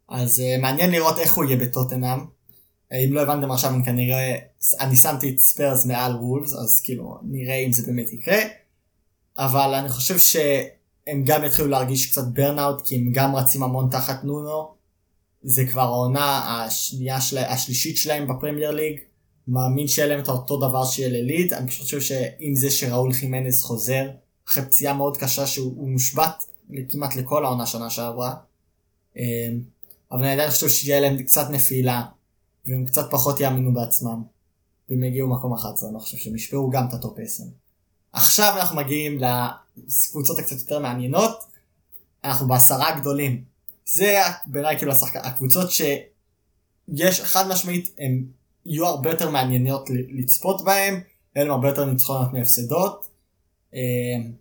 אז 0.08 0.38
uh, 0.40 0.62
מעניין 0.62 0.90
לראות 0.90 1.18
איך 1.18 1.34
הוא 1.34 1.44
יהיה 1.44 1.56
בטוטנאם. 1.56 2.18
אם 2.92 3.12
לא 3.12 3.20
הבנתם 3.20 3.50
עכשיו 3.50 3.74
אני 3.74 3.84
כנראה, 3.84 4.36
אני 4.80 4.96
שמתי 4.96 5.30
את 5.30 5.38
ספיירס 5.38 5.86
מעל 5.86 6.16
וולפס, 6.16 6.54
אז 6.54 6.80
כאילו 6.80 7.18
נראה 7.22 7.54
אם 7.54 7.72
זה 7.72 7.86
באמת 7.86 8.12
יקרה. 8.12 8.38
אבל 9.38 9.74
אני 9.74 9.88
חושב 9.88 10.18
שהם 10.18 11.24
גם 11.24 11.44
יתחילו 11.44 11.68
להרגיש 11.68 12.10
קצת 12.10 12.24
burnout, 12.32 12.86
כי 12.86 12.96
הם 12.96 13.12
גם 13.12 13.36
רצים 13.36 13.62
המון 13.62 13.88
תחת 13.90 14.24
נונו. 14.24 14.74
זה 15.42 15.66
כבר 15.66 15.80
העונה 15.80 16.64
השנייה 16.66 17.20
של... 17.20 17.38
השלישית 17.38 17.96
שלהם 17.96 18.28
בפרמייר 18.28 18.70
ליג. 18.70 19.00
מאמין 19.50 19.88
שיהיה 19.88 20.08
להם 20.08 20.20
את 20.20 20.28
אותו 20.28 20.56
דבר 20.56 20.84
שיהיה 20.84 21.08
ללידס. 21.08 21.54
אני 21.54 21.68
פשוט 21.68 21.82
חושב 21.84 22.00
שעם 22.00 22.54
זה 22.54 22.70
שראול 22.70 23.12
חימנז 23.12 23.62
חוזר, 23.62 24.10
אחרי 24.48 24.64
פציעה 24.64 24.94
מאוד 24.94 25.16
קשה 25.16 25.46
שהוא 25.46 25.88
מושבת 25.88 26.44
כמעט 26.90 27.16
לכל 27.16 27.44
העונה 27.44 27.66
שנה 27.66 27.90
שעברה. 27.90 28.34
אמ, 29.16 29.22
אבל 30.12 30.22
אני 30.22 30.32
עדיין 30.32 30.50
חושב 30.50 30.68
שיהיה 30.68 31.00
להם 31.00 31.22
קצת 31.22 31.50
נפילה, 31.50 32.02
והם 32.66 32.86
קצת 32.86 33.10
פחות 33.10 33.40
יאמינו 33.40 33.74
בעצמם. 33.74 34.22
והם 34.88 35.04
יגיעו 35.04 35.28
מקום 35.28 35.54
11, 35.54 35.90
אני 35.90 35.98
חושב 35.98 36.16
שהם 36.16 36.36
ישפרו 36.36 36.70
גם 36.70 36.88
את 36.88 36.94
ה 36.94 37.00
top 37.00 37.18
10. 37.18 37.44
עכשיו 38.12 38.54
אנחנו 38.56 38.76
מגיעים 38.76 39.18
לקבוצות 39.18 40.38
הקצת 40.38 40.58
יותר 40.58 40.78
מעניינות. 40.78 41.38
אנחנו 42.24 42.48
בעשרה 42.48 42.88
הגדולים. 42.88 43.44
זה 43.86 44.18
בעיניי 44.46 44.78
כאילו 44.78 44.92
השחק... 44.92 45.16
הקבוצות 45.16 45.70
שיש 45.70 47.20
חד 47.20 47.48
משמעית 47.48 47.94
הם 47.98 48.24
יהיו 48.66 48.86
הרבה 48.86 49.10
יותר 49.10 49.30
מעניינות 49.30 49.88
לצפות 49.90 50.64
בהם, 50.64 50.94
יהיו 50.94 51.44
להם 51.46 51.50
הרבה 51.50 51.68
יותר 51.68 51.84
ניצחונות 51.84 52.32
מהפסדות. 52.32 53.08
אמ, 53.74 54.32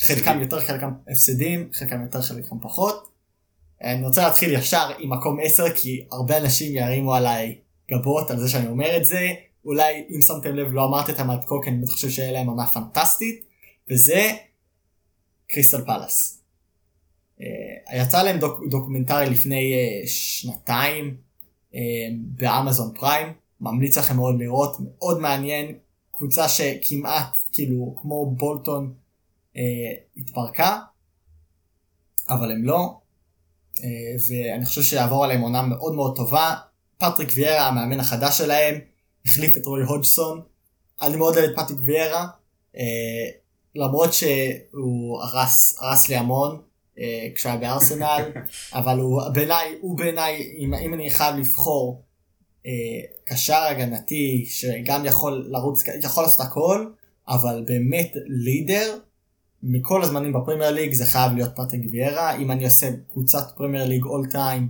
חלקם 0.00 0.40
יותר 0.40 0.60
חלקם 0.60 0.92
הפסדים, 1.08 1.68
חלקם 1.72 2.02
יותר 2.02 2.22
חלקם 2.22 2.60
פחות. 2.60 3.08
אני 3.82 4.06
רוצה 4.06 4.22
להתחיל 4.22 4.54
ישר 4.54 4.88
עם 4.98 5.12
מקום 5.12 5.38
10 5.42 5.64
כי 5.76 6.04
הרבה 6.12 6.38
אנשים 6.38 6.76
ירימו 6.76 7.14
עליי 7.14 7.58
גבות 7.90 8.30
על 8.30 8.40
זה 8.40 8.48
שאני 8.48 8.66
אומר 8.66 8.96
את 8.96 9.04
זה. 9.04 9.28
אולי 9.64 10.04
אם 10.10 10.22
שמתם 10.22 10.54
לב 10.54 10.72
לא 10.72 10.84
אמרתי 10.84 11.12
אותם 11.12 11.30
עד 11.30 11.44
כה 11.44 11.54
כי 11.64 11.70
אני 11.70 11.86
חושב 11.86 12.10
שיהיה 12.10 12.32
להם 12.32 12.46
עונה 12.46 12.66
פנטסטית 12.66 13.44
וזה 13.90 14.30
קריסטל 15.48 15.84
פלאס. 15.84 16.40
Uh, 17.38 17.42
יצא 17.96 18.22
להם 18.22 18.38
דוק, 18.38 18.60
דוקומנטרי 18.70 19.30
לפני 19.30 19.74
uh, 19.74 20.08
שנתיים 20.08 21.16
באמזון 22.16 22.94
פריים 22.94 23.32
ממליץ 23.64 23.98
לכם 23.98 24.16
מאוד 24.16 24.34
לראות 24.38 24.76
מאוד 24.80 25.18
מעניין. 25.20 25.78
קבוצה 26.12 26.48
שכמעט 26.48 27.36
כאילו 27.52 27.94
כמו 27.96 28.30
בולטון 28.30 28.94
uh, 29.52 29.56
התפרקה 30.16 30.80
אבל 32.28 32.52
הם 32.52 32.64
לא. 32.64 33.00
uh, 33.76 33.80
ואני 34.28 34.64
חושב 34.64 34.82
שיעבור 34.82 35.24
עליהם 35.24 35.40
עונה 35.40 35.62
מאוד 35.62 35.94
מאוד 35.94 36.16
טובה. 36.16 36.54
פטריק 36.98 37.28
ויארה 37.34 37.68
המאמן 37.68 38.00
החדש 38.00 38.38
שלהם 38.38 38.80
החליף 39.26 39.56
את 39.56 39.66
רוי 39.66 39.82
הודגסון. 39.82 40.42
אני 41.02 41.16
מאוד 41.16 41.36
אוהב 41.36 41.50
את 41.50 41.56
פטריק 41.56 41.78
ויארה, 41.84 42.26
אה, 42.76 42.82
למרות 43.74 44.12
שהוא 44.12 45.22
הרס, 45.22 45.76
הרס 45.80 46.08
לי 46.08 46.16
המון 46.16 46.62
אה, 46.98 47.28
כשהיה 47.34 47.56
בארסנל, 47.56 48.32
אבל 48.72 48.98
הוא 48.98 49.28
בעיניי, 49.28 49.78
הוא 49.80 49.98
בעיניי, 49.98 50.54
אם, 50.58 50.74
אם 50.74 50.94
אני 50.94 51.10
חייב 51.10 51.36
לבחור 51.36 52.02
אה, 52.66 52.72
קשר 53.24 53.62
הגנתי 53.70 54.46
שגם 54.48 55.04
יכול 55.04 55.46
לרוץ, 55.50 55.82
יכול 56.02 56.22
לעשות 56.22 56.40
הכל, 56.40 56.86
אבל 57.28 57.64
באמת 57.66 58.12
leader, 58.26 58.98
מכל 59.62 60.02
הזמנים 60.02 60.32
בפרמייר 60.32 60.70
ליג 60.70 60.92
זה 60.92 61.06
חייב 61.06 61.32
להיות 61.32 61.50
פטריק 61.56 61.82
ויארה, 61.90 62.36
אם 62.36 62.50
אני 62.50 62.64
עושה 62.64 62.90
קבוצת 63.12 63.52
פרמייר 63.56 63.84
ליג 63.84 64.04
all 64.04 64.26
time, 64.30 64.68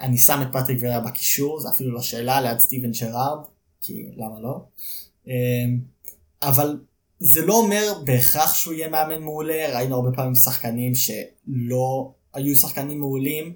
אני 0.00 0.18
שם 0.18 0.42
את 0.42 0.48
פטריק 0.52 0.78
ויארה 0.80 1.00
בקישור, 1.00 1.60
זה 1.60 1.68
אפילו 1.68 1.90
לא 1.90 2.02
שאלה, 2.02 2.40
ליד 2.40 2.58
סטיבן 2.58 2.94
ג'רארד. 2.94 3.38
כי 3.82 4.10
למה 4.16 4.40
לא? 4.40 4.60
אמ, 5.26 5.78
אבל 6.42 6.80
זה 7.18 7.46
לא 7.46 7.54
אומר 7.54 8.02
בהכרח 8.04 8.54
שהוא 8.54 8.74
יהיה 8.74 8.88
מאמן 8.88 9.22
מעולה, 9.22 9.76
ראינו 9.76 9.96
הרבה 9.96 10.16
פעמים 10.16 10.34
שחקנים 10.34 10.92
שלא 10.94 12.12
היו 12.34 12.56
שחקנים 12.56 13.00
מעולים 13.00 13.54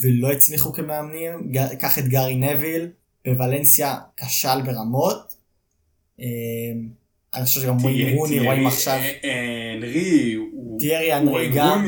ולא 0.00 0.32
הצליחו 0.32 0.72
כמאמנים, 0.72 1.52
קח 1.78 1.98
את 1.98 2.04
גארי 2.04 2.36
נביל, 2.36 2.88
בוולנסיה 3.34 3.96
כשל 4.16 4.62
ברמות. 4.64 5.34
אמ, 6.18 6.24
אני 7.34 7.44
חושב 7.44 7.60
שגם 7.60 7.76
ווין 7.76 8.16
רוני 8.16 8.46
רואים 8.46 8.66
עכשיו. 8.66 9.00
אנרי, 9.76 10.36
תיארי 10.78 11.16
אנרי 11.16 11.50
גם. 11.54 11.86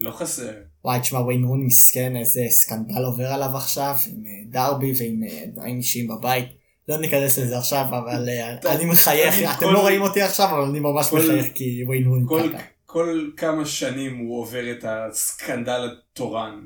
לא 0.00 0.10
חסר. 0.10 0.52
וואי, 0.84 1.00
תשמע, 1.00 1.18
ווין 1.18 1.44
רון 1.44 1.64
מסכן, 1.64 2.16
איזה 2.16 2.46
סקנדל 2.48 3.02
עובר 3.04 3.26
עליו 3.26 3.56
עכשיו, 3.56 3.94
עם 4.06 4.26
אה, 4.26 4.30
דרבי 4.50 4.92
ועם 4.98 5.22
אה, 5.22 5.44
דברים 5.52 5.76
אישיים 5.76 6.08
בבית. 6.08 6.48
לא 6.88 6.96
ניכנס 6.96 7.38
לזה 7.38 7.58
עכשיו, 7.58 7.84
אבל 7.88 8.28
אה, 8.28 8.74
אני 8.74 8.84
מחייך, 8.84 9.34
אתם 9.58 9.66
לא 9.66 9.80
רואים 9.80 10.02
אותי 10.02 10.22
עכשיו, 10.22 10.48
אבל 10.50 10.62
אני 10.62 10.80
ממש 10.80 11.12
מחייך 11.12 11.46
כי 11.54 11.84
ווין 11.86 12.06
רון 12.06 12.26
ככה. 12.26 12.58
כל 12.86 13.30
כמה 13.36 13.66
שנים 13.66 14.18
הוא 14.18 14.40
עובר 14.40 14.70
את 14.70 14.84
הסקנדל 14.88 15.88
התורן, 15.92 16.60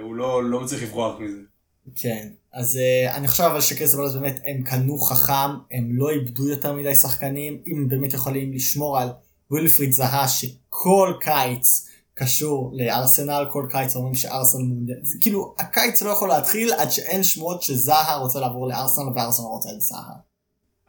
הוא 0.00 0.14
לא, 0.14 0.44
לא 0.44 0.60
מצליח 0.60 0.82
לברוח 0.82 1.20
מזה. 1.20 1.53
כן, 1.96 2.28
אז 2.52 2.78
אני 3.14 3.28
חושב 3.28 3.42
אבל 3.44 3.60
שקריס 3.60 3.94
בלוס 3.94 4.14
באמת, 4.14 4.40
הם 4.46 4.62
קנו 4.62 4.98
חכם, 4.98 5.50
הם 5.70 5.88
לא 5.92 6.10
איבדו 6.10 6.48
יותר 6.48 6.72
מדי 6.72 6.94
שחקנים, 6.94 7.62
אם 7.66 7.76
הם 7.76 7.88
באמת 7.88 8.12
יכולים 8.12 8.52
לשמור 8.52 8.98
על 8.98 9.08
ווילפריד 9.50 9.92
זהה 9.92 10.28
שכל 10.28 11.12
קיץ 11.20 11.88
קשור 12.14 12.72
לארסנל, 12.74 13.46
כל 13.52 13.66
קיץ 13.70 13.96
אומרים 13.96 14.14
שארסנל 14.14 14.62
מעוניין, 14.62 14.98
כאילו 15.20 15.54
הקיץ 15.58 16.02
לא 16.02 16.10
יכול 16.10 16.28
להתחיל 16.28 16.72
עד 16.72 16.90
שאין 16.90 17.22
שמועות 17.22 17.62
שזהה 17.62 18.16
רוצה 18.16 18.40
לעבור 18.40 18.68
לארסנל 18.68 19.04
וארסנל 19.14 19.46
רוצה 19.46 19.68
את 19.70 19.80
זהה. 19.80 20.14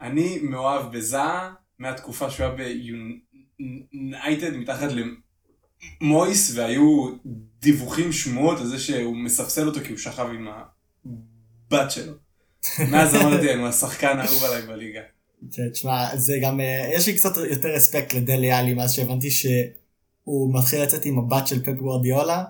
אני 0.00 0.38
מאוהב 0.38 0.96
בזהה 0.96 1.54
מהתקופה 1.78 2.30
שהוא 2.30 2.46
היה 2.46 2.54
ביונייטד 3.58 4.56
מתחת 4.56 4.88
למויס 6.00 6.52
והיו 6.54 7.08
דיווחים 7.60 8.12
שמועות 8.12 8.58
על 8.58 8.66
זה 8.66 8.78
שהוא 8.78 9.16
מספסל 9.16 9.66
אותו 9.66 9.80
כי 9.80 9.88
הוא 9.88 9.98
שכב 9.98 10.26
עם 10.34 10.48
הבת 11.70 11.90
שלו. 11.90 12.12
מאז 12.90 13.14
אמרתי 13.14 13.54
הוא 13.54 13.68
השחקן 13.68 14.18
האהוב 14.18 14.44
עליי 14.44 14.62
בליגה. 14.62 15.00
כן, 15.52 15.68
תשמע, 15.68 16.16
זה 16.16 16.38
גם, 16.42 16.60
אה, 16.60 16.90
יש 16.94 17.06
לי 17.06 17.14
קצת 17.14 17.36
יותר 17.36 17.68
רספקט 17.68 18.14
לדלי 18.14 18.52
עלי 18.52 18.74
מאז 18.74 18.92
שהבנתי 18.92 19.30
ש... 19.30 19.46
הוא 20.24 20.54
מתחיל 20.58 20.82
לצאת 20.82 21.04
עם 21.04 21.18
הבת 21.18 21.46
של 21.46 21.62
פפ 21.64 21.72
גוורדיולה. 21.72 22.44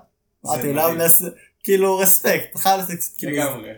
אמרתי 0.47 0.69
אולי 0.69 0.83
הוא 0.83 0.95
נס... 0.95 1.23
כאילו 1.64 1.99
רספקט, 1.99 2.57
חייב 2.57 2.81
לצאת 2.81 2.99
קצת 2.99 3.19
כאילו. 3.19 3.33
לגמרי. 3.33 3.71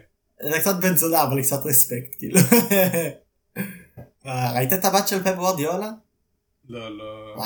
זה 0.43 0.61
קצת 0.61 0.75
בן 0.81 0.97
זונה 0.97 1.23
אבל 1.23 1.43
קצת 1.43 1.67
רספקט 1.67 2.15
כאילו. 2.19 2.41
אה, 4.27 4.53
ראית 4.53 4.73
את 4.73 4.85
הבת 4.85 5.09
של 5.09 5.23
פפ 5.23 5.35
גוורדיולה? 5.35 5.91
לא, 6.69 6.99
לא, 6.99 7.37
לא 7.37 7.45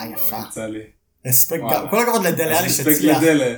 יצא 0.48 0.66
לי. 0.66 0.80
רספקט, 1.26 1.62
כל 1.90 2.02
הכבוד 2.02 2.26
לדלה 2.26 2.60
לי 2.62 2.70
שהצליח. 2.70 2.88
רספקט 2.88 3.04
לדלה. 3.04 3.56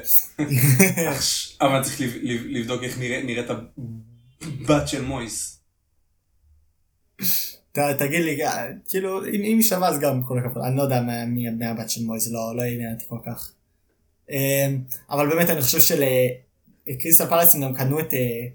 אבל 1.67 1.83
צריך 1.83 2.01
לבדוק 2.25 2.83
איך 2.83 2.99
נראית 2.99 3.51
הבת 4.45 4.89
של 4.89 5.03
מויס. 5.03 5.61
תגיד 7.73 8.21
לי, 8.25 8.39
כאילו, 8.89 9.25
אם 9.25 9.43
היא 9.43 9.63
שווה 9.63 9.89
אז 9.89 10.01
גם 10.01 10.23
כל 10.23 10.39
הכבוד, 10.39 10.65
אני 10.65 10.77
לא 10.77 10.83
יודע 10.83 11.01
מי 11.27 11.67
הבת 11.67 11.91
של 11.91 12.05
מויז, 12.05 12.33
לא, 12.33 12.57
לא 12.57 12.63
עניין 12.63 12.95
אותי 12.95 13.05
כל 13.09 13.19
כך. 13.27 13.53
אמ, 14.31 14.83
אבל 15.11 15.29
באמת 15.29 15.51
אני 15.51 15.63
חושב 15.63 15.81
שלקריסטל 15.81 17.27
פלאס 17.27 17.55
הם 17.55 17.61
גם 17.61 17.75
קנו 17.75 18.01
את, 18.01 18.15
אה, 18.15 18.47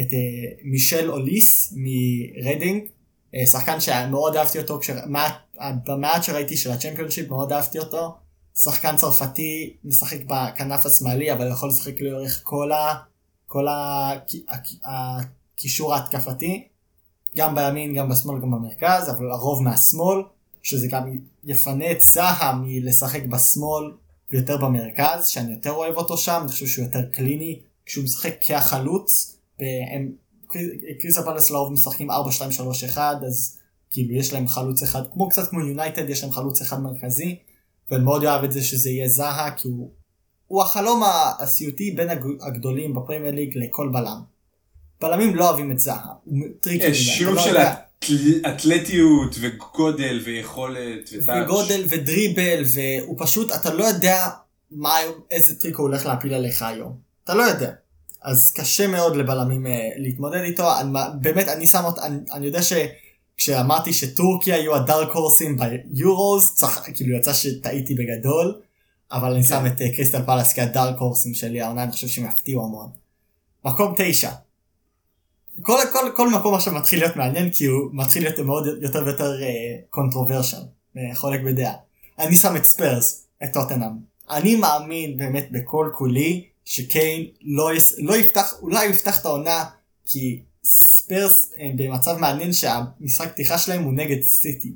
את 0.00 0.12
אה, 0.12 0.52
מישל 0.62 1.10
אוליסה 1.10 1.74
מרדינג, 1.76 2.84
אה, 3.34 3.46
שחקן 3.46 3.80
שמאוד 3.80 4.36
אהבתי 4.36 4.58
אותו, 4.58 4.80
במעט 5.86 6.22
שראיתי 6.22 6.56
של 6.56 6.70
הצ'מפיונשיפ 6.70 7.28
מאוד 7.28 7.52
אהבתי 7.52 7.78
אותו, 7.78 8.16
שחקן 8.56 8.96
צרפתי, 8.96 9.76
משחק 9.84 10.18
בכנף 10.26 10.86
השמאלי 10.86 11.32
אבל 11.32 11.50
יכול 11.50 11.68
לשחק 11.68 12.00
לאורך 12.00 12.40
כל, 12.42 12.72
ה, 12.72 12.94
כל 13.52 13.66
הקישור 14.84 15.94
ההתקפתי. 15.94 16.68
גם 17.36 17.54
בימין, 17.54 17.94
גם 17.94 18.08
בשמאל, 18.08 18.40
גם 18.40 18.50
במרכז, 18.50 19.10
אבל 19.10 19.30
הרוב 19.30 19.62
מהשמאל. 19.62 20.22
שזה 20.62 20.86
גם 20.88 21.18
יפנה 21.44 21.92
את 21.92 22.00
זאהה 22.00 22.60
מלשחק 22.64 23.22
בשמאל 23.22 23.92
ויותר 24.30 24.56
במרכז, 24.56 25.26
שאני 25.26 25.52
יותר 25.52 25.70
אוהב 25.70 25.96
אותו 25.96 26.18
שם, 26.18 26.38
אני 26.42 26.48
חושב 26.48 26.66
שהוא 26.66 26.84
יותר 26.84 27.02
קליני, 27.12 27.60
כשהוא 27.86 28.04
משחק 28.04 28.34
כחלוץ, 28.42 29.36
והם, 29.60 30.12
קריסטל 31.00 31.22
פלאס 31.22 31.50
לרוב 31.50 31.72
משחקים 31.72 32.10
4-2-3-1, 32.10 32.98
אז 33.26 33.58
כאילו 33.90 34.14
יש 34.14 34.32
להם 34.32 34.48
חלוץ 34.48 34.82
אחד, 34.82 35.02
כמו 35.12 35.28
קצת 35.28 35.50
כמו 35.50 35.60
יונייטד, 35.60 36.10
יש 36.10 36.22
להם 36.22 36.32
חלוץ 36.32 36.60
אחד 36.60 36.80
מרכזי, 36.80 37.38
ואני 37.90 38.04
מאוד 38.04 38.24
אוהב 38.24 38.44
את 38.44 38.52
זה 38.52 38.62
שזה 38.62 38.90
יהיה 38.90 39.08
זאהה, 39.08 39.50
כי 39.56 39.68
הוא, 39.68 39.90
הוא 40.52 40.62
החלום 40.62 41.02
הסיוטי 41.38 41.90
בין 41.90 42.08
הגדולים 42.40 42.94
בפרמייר 42.94 43.34
ליג 43.34 43.58
לכל 43.58 43.88
בלם. 43.92 44.20
בלמים 45.00 45.36
לא 45.36 45.48
אוהבים 45.48 45.72
את 45.72 45.78
זאהה, 45.78 46.12
הוא 46.24 46.38
טריקי. 46.60 46.84
יש 46.84 47.08
שילוב 47.08 47.34
לא 47.34 47.42
של 47.42 47.56
אתלטיות 48.48 49.36
וגודל 49.40 50.20
ויכולת 50.24 51.10
ו 51.12 51.17
touch. 51.17 51.44
וגודל 51.44 51.84
ודריבל 51.88 52.62
והוא 52.74 53.16
פשוט 53.18 53.52
אתה 53.52 53.74
לא 53.74 53.84
יודע 53.84 54.28
מה 54.70 54.94
איזה 55.30 55.60
טריק 55.60 55.76
הוא 55.76 55.86
הולך 55.86 56.06
להפיל 56.06 56.34
עליך 56.34 56.62
היום. 56.62 56.92
אתה 57.24 57.34
לא 57.34 57.42
יודע. 57.42 57.70
אז 58.22 58.52
קשה 58.56 58.86
מאוד 58.86 59.16
לבלמים 59.16 59.66
uh, 59.66 59.68
להתמודד 59.96 60.40
איתו. 60.40 60.78
אני, 60.80 60.90
באמת 61.20 61.48
אני 61.48 61.66
שם 61.66 61.84
אותו 61.84 62.02
אני, 62.02 62.16
אני 62.32 62.46
יודע 62.46 62.60
שכשאמרתי 62.62 63.92
שטורקיה 63.92 64.56
היו 64.56 64.74
ה 64.76 64.83
dark 64.83 65.12
horse 65.12 65.43
ים 65.43 65.56
ביורוז 65.90 66.54
צריך 66.54 66.80
כאילו 66.94 67.16
יצא 67.16 67.32
שטעיתי 67.32 67.94
בגדול. 67.94 68.60
אבל 69.12 69.32
אני 69.32 69.44
שם 69.44 69.60
כן. 69.60 69.66
את 69.66 69.80
uh, 69.80 69.96
קריסטל 69.96 70.22
פלאס 70.22 70.52
כה 70.52 70.72
dark 70.72 70.98
horse 70.98 71.24
ים 71.24 71.34
שלי 71.34 71.60
העונה 71.60 71.82
אני 71.82 71.92
חושב 71.92 72.08
שהם 72.08 72.26
יפתיעו 72.26 72.64
המון. 72.64 72.90
מקום 73.64 73.94
תשע. 73.96 74.30
כל, 75.62 75.78
כל, 75.92 76.10
כל 76.16 76.30
מקום 76.30 76.54
עכשיו 76.54 76.74
מתחיל 76.74 76.98
להיות 76.98 77.16
מעניין 77.16 77.50
כי 77.50 77.64
הוא 77.64 77.90
מתחיל 77.92 78.22
להיות 78.22 78.38
מאוד 78.38 78.66
יותר 78.82 79.02
ויותר 79.06 79.40
controversial, 79.90 80.56
uh, 80.56 80.98
uh, 80.98 81.16
חולק 81.16 81.40
בדעה. 81.40 81.72
אני 82.18 82.36
שם 82.36 82.56
את 82.56 82.64
ספרס, 82.64 83.26
את 83.44 83.52
טוטנאם. 83.52 84.12
אני 84.30 84.56
מאמין 84.56 85.16
באמת 85.16 85.48
בכל 85.50 85.90
כולי 85.94 86.44
שקיין 86.64 87.26
לא, 87.42 87.74
יס, 87.74 87.94
לא 87.98 88.16
יפתח, 88.16 88.54
אולי 88.62 88.86
הוא 88.86 88.94
יפתח 88.94 89.20
את 89.20 89.24
העונה 89.24 89.64
כי 90.06 90.42
ספרס 90.64 91.52
הם 91.58 91.76
במצב 91.76 92.16
מעניין 92.16 92.52
שהמשחק 92.52 93.32
פתיחה 93.32 93.58
שלהם 93.58 93.82
הוא 93.82 93.92
נגד 93.92 94.22
סיטי. 94.22 94.72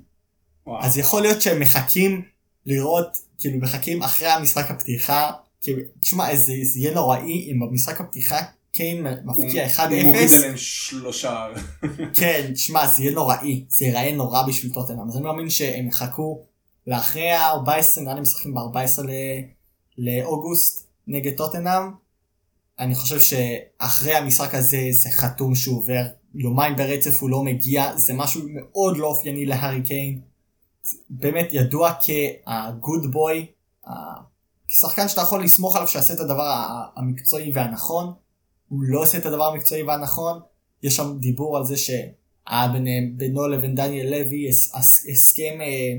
וואו. 0.66 0.84
אז 0.84 0.98
יכול 0.98 1.22
להיות 1.22 1.42
שהם 1.42 1.60
מחכים 1.60 2.22
לראות, 2.66 3.25
כאילו 3.38 3.58
מחכים 3.58 4.02
אחרי 4.02 4.28
המשחק 4.28 4.70
הפתיחה, 4.70 5.30
כאילו, 5.60 5.82
תשמע 6.00 6.36
זה, 6.36 6.52
זה 6.62 6.78
יהיה 6.78 6.94
נוראי 6.94 7.52
אם 7.52 7.60
במשחק 7.60 8.00
הפתיחה 8.00 8.40
קיין 8.72 9.06
מפקיע 9.24 9.66
1-0. 9.66 9.80
הוא 9.80 10.02
מוריד 10.02 10.32
עליהם 10.32 10.56
שלושה. 10.56 11.46
כן, 12.18 12.52
שמע, 12.54 12.86
זה 12.86 13.02
יהיה 13.02 13.14
נוראי, 13.14 13.64
זה 13.68 13.84
ייראה 13.84 14.14
נורא 14.14 14.42
בשביל 14.48 14.72
טוטנאם, 14.72 15.08
אז 15.08 15.16
אני 15.16 15.24
מאמין 15.24 15.50
שהם 15.50 15.88
יחכו 15.88 16.42
לאחרי 16.86 17.30
ה-14, 17.30 18.00
נראה 18.00 18.14
לי 18.14 18.20
משחקים 18.20 18.54
ב-14 18.54 19.02
לאוגוסט 19.98 20.86
נגד 21.06 21.36
טוטנאם. 21.36 21.82
אני 22.78 22.94
חושב 22.94 23.20
שאחרי 23.20 24.14
המשחק 24.14 24.54
הזה 24.54 24.88
זה 24.90 25.10
חתום 25.10 25.54
שהוא 25.54 25.78
עובר 25.78 26.06
יומיים 26.34 26.76
ברצף 26.76 27.22
הוא 27.22 27.30
לא 27.30 27.42
מגיע, 27.44 27.96
זה 27.96 28.14
משהו 28.14 28.42
מאוד 28.54 28.96
לא 28.96 29.06
אופייני 29.06 29.46
להארי 29.46 29.82
קיין. 29.82 30.20
באמת 31.10 31.48
ידוע 31.52 31.92
כה 32.00 32.48
good 32.48 33.12
boy, 33.12 33.46
כשחקן 34.68 35.08
שאתה 35.08 35.20
יכול 35.20 35.44
לסמוך 35.44 35.76
עליו 35.76 35.88
שיעשה 35.88 36.14
את 36.14 36.20
הדבר 36.20 36.64
המקצועי 36.96 37.52
והנכון. 37.54 38.12
הוא 38.68 38.82
לא 38.82 39.02
עושה 39.02 39.18
את 39.18 39.26
הדבר 39.26 39.44
המקצועי 39.44 39.82
והנכון, 39.82 40.40
יש 40.82 40.96
שם 40.96 41.18
דיבור 41.18 41.56
על 41.56 41.64
זה 41.64 41.76
שהיה 41.76 42.68
בינו 43.16 43.48
לבין 43.48 43.74
דניאל 43.74 44.10
לוי 44.10 44.48
הסכם 44.48 45.60
אה, 45.60 45.92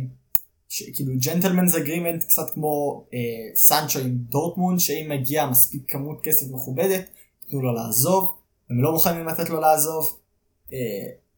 כאילו 0.69 1.13
gentleman's 1.25 1.75
agreement 1.75 2.23
קצת 2.23 2.49
כמו 2.53 3.05
אה, 3.13 3.19
סנצ'ו 3.55 3.99
עם 3.99 4.17
דורטמונד 4.17 4.79
שאם 4.79 5.09
מגיע 5.09 5.45
מספיק 5.45 5.81
כמות 5.87 6.21
כסף 6.23 6.45
מכובדת 6.51 7.05
תנו 7.49 7.61
לו 7.61 7.73
לעזוב. 7.73 8.35
הם 8.69 8.81
לא 8.81 8.91
מוכנים 8.91 9.27
לתת 9.27 9.49
לו 9.49 9.59
לעזוב. 9.59 10.17
אה, 10.73 10.77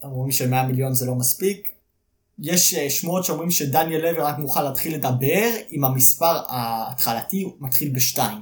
אומרים 0.03 0.31
ש-100 0.31 0.67
מיליון 0.67 0.93
זה 0.93 1.05
לא 1.05 1.15
מספיק 1.15 1.69
יש 2.41 2.73
אה, 2.73 2.89
שמועות 2.89 3.25
שאומרים 3.25 3.51
שדניאל 3.51 4.01
לוי 4.01 4.19
רק 4.23 4.37
מוכן 4.37 4.63
להתחיל 4.63 4.95
לדבר 4.95 5.49
עם 5.69 5.83
המספר 5.83 6.41
ההתחלתי 6.47 7.45
מתחיל 7.59 7.89
בשתיים 7.95 8.37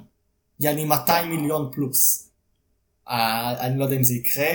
יעני 0.60 0.86
200 0.86 1.30
מיליון 1.30 1.70
פלוס 1.74 2.28
אה, 3.10 3.66
אני 3.66 3.80
לא 3.80 3.84
יודע 3.84 3.96
אם 3.96 4.04
זה 4.04 4.14
יקרה, 4.14 4.50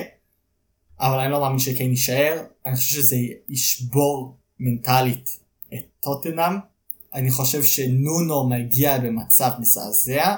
אבל 1.00 1.18
אני 1.18 1.32
לא 1.32 1.40
מאמין 1.40 1.58
שקיין 1.58 1.90
יישאר. 1.90 2.42
אני 2.66 2.76
חושב 2.76 2.94
שזה 2.94 3.16
ישבור 3.48 4.36
מנטלית 4.60 5.38
את 5.74 5.84
טוטנאם. 6.00 6.52
אני 7.14 7.30
חושב 7.30 7.62
שנונו 7.62 8.48
מגיע 8.48 8.98
במצב 8.98 9.50
מזעזע. 9.58 10.34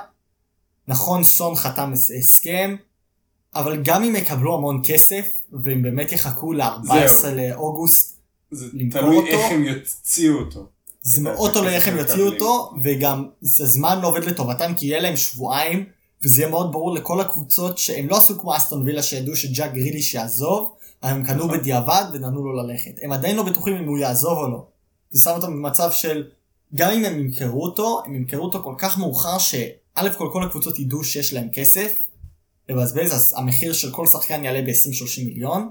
נכון 0.89 1.25
סון 1.25 1.55
חתם 1.57 1.93
הסכם, 2.19 2.77
אבל 3.55 3.83
גם 3.83 4.03
אם 4.03 4.17
יקבלו 4.17 4.55
המון 4.55 4.83
כסף, 4.85 5.41
והם 5.53 5.83
באמת 5.83 6.13
יחכו 6.13 6.53
ל-14 6.53 7.27
לאוגוסט. 7.37 8.14
זה 8.55 8.67
תלוי 8.91 9.31
איך 9.31 9.53
הם 9.53 9.65
יוציאו 9.65 10.39
אותו. 10.39 10.67
זה 11.03 11.23
מאוד 11.23 11.53
תלוי 11.53 11.75
איך 11.75 11.89
הם 11.89 11.99
יוציאו 11.99 12.27
אותו, 12.27 12.75
וגם 12.83 13.29
הזמן 13.43 14.01
לא 14.01 14.09
עובד 14.09 14.25
לטובתם, 14.25 14.75
כי 14.77 14.87
יהיה 14.87 15.01
להם 15.01 15.17
שבועיים 15.17 15.85
וזה 16.25 16.41
יהיה 16.41 16.51
מאוד 16.51 16.73
ברור 16.73 16.95
לכל 16.95 17.21
הקבוצות 17.21 17.79
שהם 17.79 18.09
לא 18.09 18.17
עשו 18.17 18.39
כמו 18.41 18.57
אסטון 18.57 18.83
וילה 18.83 19.03
שידעו 19.03 19.37
שג'אק 19.37 19.73
גריליש 19.73 20.15
יעזוב, 20.15 20.73
הם 21.03 21.25
קנו 21.25 21.45
נכון. 21.45 21.59
בדיעבד 21.59 22.05
ונתנו 22.13 22.45
לו 22.45 22.53
ללכת. 22.53 22.93
הם 23.03 23.13
עדיין 23.13 23.37
לא 23.37 23.43
בטוחים 23.43 23.77
אם 23.77 23.89
הוא 23.89 23.99
יעזוב 23.99 24.39
או 24.39 24.49
לא. 24.49 24.67
זה 25.11 25.23
שם 25.23 25.31
אותם 25.31 25.53
במצב 25.53 25.93
של, 25.93 26.25
גם 26.75 26.91
אם 26.91 27.05
הם 27.05 27.21
ימכרו 27.21 27.63
אותו, 27.63 28.03
הם 28.07 28.15
ימכרו 28.15 28.45
אותו 28.45 28.63
כל 28.63 28.75
כך 28.79 28.99
מאוחר 28.99 29.39
שא' 29.39 30.13
כל 30.19 30.29
כל 30.33 30.43
הקבוצות 30.43 30.79
ידעו 30.79 31.05
שיש 31.05 31.33
להם 31.33 31.49
כסף 31.53 31.93
לבזבז, 32.69 33.13
אז 33.13 33.35
המחיר 33.37 33.73
של 33.73 33.91
כל 33.91 34.07
שחקן 34.07 34.45
יעלה 34.45 34.63
ב-20-30 34.63 35.25
מיליון. 35.25 35.71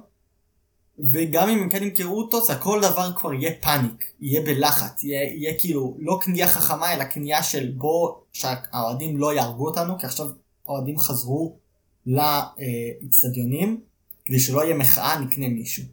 וגם 1.00 1.50
אם 1.50 1.60
הם 1.60 1.70
כן 1.70 1.84
ימכרו 1.84 2.18
אותו, 2.18 2.46
זה 2.46 2.54
הכל 2.54 2.82
דבר 2.82 3.12
כבר 3.16 3.34
יהיה 3.34 3.52
פאניק, 3.62 4.06
יהיה 4.20 4.42
בלחץ, 4.42 5.04
יהיה, 5.04 5.24
יהיה 5.24 5.54
כאילו 5.60 5.98
לא 6.00 6.20
קנייה 6.22 6.48
חכמה, 6.48 6.94
אלא 6.94 7.04
קנייה 7.04 7.44
של 7.44 7.72
בוא 7.78 8.12
שהאוהדים 8.34 9.18
לא 9.18 9.34
יהרגו 9.34 9.66
אותנו, 9.66 10.00
כי 10.00 10.06
עכשיו 10.06 10.28
האוהדים 10.66 11.00
חזרו 11.00 11.58
לאצטדיונים, 12.06 13.82
כדי 14.26 14.40
שלא 14.40 14.64
יהיה 14.64 14.76
מחאה 14.76 15.20
נקנה 15.20 15.48
מישהו. 15.48 15.84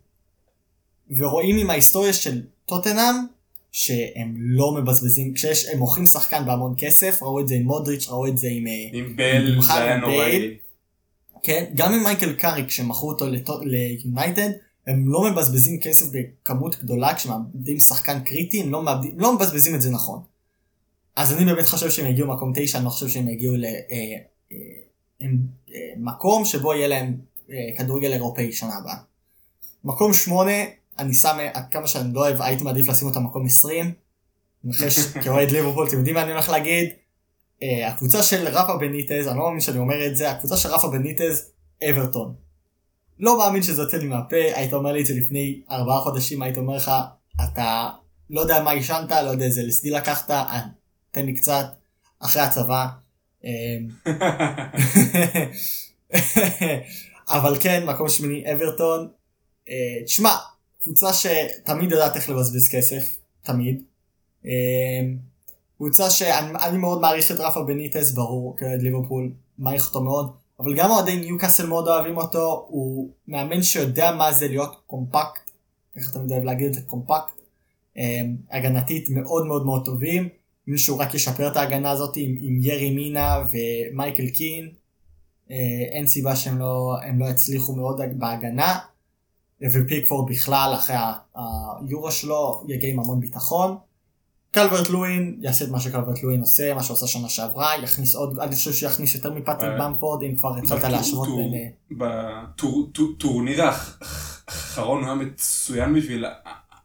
ורואים 1.19 1.57
עם 1.57 1.71
ההיסטוריה 1.71 2.13
של 2.13 2.43
טוטנאם, 2.67 3.15
שהם 3.73 4.35
לא 4.39 4.73
מבזבזים, 4.73 5.35
כשהם 5.35 5.79
מוכרים 5.79 6.07
שחקן 6.07 6.47
בהמון 6.47 6.75
כסף, 6.79 7.23
ראו 7.23 7.41
את 7.41 7.49
זה 7.49 7.55
עם 7.55 7.63
מודריץ', 7.63 8.09
ראו 8.09 8.27
את 8.27 8.39
זה 8.39 8.49
עם... 8.51 8.67
אה, 8.67 8.73
עם 8.93 9.17
בל, 9.17 9.63
זה 9.63 9.75
היה 9.75 9.97
נוראי. 9.97 10.57
כן, 11.43 11.65
גם 11.75 11.93
עם 11.93 12.03
מייקל 12.03 12.33
קארי 12.33 12.65
כשמכרו 12.67 13.11
אותו 13.11 13.27
ליונייטד, 13.63 14.51
הם 14.87 15.09
לא 15.09 15.31
מבזבזים 15.31 15.81
כסף 15.81 16.07
בכמות 16.13 16.79
גדולה 16.83 17.15
כשמאבדים 17.15 17.79
שחקן 17.79 18.21
קריטי, 18.21 18.63
הם 18.63 18.71
לא, 18.73 18.83
מאבדים, 18.83 19.21
לא 19.21 19.35
מבזבזים 19.35 19.75
את 19.75 19.83
זה 19.83 19.91
נכון. 19.91 20.23
אז 21.17 21.33
אני 21.33 21.45
באמת 21.45 21.67
חושב 21.67 21.91
שהם 21.91 22.07
יגיעו 22.07 22.29
למקום 22.29 22.53
תשע, 22.55 22.79
אני 22.79 22.85
לא 22.85 22.91
חושב 22.91 23.09
שהם 23.09 23.29
יגיעו 23.29 23.57
ל... 23.57 23.65
אה, 23.65 23.71
אה, 24.53 25.27
אה, 26.13 26.45
שבו 26.45 26.75
יהיה 26.75 26.89
להם 26.89 27.17
כדורגל 27.79 28.13
אירופאי 28.13 28.53
שנה 28.53 28.77
הבאה. 28.77 28.97
מקום 29.85 30.13
שמונה, 30.13 30.53
אני 30.99 31.15
שם, 31.15 31.39
עד 31.55 31.65
כמה 31.71 31.87
שאני 31.87 32.15
לא 32.15 32.21
אוהב, 32.21 32.43
הייתי 32.43 32.65
מעדיף 32.65 32.89
לשים 32.89 33.09
אותם 33.09 33.25
מקום 33.25 33.47
20. 33.47 33.93
נחש 34.65 34.99
כאוהד 35.25 35.51
ליברפול, 35.51 35.89
אתם 35.89 35.97
יודעים 35.97 36.15
מה 36.15 36.23
אני 36.23 36.33
הולך 36.33 36.49
להגיד? 36.49 36.89
הקבוצה 37.87 38.23
של 38.23 38.49
רפה 38.49 38.77
בניטז, 38.77 39.29
אני 39.29 39.39
לא 39.39 39.45
מאמין 39.45 39.61
שאני 39.61 39.79
אומר 39.79 40.07
את 40.07 40.17
זה, 40.17 40.31
הקבוצה 40.31 40.57
של 40.57 40.69
רפה 40.69 40.89
בניטז, 40.89 41.51
אברטון. 41.91 42.35
לא 43.21 43.39
מאמין 43.39 43.63
שזה 43.63 43.83
יוצא 43.83 43.97
לי 43.97 44.07
מהפה, 44.07 44.37
היית 44.37 44.73
אומר 44.73 44.93
לי 44.93 45.01
את 45.01 45.07
זה 45.07 45.15
לפני 45.15 45.61
ארבעה 45.71 46.01
חודשים, 46.01 46.43
היית 46.43 46.57
אומר 46.57 46.77
לך, 46.77 46.91
אתה 47.45 47.89
לא 48.31 48.41
יודע 48.41 48.63
מה 48.63 48.71
עישנת, 48.71 49.11
לא 49.11 49.31
יודע 49.31 49.45
איזה 49.45 49.63
לסדי 49.63 49.91
לקחת, 49.91 50.31
תן 51.11 51.27
לי 51.27 51.35
קצת, 51.35 51.67
אחרי 52.21 52.43
הצבא, 52.43 52.87
אמ, 53.45 53.89
אבל 57.35 57.57
כן, 57.61 57.87
מקום 57.87 58.09
שמיני 58.09 58.53
אברטון. 58.53 59.09
אה, 59.69 60.05
תשמע, 60.05 60.37
קבוצה 60.83 61.13
שתמיד 61.13 61.93
יודעת 61.93 62.17
איך 62.17 62.31
לבזבז 62.31 62.69
כסף, 62.73 63.19
תמיד. 63.43 63.83
אמ, 64.45 64.51
קבוצה 65.77 66.11
שאני 66.11 66.79
מאוד 66.79 67.01
מעריך 67.01 67.31
את 67.31 67.37
רפה 67.37 67.63
בניטס, 67.63 68.13
ברור, 68.13 68.57
כאוהד 68.57 68.83
ליברפול, 68.83 69.33
מעריך 69.59 69.87
אותו 69.87 70.01
מאוד, 70.01 70.33
אבל 70.61 70.77
גם 70.77 70.91
אוהדי 70.91 71.17
ניוקאסל 71.17 71.67
מאוד 71.67 71.89
אוהבים 71.89 72.17
אותו, 72.17 72.67
הוא 72.69 73.11
מאמן 73.29 73.63
שיודע 73.63 74.13
מה 74.13 74.33
זה 74.33 74.49
להיות 74.49 74.83
קומפקט, 74.87 75.51
איך 75.97 76.11
אתה 76.11 76.19
אוהב 76.31 76.45
להגיד 76.45 76.67
את 76.67 76.75
זה, 76.75 76.81
קומפקט, 76.81 77.41
אמ, 77.97 78.37
הגנתית 78.51 79.11
מאוד 79.11 79.47
מאוד 79.47 79.67
מאוד 79.67 79.85
טובים. 79.85 80.29
מישהו 80.67 80.99
רק 80.99 81.15
ישפר 81.15 81.49
את 81.49 81.57
ההגנה 81.57 81.91
הזאת 81.91 82.17
עם, 82.17 82.37
עם 82.41 82.59
ירי 82.63 82.91
מינה 82.91 83.43
ומייקל 83.53 84.29
קין. 84.29 84.69
אה, 85.51 85.57
אין 85.93 86.07
סיבה 86.07 86.37
שהם 86.37 86.59
לא, 86.59 86.97
לא 87.19 87.27
יצליחו 87.27 87.77
מאוד 87.77 88.01
בהגנה. 88.19 88.79
ופיקפורד 89.63 90.31
בכלל 90.31 90.73
אחרי 90.75 90.97
היורו 91.35 92.11
שלו 92.11 92.65
יגיע 92.69 92.91
עם 92.91 93.01
המון 93.01 93.21
ביטחון. 93.21 93.77
קלברט 94.51 94.89
לואין 94.89 95.37
יעשה 95.41 95.65
את 95.65 95.71
מה 95.71 95.81
שקלברט 95.81 96.23
לואין 96.23 96.41
עושה, 96.41 96.75
מה 96.75 96.83
שעושה 96.83 97.07
שנה 97.07 97.29
שעברה, 97.29 97.73
יכניס 97.83 98.15
עוד, 98.15 98.39
אני 98.39 98.55
חושב 98.55 98.73
שיכניס 98.73 99.15
יותר 99.15 99.35
מפטריק 99.35 99.63
אה, 99.63 99.79
במפורד 99.89 100.23
אם 100.23 100.37
כבר 100.37 100.57
התחלת 100.57 100.85
להשוות 100.85 101.29
בין... 101.29 101.71
בטורניר 101.91 103.63
האחרון 103.63 104.99
הוא 104.99 105.07
היה 105.07 105.15
מצוין 105.15 105.95
בשביל 105.95 106.25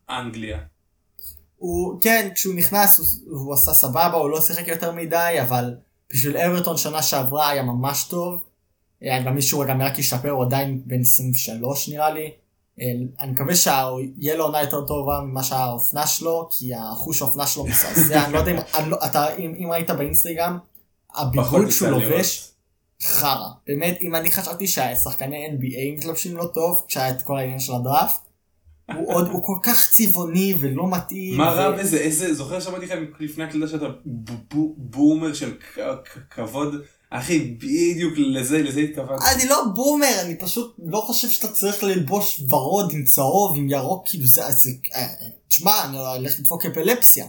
אנגליה. 0.09 0.57
הוא, 1.57 2.01
כן, 2.01 2.29
כשהוא 2.35 2.55
נכנס 2.55 3.19
הוא, 3.29 3.53
עשה 3.53 3.73
סבבה, 3.73 4.13
הוא 4.13 4.29
לא 4.29 4.41
שיחק 4.41 4.67
יותר 4.67 4.91
מדי, 4.91 5.35
אבל 5.41 5.75
בשביל 6.13 6.37
אברטון 6.37 6.77
שנה 6.77 7.01
שעברה 7.01 7.49
היה 7.49 7.63
ממש 7.63 8.03
טוב. 8.03 8.43
אני 9.01 9.23
מאמין 9.23 9.41
שהוא 9.41 9.65
גם 9.65 9.81
רק 9.81 9.99
ישתפר, 9.99 10.29
הוא 10.29 10.43
עדיין 10.43 10.81
בן 10.85 11.01
23 11.01 11.89
נראה 11.89 12.09
לי. 12.09 12.31
אה, 12.81 12.85
אני 13.21 13.31
מקווה 13.31 13.55
שיהיה 13.55 14.35
לו 14.35 14.43
עונה 14.43 14.61
יותר 14.61 14.85
טובה 14.85 15.21
ממה 15.21 15.43
שהאופנה 15.43 16.07
שלו, 16.07 16.49
כי 16.51 16.71
החוש 16.75 17.21
האופנה 17.21 17.47
שלו 17.47 17.65
מזעזע, 17.65 18.25
אני 18.25 18.33
לא 18.33 18.39
יודע 18.39 18.51
אם, 18.51 18.89
לא, 18.91 18.97
אתה, 19.05 19.35
אם, 19.35 19.53
אם 19.59 19.71
ראית 19.71 19.91
באינסטגרם, 19.91 20.57
הביגוד 21.15 21.69
שהוא 21.69 21.89
לובש, 21.89 22.51
חרא. 23.03 23.47
באמת, 23.67 23.97
אם 24.01 24.15
אני 24.15 24.31
חשבתי 24.31 24.67
שהשחקני 24.67 25.47
NBA 25.47 25.97
מתלבשים 25.97 26.37
לא 26.37 26.45
טוב, 26.53 26.85
כשהיה 26.87 27.09
את 27.09 27.21
כל 27.21 27.37
העניין 27.37 27.59
של 27.59 27.73
הדראפט, 27.73 28.25
הוא 28.93 29.15
עוד, 29.15 29.27
הוא 29.27 29.43
כל 29.43 29.57
כך 29.63 29.89
צבעוני 29.89 30.55
ולא 30.59 30.91
מתאים. 30.91 31.37
מה 31.37 31.51
רע 31.51 31.71
בזה? 31.71 31.97
איזה, 31.97 32.33
זוכר 32.33 32.59
שאמרתי 32.59 32.85
לך 32.85 32.93
לפני 33.19 33.43
הקלטה 33.43 33.67
שאתה 33.67 33.85
בומר 34.77 35.33
של 35.33 35.57
כבוד? 36.29 36.75
אחי, 37.19 37.39
בדיוק 37.39 38.13
לזה, 38.17 38.61
לזה 38.61 38.79
התכוונתי. 38.79 39.25
אני 39.35 39.49
לא 39.49 39.63
בומר, 39.75 40.21
אני 40.21 40.35
פשוט 40.35 40.75
לא 40.85 41.03
חושב 41.07 41.29
שאתה 41.29 41.47
צריך 41.47 41.83
ללבוש 41.83 42.41
ורוד 42.49 42.91
עם 42.93 43.05
צהוב, 43.05 43.57
עם 43.57 43.69
ירוק, 43.69 44.07
כאילו 44.07 44.25
זה, 44.25 44.41
זה, 44.51 44.69
אה, 44.95 45.07
תשמע, 45.47 45.85
אני 45.85 45.97
הולך 45.97 46.39
לדפוק 46.39 46.65
אפילפסיה. 46.65 47.25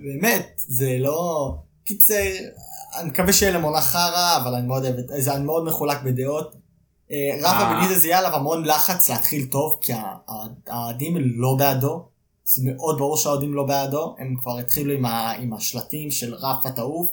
באמת, 0.00 0.62
זה 0.68 0.96
לא... 0.98 1.54
קיצר, 1.84 2.14
אני 2.96 3.08
מקווה 3.08 3.32
שיהיה 3.32 3.52
להם 3.52 3.62
עונה 3.62 3.80
חרא, 3.80 4.36
אבל 4.42 4.54
אני 4.54 4.66
מאוד 4.66 4.84
אוהב 4.84 4.98
את 4.98 5.06
זה, 5.18 5.34
אני 5.34 5.44
מאוד 5.44 5.64
מחולק 5.64 6.02
בדעות. 6.02 6.54
אה, 7.10 7.36
רפה 7.38 7.48
אה. 7.48 7.74
בניטז 7.74 8.04
יהיה 8.04 8.18
עליו 8.18 8.34
המון 8.34 8.64
לחץ 8.64 9.10
להתחיל 9.10 9.46
טוב, 9.46 9.78
כי 9.80 9.92
האוהדים 10.66 11.16
לא 11.18 11.56
בעדו. 11.58 12.04
זה 12.44 12.62
מאוד 12.64 12.98
ברור 12.98 13.16
שהאוהדים 13.16 13.54
לא 13.54 13.64
בעדו, 13.64 14.14
הם 14.18 14.36
כבר 14.40 14.58
התחילו 14.58 14.92
עם, 14.92 15.04
ה, 15.04 15.32
עם 15.32 15.52
השלטים 15.52 16.10
של 16.10 16.34
רפה 16.34 16.70
תעוף. 16.70 17.10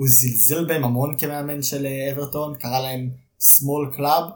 הוא 0.00 0.08
זלזל 0.08 0.64
בהם 0.64 0.84
המון 0.84 1.18
כמאמן 1.18 1.62
של 1.62 1.86
אה, 1.86 2.12
אברטון, 2.12 2.54
קרא 2.54 2.80
להם 2.80 3.10
small 3.42 3.96
club, 3.96 4.30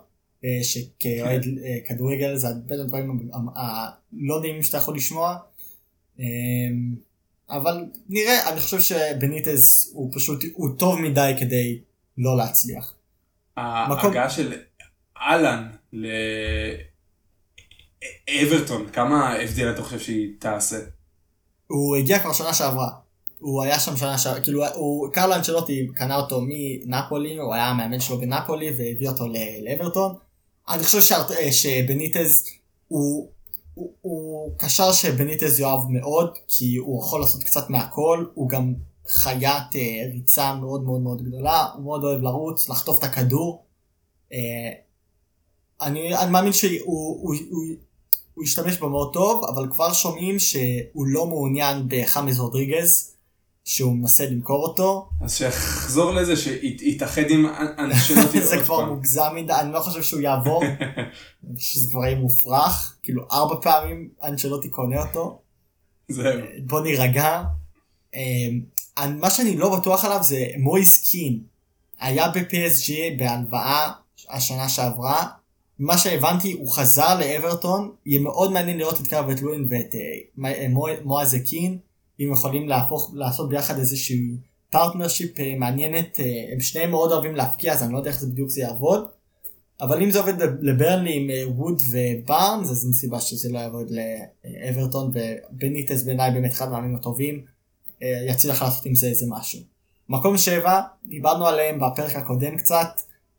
שכאוהד 0.63 1.43
כן. 1.43 1.95
כדורגל 1.95 2.37
זה 2.37 2.49
בין 2.67 2.81
הדברים 2.81 3.31
הלא 3.57 4.41
נעימים 4.41 4.63
שאתה 4.63 4.79
יכול 4.79 4.97
לשמוע. 4.97 5.37
אבל 7.51 7.85
נראה, 8.09 8.53
אני 8.53 8.61
חושב 8.61 8.81
שבניטז 8.81 9.91
הוא 9.95 10.13
פשוט, 10.15 10.45
הוא 10.55 10.79
טוב 10.79 11.01
מדי 11.01 11.33
כדי 11.41 11.79
לא 12.19 12.37
להצליח. 12.37 12.95
ההגעה 13.57 14.31
של 14.31 14.53
אהלן 15.19 15.71
לאברטון, 18.33 18.91
כמה 18.93 19.35
הבדל 19.35 19.71
אתה 19.71 19.83
חושב 19.83 19.99
שהיא 19.99 20.33
תעשה? 20.39 20.77
הוא 21.67 21.97
הגיע 21.97 22.19
כבר 22.19 22.33
שנה 22.33 22.55
שעברה. 22.55 23.04
הוא 23.45 23.63
היה 23.63 23.81
שם 23.81 23.97
שנה 23.97 24.19
שעברה, 24.19 24.41
כאילו, 24.41 24.67
הוא, 24.75 25.09
קרלו 25.13 25.35
אנצ'לוטי 25.35 25.89
קנה 25.95 26.17
אותו 26.17 26.41
מנפולי, 26.43 27.37
הוא 27.37 27.55
היה 27.55 27.67
המאמן 27.67 28.01
שלו 28.01 28.19
בנפולי 28.19 28.71
והביא 28.71 29.09
אותו 29.09 29.25
לאברטון. 29.63 30.15
אני 30.69 30.83
חושב 30.83 31.01
ש... 31.01 31.13
שבניטז 31.51 32.45
הוא, 32.89 33.29
הוא, 33.75 33.93
הוא 34.01 34.51
קשר 34.59 34.93
שבניטז 34.93 35.61
יאהב 35.61 35.81
מאוד, 35.91 36.35
כי 36.49 36.77
הוא 36.77 37.01
יכול 37.01 37.21
לעשות 37.21 37.43
קצת 37.43 37.71
מהכל, 37.71 38.25
הוא 38.35 38.49
גם 38.49 38.75
חיית 39.07 39.77
אה, 39.77 40.11
ריצה 40.13 40.55
מאוד 40.55 40.85
מאוד 40.85 41.01
מאוד 41.01 41.23
גדולה, 41.23 41.67
הוא 41.75 41.85
מאוד 41.85 42.05
אוהב 42.05 42.23
לרוץ, 42.23 42.69
לחטוף 42.69 42.99
את 42.99 43.05
הכדור. 43.05 43.65
אה, 44.33 44.39
אני, 45.81 46.17
אני 46.17 46.31
מאמין 46.31 46.53
שהוא 46.53 46.71
הוא, 46.85 47.35
הוא, 47.51 47.65
הוא 48.35 48.45
ישתמש 48.45 48.77
בו 48.77 48.89
מאוד 48.89 49.13
טוב, 49.13 49.45
אבל 49.45 49.69
כבר 49.71 49.93
שומעים 49.93 50.39
שהוא 50.39 51.07
לא 51.07 51.27
מעוניין 51.27 51.85
בחמאס 51.89 52.39
רודריגז, 52.39 53.14
שהוא 53.65 53.97
מנסה 53.97 54.27
למכור 54.27 54.67
אותו. 54.67 55.09
אז 55.21 55.37
שיחזור 55.37 56.11
לזה, 56.11 56.37
שיתאחד 56.37 57.31
עם 57.31 57.47
אנשלוטי 57.79 58.41
זה 58.51 58.63
כבר 58.65 58.85
מוגזם 58.85 59.33
מדי, 59.35 59.53
אני 59.53 59.73
לא 59.73 59.81
חושב 59.81 60.03
שהוא 60.03 60.21
יעבור, 60.21 60.65
אני 61.49 61.57
חושב 61.57 61.73
שזה 61.73 61.91
כבר 61.91 62.05
יהיה 62.05 62.17
מופרך, 62.17 62.97
כאילו 63.03 63.23
ארבע 63.33 63.55
פעמים 63.63 64.09
אנשלוטי 64.23 64.69
קונה 64.69 65.03
אותו. 65.03 65.39
זהו. 66.09 66.41
בוא 66.67 66.81
נירגע. 66.81 67.43
אה, 68.15 69.07
מה 69.09 69.31
שאני 69.31 69.57
לא 69.57 69.77
בטוח 69.79 70.05
עליו 70.05 70.23
זה 70.23 70.47
מויס 70.59 71.11
קין. 71.11 71.41
היה 72.01 72.29
ב-PSG 72.29 72.93
בהלוואה 73.19 73.91
השנה 74.31 74.69
שעברה, 74.69 75.27
ממה 75.79 75.99
שהבנתי 75.99 76.53
הוא 76.53 76.73
חזר 76.73 77.19
לאברטון, 77.21 77.93
יהיה 78.07 78.21
מאוד 78.21 78.53
מעניין 78.53 78.79
לראות 78.79 79.01
את 79.01 79.07
קלברט 79.07 79.41
לואין 79.41 79.67
ואת 79.69 79.95
אה, 79.95 80.51
אה, 80.51 80.67
מויס 81.05 81.35
קין, 81.35 81.79
אם 82.21 82.33
יכולים 82.33 82.69
להפוך, 82.69 83.11
לעשות 83.15 83.49
ביחד 83.49 83.79
איזושהי 83.79 84.37
partnership 84.71 85.41
אה, 85.41 85.55
מעניינת, 85.59 86.21
הם 86.53 86.61
שניהם 86.61 86.91
מאוד 86.91 87.13
אוהבים 87.13 87.35
להבקיע 87.35 87.73
אז 87.73 87.83
אני 87.83 87.93
לא 87.93 87.99
יודע 87.99 88.11
איך 88.11 88.21
זה 88.21 88.27
בדיוק 88.27 88.51
זה 88.51 88.61
יעבוד, 88.61 89.07
אבל 89.81 90.03
אם 90.03 90.11
זה 90.11 90.19
עובד 90.19 90.35
לברנלי 90.61 91.17
עם 91.17 91.57
ווד 91.59 91.83
ובארנס 91.91 92.71
אז 92.71 92.85
אין 92.85 92.93
סיבה 92.93 93.21
שזה 93.21 93.53
לא 93.53 93.59
יעבוד 93.59 93.91
לאברטון 93.91 95.13
ובניטז 95.15 96.03
בעיניי 96.03 96.31
באמת 96.31 96.53
אחד 96.53 96.71
מהמאמנים 96.71 96.97
הטובים, 96.97 97.45
יצליח 98.29 98.63
לעשות 98.63 98.87
עם 98.87 98.95
זה 98.95 99.07
איזה 99.07 99.27
משהו. 99.29 99.61
מקום 100.09 100.39
שבע, 100.39 100.81
דיברנו 101.07 101.47
עליהם 101.47 101.81
בפרק 101.81 102.17
הקודם 102.17 102.57
קצת, 102.57 102.89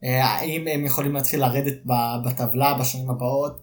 אה, 0.03 0.25
האם 0.25 0.67
הם 0.67 0.85
יכולים 0.85 1.13
להתחיל 1.13 1.39
לרדת 1.39 1.77
בטבלה 2.25 2.73
בשנים 2.73 3.09
הבאות? 3.09 3.61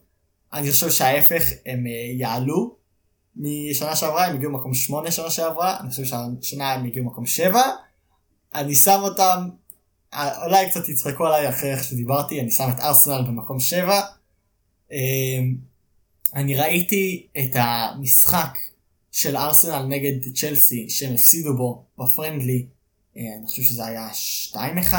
אני 0.52 0.70
חושב 0.70 0.90
שההפך, 0.90 1.52
הם 1.66 1.86
אה, 1.86 1.92
יעלו. 2.18 2.81
משנה 3.36 3.96
שעברה 3.96 4.26
הם 4.26 4.34
הגיעו 4.34 4.52
מקום 4.52 4.74
8 4.74 5.10
שנה 5.10 5.30
שעברה, 5.30 5.80
אני 5.80 5.90
חושב 5.90 6.04
שהשנה 6.04 6.72
הם 6.72 6.84
הגיעו 6.84 7.06
מקום 7.06 7.26
7. 7.26 7.62
אני 8.54 8.74
שם 8.74 9.00
אותם, 9.02 9.48
אה, 10.14 10.44
אולי 10.44 10.70
קצת 10.70 10.88
יצחקו 10.88 11.26
עליי 11.26 11.48
אחרי 11.48 11.72
איך 11.72 11.84
שדיברתי, 11.84 12.40
אני 12.40 12.50
שם 12.50 12.68
את 12.76 12.80
ארסנל 12.80 13.22
במקום 13.26 13.60
7. 13.60 14.00
אני 16.34 16.54
ראיתי 16.54 17.26
את 17.38 17.50
המשחק 17.54 18.58
של 19.12 19.36
ארסנל 19.36 19.82
נגד 19.82 20.34
צ'לסי 20.34 20.90
שהם 20.90 21.14
הפסידו 21.14 21.56
בו 21.56 21.84
בפרנדלי, 21.98 22.66
אני 23.16 23.46
חושב 23.46 23.62
שזה 23.62 23.86
היה 23.86 24.08
2-1. 24.52 24.94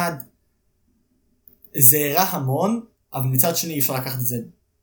זה 1.78 1.98
הראה 1.98 2.30
המון, 2.30 2.86
אבל 3.14 3.26
מצד 3.26 3.56
שני 3.56 3.74
אי 3.74 3.80
אפשר 3.80 3.94
לקחת 3.94 4.20
את 4.20 4.26
זה 4.26 4.38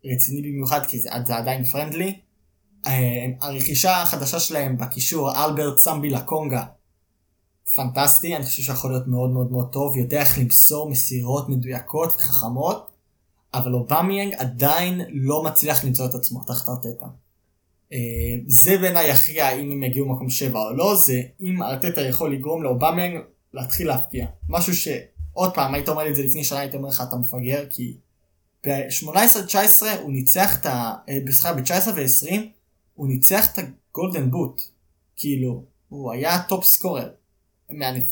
רציני 0.05 0.43
במיוחד 0.43 0.87
כי 0.87 0.99
זה, 0.99 1.11
זה 1.27 1.37
עדיין 1.37 1.65
פרנדלי. 1.65 2.21
אה, 2.87 3.27
הרכישה 3.41 4.03
החדשה 4.03 4.41
שלהם 4.41 4.79
בקישור 4.79 5.45
אלברט 5.45 5.79
סמבי 5.79 6.11
לקונגה 6.11 6.65
פנטסטי, 7.75 8.37
אני 8.37 8.45
חושב 8.45 8.63
שיכול 8.63 8.91
להיות 8.91 9.07
מאוד 9.07 9.31
מאוד 9.31 9.53
מאוד 9.53 9.69
טוב, 9.73 9.97
יודע 9.97 10.21
איך 10.21 10.39
למסור 10.39 10.91
מסירות 10.91 11.49
מדויקות 11.49 12.13
וחכמות, 12.17 12.91
אבל 13.55 13.75
אובמיאנג 13.75 14.35
עדיין 14.35 15.01
לא 15.09 15.45
מצליח 15.45 15.85
למצוא 15.85 16.07
את 16.07 16.15
עצמו 16.15 16.41
תחת 16.47 16.69
ארטטה. 16.69 17.07
אה, 17.93 17.99
זה 18.47 18.79
בעיניי 18.79 19.11
יכריע 19.11 19.51
אם 19.51 19.71
הם 19.71 19.83
יגיעו 19.83 20.09
מקום 20.09 20.31
7 20.31 20.61
או 20.61 20.73
לא, 20.73 20.97
זה 20.97 21.23
אם 21.41 21.63
ארטטה 21.63 22.01
יכול 22.01 22.35
לגרום 22.35 22.63
לאובמיאנג 22.63 23.21
להתחיל 23.55 23.89
להבקיע. 23.89 24.27
משהו 24.49 24.75
ש... 24.75 24.89
עוד 25.33 25.55
פעם, 25.55 25.75
היית 25.75 25.89
אומר 25.89 26.05
לי 26.05 26.11
את 26.11 26.17
זה 26.17 26.23
לפני 26.23 26.45
שנה, 26.45 26.59
הייתי 26.59 26.77
אומר 26.77 26.89
לך 26.89 27.03
אתה 27.09 27.17
מפגר, 27.17 27.65
כי 27.71 27.97
ב-18-19 28.67 29.87
הוא 30.03 30.13
ניצח 30.13 30.61
את 30.61 30.67
ה... 30.67 30.95
בסליחה, 31.27 31.53
ב-19 31.53 31.89
ו-20 31.97 32.35
הוא 33.01 33.09
ניצח 33.09 33.53
את 33.53 33.59
ה 33.59 33.69
golden 33.69 34.31
boot. 34.31 34.63
כאילו, 35.17 35.65
הוא 35.89 36.13
היה 36.13 36.43
top 36.43 36.65
scorer. 36.65 37.09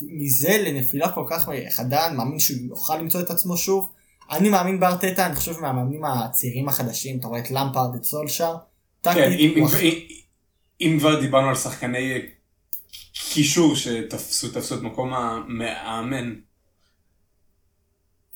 מזה 0.01 0.57
לנפילה 0.65 1.11
כל 1.11 1.25
כך 1.29 1.49
חדה, 1.69 2.07
אני 2.07 2.17
מאמין 2.17 2.39
שהוא 2.39 2.57
יוכל 2.61 2.97
למצוא 2.97 3.21
את 3.21 3.29
עצמו 3.29 3.57
שוב. 3.57 3.91
אני 4.31 4.49
מאמין 4.49 4.79
בארטטה, 4.79 5.25
אני 5.25 5.35
חושב 5.35 5.59
מהמאמנים 5.59 6.05
הצעירים 6.05 6.69
החדשים, 6.69 7.19
אתה 7.19 7.27
רואה 7.27 7.39
את 7.39 7.51
למפרד, 7.51 7.95
את 7.95 8.03
סולשר. 8.03 8.55
כן, 9.03 9.31
אם, 9.31 9.59
הוא... 9.59 9.69
אם, 9.81 9.99
אם 10.81 10.97
כבר 10.99 11.21
דיברנו 11.21 11.49
על 11.49 11.55
שחקני 11.55 12.21
קישור 13.13 13.75
שתפסו 13.75 14.75
את 14.75 14.81
מקום 14.81 15.13
המאמן, 15.13 16.35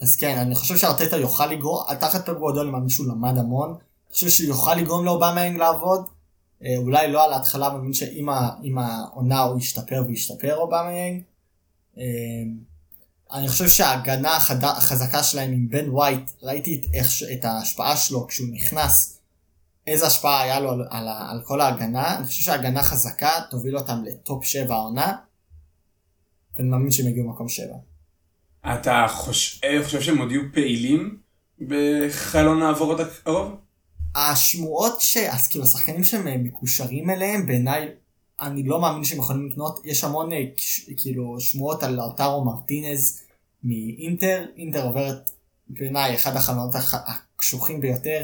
אז 0.02 0.16
כן, 0.20 0.38
אני 0.38 0.56
חושב 0.56 0.78
שארטטה 0.78 1.18
יוכל 1.18 1.46
לגרום, 1.46 1.84
תחת 2.00 2.30
פפ 2.30 2.38
גורדון 2.38 2.64
אני 2.64 2.72
מאמין 2.72 2.90
שהוא 2.90 3.08
למד 3.08 3.38
המון, 3.38 3.70
אני 3.70 4.14
חושב 4.14 4.30
שהוא 4.30 4.48
יוכל 4.48 4.76
לגרום 4.76 5.06
לאובמה 5.06 5.50
לעבוד, 5.50 6.13
אולי 6.78 7.12
לא 7.12 7.26
על 7.26 7.34
ההתחלה, 7.34 7.68
אני 7.68 7.76
מאמין 7.76 7.94
שעם 7.94 8.78
העונה 8.78 9.42
הוא 9.42 9.60
ישתפר 9.60 10.04
וישתפר 10.08 10.56
אובמה 10.56 10.92
יאנג. 10.92 11.22
אה, 11.98 12.04
אני 13.34 13.48
חושב 13.48 13.68
שההגנה. 13.68 14.38
החזקה 14.62 15.24
שלהם 15.24 15.52
עם 15.52 15.70
בן 15.70 15.90
ווייט, 15.90 16.32
ראיתי 16.44 16.76
את, 16.76 16.94
איך, 16.94 17.08
את 17.34 17.46
ההשפעה 17.46 17.98
שלו 17.98 18.28
כשהוא 18.28 18.48
נכנס, 18.52 19.20
איזה 19.88 20.08
השפעה 20.08 20.42
היה 20.42 20.60
לו 20.60 20.72
על, 20.72 20.82
על, 20.90 21.08
על 21.08 21.42
כל 21.44 21.62
ההגנה, 21.62 22.18
אני 22.18 22.26
חושב 22.26 22.44
שההגנה 22.44 22.84
חזקה 22.84 23.30
תוביל 23.50 23.78
אותם 23.78 24.04
לטופ 24.04 24.46
7 24.46 24.76
העונה, 24.76 25.16
ואני 26.56 26.70
מאמין 26.70 26.92
שהם 26.92 27.08
יגיעו 27.08 27.28
למקום 27.28 27.50
7. 27.50 27.66
אתה 28.66 29.06
חוש... 29.10 29.62
אה, 29.64 29.84
חושב 29.84 30.02
שהם 30.02 30.18
עוד 30.18 30.32
יהיו 30.32 30.42
פעילים 30.54 31.18
בחלון 31.68 32.62
העברות 32.62 33.00
הקרוב? 33.00 33.56
השמועות 34.16 35.02
ש... 35.02 35.18
אז 35.18 35.48
כאילו 35.48 35.64
השחקנים 35.64 36.04
שהם 36.04 36.28
אה, 36.28 36.38
מקושרים 36.38 37.10
אליהם 37.10 37.46
בעיניי 37.46 37.88
אני 38.42 38.64
לא 38.64 38.82
מאמין 38.82 39.04
שהם 39.04 39.20
יכולים 39.20 39.50
לקנות 39.50 39.80
יש 39.86 40.04
המון 40.04 40.34
אה, 40.34 40.44
כאילו 40.98 41.40
שמועות 41.40 41.84
על 41.84 41.96
לאוטרו 41.96 42.46
מרטינז 42.46 43.22
מאינטר 43.64 44.46
אינטר 44.58 44.86
עוברת 44.88 45.32
בעיניי 45.68 46.16
אחד 46.16 46.36
החלונות 46.36 46.76
הח- 46.76 47.10
הקשוחים 47.36 47.82
ביותר 47.82 48.24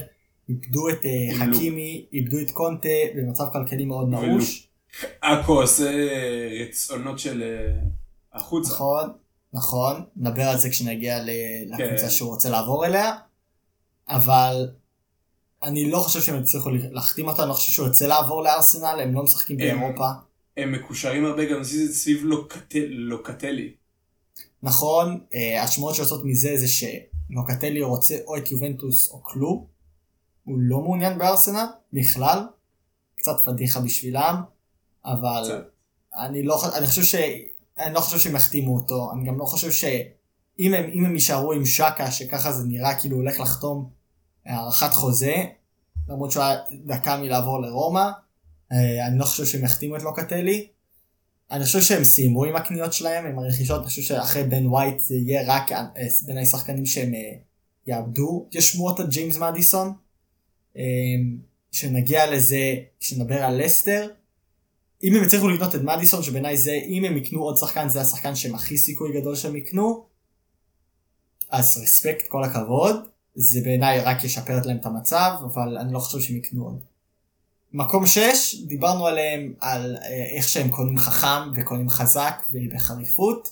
איבדו 0.49 0.89
את 0.89 1.05
אה. 1.05 1.37
חכימי 1.37 2.05
איבדו 2.13 2.39
את 2.39 2.51
קונטה 2.51 2.89
במצב 3.15 3.45
כלכלי 3.53 3.85
מאוד. 3.85 4.09
נעוש 4.09 4.67
עכו 5.21 5.61
עושה 5.61 5.91
רצונות 6.61 7.19
של 7.19 7.43
החוצה. 8.33 8.73
נכון 8.73 9.09
נכון 9.53 10.03
נדבר 10.17 10.43
על 10.43 10.57
זה 10.57 10.69
כשנגיע 10.69 11.19
לקבוצה 11.65 12.03
כן. 12.03 12.09
שהוא 12.09 12.29
רוצה 12.29 12.49
לעבור 12.49 12.85
אליה 12.85 13.15
אבל 14.09 14.69
אני 15.63 15.91
לא 15.91 15.99
חושב 15.99 16.21
שהם 16.21 16.41
יצליחו 16.41 16.69
להחתים 16.69 17.27
אותו 17.27 17.41
אני 17.41 17.49
לא 17.49 17.53
חושב 17.53 17.71
שהוא 17.71 17.87
יוצא 17.87 18.07
לעבור 18.07 18.43
לארסנל 18.43 18.99
הם 19.03 19.13
לא 19.13 19.23
משחקים 19.23 19.57
באירופה. 19.57 20.09
הם 20.57 20.71
מקושרים 20.71 21.25
הרבה 21.25 21.45
גם 21.45 21.63
סביב- 21.63 21.91
סביב 21.91 22.23
לוקט- 22.25 22.75
לוקטלי. 22.89 23.73
נכון, 24.63 25.19
אה, 25.33 25.63
השמועות 25.63 25.95
שיוצאות 25.95 26.25
מזה 26.25 26.57
זה 26.57 26.65
שלוקטלי 26.67 27.81
רוצה 27.81 28.17
או 28.27 28.37
את 28.37 28.51
יובנטוס 28.51 29.09
או 29.11 29.23
כלום. 29.23 29.65
הוא 30.43 30.55
לא 30.59 30.79
מעוניין 30.81 31.17
בארסנל 31.17 31.65
בכלל. 31.93 32.39
קצת 33.17 33.35
פדיחה 33.45 33.79
בשבילם, 33.79 34.35
אבל. 35.05 35.43
אני 36.17 36.43
לא, 36.43 36.61
אני 36.77 36.87
חושב 36.87 37.03
ש... 37.03 37.15
אני 37.79 37.93
לא 37.93 37.99
חושב 37.99 38.19
שהם 38.19 38.35
יחתימו 38.35 38.75
אותו, 38.75 39.11
אני 39.13 39.27
גם 39.27 39.39
לא 39.39 39.45
חושב 39.45 39.71
שאם 39.71 40.73
הם, 40.73 41.05
הם 41.05 41.13
יישארו 41.13 41.53
עם 41.53 41.65
שקה, 41.65 42.11
שככה 42.11 42.51
זה 42.51 42.63
נראה 42.67 42.99
כאילו 42.99 43.15
הוא 43.15 43.23
הולך 43.23 43.39
לחתום 43.39 43.89
הארכת 44.45 44.93
חוזה, 44.93 45.43
למרות 46.09 46.31
שהוא 46.31 46.43
היה 46.43 46.57
דקה 46.85 47.17
מלעבור 47.17 47.61
לרומא, 47.61 48.09
אה, 48.71 49.07
אני 49.07 49.19
לא 49.19 49.25
חושב 49.25 49.45
שהם 49.45 49.63
יחתימו 49.63 49.95
את 49.95 50.01
לוקטלי. 50.01 50.67
אני 51.51 51.63
חושב 51.63 51.81
שהם 51.81 52.03
סיימו 52.03 52.45
עם 52.45 52.55
הקניות 52.55 52.93
שלהם, 52.93 53.25
עם 53.25 53.39
הרכישות, 53.39 53.79
אני 53.79 53.87
חושב 53.87 54.01
שאחרי 54.01 54.43
בן 54.43 54.67
ווייט 54.67 54.99
זה 54.99 55.15
יהיה 55.15 55.43
רק 55.47 55.71
אה, 55.71 55.85
בין 56.25 56.37
השחקנים 56.37 56.85
שהם 56.85 57.13
אה, 57.13 57.33
יאבדו. 57.87 58.47
יש 58.51 58.71
שמועות 58.71 58.99
על 58.99 59.07
ג'יימס 59.07 59.37
מדיסון, 59.37 59.93
שנגיע 61.71 62.31
לזה 62.31 62.75
כשנדבר 62.99 63.43
על 63.43 63.65
לסטר. 63.65 64.07
אם 65.03 65.15
הם 65.15 65.23
יצליחו 65.23 65.49
לקנות 65.49 65.75
את 65.75 65.81
מדיסון, 65.81 66.23
שבעיניי 66.23 66.57
זה, 66.57 66.71
אם 66.71 67.05
הם 67.05 67.17
יקנו 67.17 67.43
עוד 67.43 67.57
שחקן, 67.57 67.89
זה 67.89 68.01
השחקן 68.01 68.35
שהם 68.35 68.55
הכי 68.55 68.77
סיכוי 68.77 69.21
גדול 69.21 69.35
שהם 69.35 69.55
יקנו, 69.55 70.05
אז 71.49 71.77
respect, 71.83 72.27
כל 72.27 72.43
הכבוד. 72.43 72.95
זה 73.35 73.61
בעיניי 73.63 73.99
רק 73.99 74.23
ישפר 74.23 74.59
להם 74.65 74.77
את 74.77 74.85
המצב, 74.85 75.31
אבל 75.43 75.77
אני 75.77 75.93
לא 75.93 75.99
חושב 75.99 76.19
שהם 76.19 76.37
יקנו 76.37 76.63
עוד. 76.63 76.79
מקום 77.73 78.05
6, 78.05 78.55
דיברנו 78.67 79.07
עליהם 79.07 79.53
על 79.59 79.95
אה, 80.01 80.25
איך 80.35 80.47
שהם 80.47 80.69
קונים 80.69 80.97
חכם 80.97 81.51
וקונים 81.55 81.89
חזק 81.89 82.43
ובחריפות. 82.51 83.49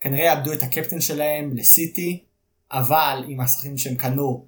כנראה 0.00 0.24
יאבדו 0.24 0.52
את 0.52 0.62
הקפטן 0.62 1.00
שלהם 1.00 1.56
לסיטי, 1.56 2.22
אבל 2.72 3.24
עם 3.28 3.40
השחקנים 3.40 3.78
שהם 3.78 3.94
קנו, 3.94 4.44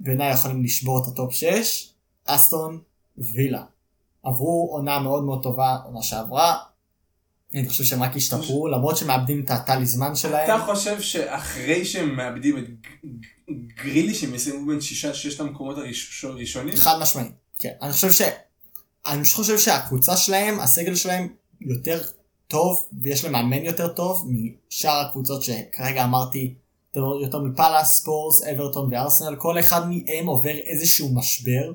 בעיניי 0.00 0.32
יכולים 0.32 0.64
לשבור 0.64 1.02
את 1.02 1.06
ה 1.12 1.17
top 1.17 1.32
6, 1.32 1.88
אסטון 2.24 2.80
וילה. 3.18 3.62
עברו 4.22 4.68
עונה 4.72 4.98
מאוד 4.98 5.24
מאוד 5.24 5.42
טובה 5.42 5.76
עונה 5.84 6.02
שעברה. 6.02 6.58
אני 7.54 7.68
חושב 7.68 7.84
שהם 7.84 8.02
רק 8.02 8.16
השתפרו, 8.16 8.68
למרות 8.68 8.96
שהם 8.96 9.08
מאבדים 9.08 9.44
את 9.44 9.50
הטליזמן 9.50 10.14
שלהם. 10.14 10.44
אתה 10.44 10.64
חושב 10.66 11.00
שאחרי 11.00 11.84
שהם 11.84 12.16
מאבדים 12.16 12.58
את 12.58 12.64
גרילי 13.50 14.14
שהם 14.14 14.34
יסיימו 14.34 14.66
בין 14.66 14.80
שישה 14.80 15.14
ששת 15.14 15.40
המקומות 15.40 15.78
הראש- 15.78 16.24
הראשונים? 16.24 16.76
חד 16.76 16.98
משמעית, 17.02 17.32
כן. 17.58 17.72
אני 17.82 17.92
חושב 17.92 18.12
ש... 18.12 18.22
אני 19.06 19.24
חושב 19.24 19.58
שהקבוצה 19.58 20.16
שלהם, 20.16 20.60
הסגל 20.60 20.94
שלהם 20.94 21.28
יותר 21.60 22.02
טוב, 22.48 22.88
ויש 23.02 23.24
להם 23.24 23.32
מאמן 23.32 23.64
יותר 23.64 23.88
טוב 23.88 24.28
משאר 24.30 25.06
הקבוצות 25.08 25.42
שכרגע 25.42 26.04
אמרתי, 26.04 26.54
יותר- 27.22 27.38
מפאלאס, 27.38 27.92
ספורס, 28.00 28.42
אברטון 28.42 28.88
וארסנל, 28.94 29.36
כל 29.36 29.58
אחד 29.58 29.80
מהם 29.90 30.26
עובר 30.26 30.50
איזשהו 30.58 31.14
משבר. 31.14 31.72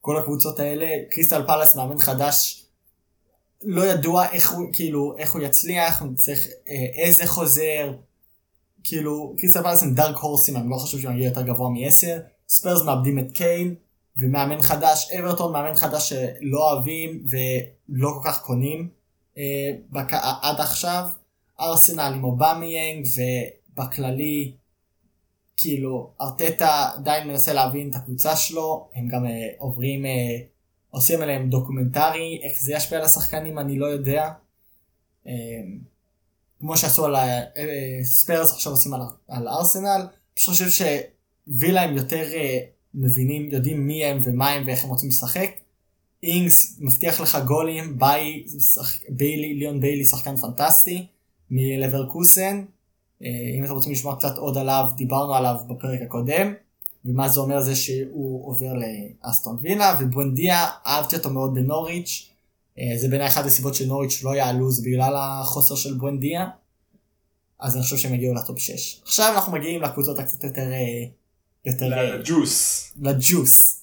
כל 0.00 0.18
הקבוצות 0.18 0.60
האלה, 0.60 0.86
קריסטל 1.10 1.46
פאלאס 1.46 1.76
מאמן 1.76 1.98
חדש, 1.98 2.62
לא 3.62 3.86
ידוע 3.86 4.30
איך 4.32 4.50
הוא, 4.52 4.66
כאילו, 4.72 5.14
איך 5.18 5.34
הוא 5.34 5.42
יצליח, 5.42 6.02
צריך, 6.14 6.46
אה, 6.68 7.02
אזה 7.04 7.26
חוזר, 7.26 7.92
כאילו, 8.88 9.34
קריסטל 9.38 9.62
פאלאס 9.62 9.82
הם 9.82 9.94
dark 9.94 10.16
horse 10.16 10.41
ים, 10.41 10.56
אני 10.56 10.70
לא 10.70 10.76
חושב 10.76 10.98
שהוא 10.98 11.12
מגיע 11.12 11.24
יותר 11.24 11.42
גבוה 11.42 11.70
מ-10, 11.70 12.20
ספיירס 12.48 12.82
מאבדים 12.82 13.18
את 13.18 13.32
קיין, 13.32 13.74
ומאמן 14.16 14.62
חדש, 14.62 15.12
אברטון 15.12 15.52
מאמן 15.52 15.74
חדש 15.74 16.08
שלא 16.08 16.72
אוהבים 16.72 17.26
ולא 17.30 18.08
כל 18.08 18.28
כך 18.30 18.42
קונים 18.42 18.88
אה, 19.38 19.70
בק... 19.90 20.12
עד 20.42 20.60
עכשיו, 20.60 21.04
ארסנל 21.60 22.12
עם 22.14 22.24
אובמיאנג 22.24 23.06
ובכללי 23.72 24.52
כאילו 25.56 26.10
ארטטה 26.20 26.88
עדיין 26.96 27.28
מנסה 27.28 27.52
להבין 27.52 27.90
את 27.90 27.94
הקבוצה 27.94 28.36
שלו, 28.36 28.88
הם 28.94 29.08
גם 29.08 29.26
אה, 29.26 29.48
עוברים, 29.58 30.06
אה, 30.06 30.38
עושים 30.90 31.22
עליהם 31.22 31.50
דוקומנטרי, 31.50 32.40
איך 32.42 32.60
זה 32.60 32.72
ישפיע 32.72 32.98
על 32.98 33.04
השחקנים 33.04 33.58
אני 33.58 33.78
לא 33.78 33.86
יודע. 33.86 34.32
אה, 35.26 35.32
כמו 36.60 36.76
שעשו 36.76 37.04
על 37.04 37.16
אה, 37.16 37.42
ספיירס 38.02 38.52
עכשיו 38.52 38.72
עושים 38.72 38.94
על, 38.94 39.00
על 39.28 39.48
ארסנל, 39.48 40.06
פשוט 40.34 40.54
חושב 40.54 40.86
שווילה 41.48 41.82
הם 41.82 41.96
יותר 41.96 42.32
אה, 42.32 42.58
מבינים, 42.94 43.48
יודעים 43.50 43.86
מי 43.86 44.04
הם 44.04 44.18
ומה 44.24 44.50
הם 44.50 44.66
ואיך 44.66 44.84
הם 44.84 44.90
רוצים 44.90 45.08
לשחק. 45.08 45.50
אינגס 46.22 46.76
מבטיח 46.80 47.20
לך 47.20 47.38
גולים, 47.46 47.98
ביי, 47.98 48.44
שח... 48.74 49.00
ביילי, 49.08 49.54
ליאון 49.54 49.80
ביילי 49.80 50.04
שחקן 50.04 50.36
פנטסטי, 50.36 51.06
מלברקוזן. 51.50 52.64
אה, 53.22 53.28
אם 53.58 53.64
אתם 53.64 53.72
רוצים 53.72 53.92
לשמוע 53.92 54.16
קצת 54.16 54.38
עוד 54.38 54.58
עליו, 54.58 54.88
דיברנו 54.96 55.34
עליו 55.34 55.56
בפרק 55.68 56.00
הקודם, 56.02 56.52
ומה 57.04 57.28
זה 57.28 57.40
אומר 57.40 57.60
זה 57.60 57.76
שהוא 57.76 58.46
עובר 58.46 58.72
לאסטון 59.24 59.56
וילה, 59.60 59.94
ובואנדיה, 60.00 60.66
אהבתי 60.86 61.16
אותו 61.16 61.30
מאוד 61.30 61.54
בנוריץ', 61.54 62.30
זה 62.96 63.08
בעיניי 63.08 63.28
אחת 63.28 63.44
הסיבות 63.44 63.74
שנוריץ' 63.74 64.22
לא 64.22 64.36
יעלו, 64.36 64.70
זה 64.70 64.82
בגלל 64.82 65.14
החוסר 65.16 65.74
של 65.74 65.94
בואנדיה, 65.94 66.46
אז 67.60 67.74
אני 67.74 67.82
חושב 67.82 67.96
שהם 67.96 68.14
יגיעו 68.14 68.34
לטופ 68.34 68.58
6. 68.58 69.00
עכשיו 69.02 69.32
אנחנו 69.34 69.52
מגיעים 69.52 69.82
לקבוצות 69.82 70.18
הקצת 70.18 70.44
יותר, 70.44 70.72
אה, 70.72 71.04
יותר 71.64 71.92
אה, 71.92 72.16
לג'וס. 72.16 72.84
לג'וס. 72.96 73.80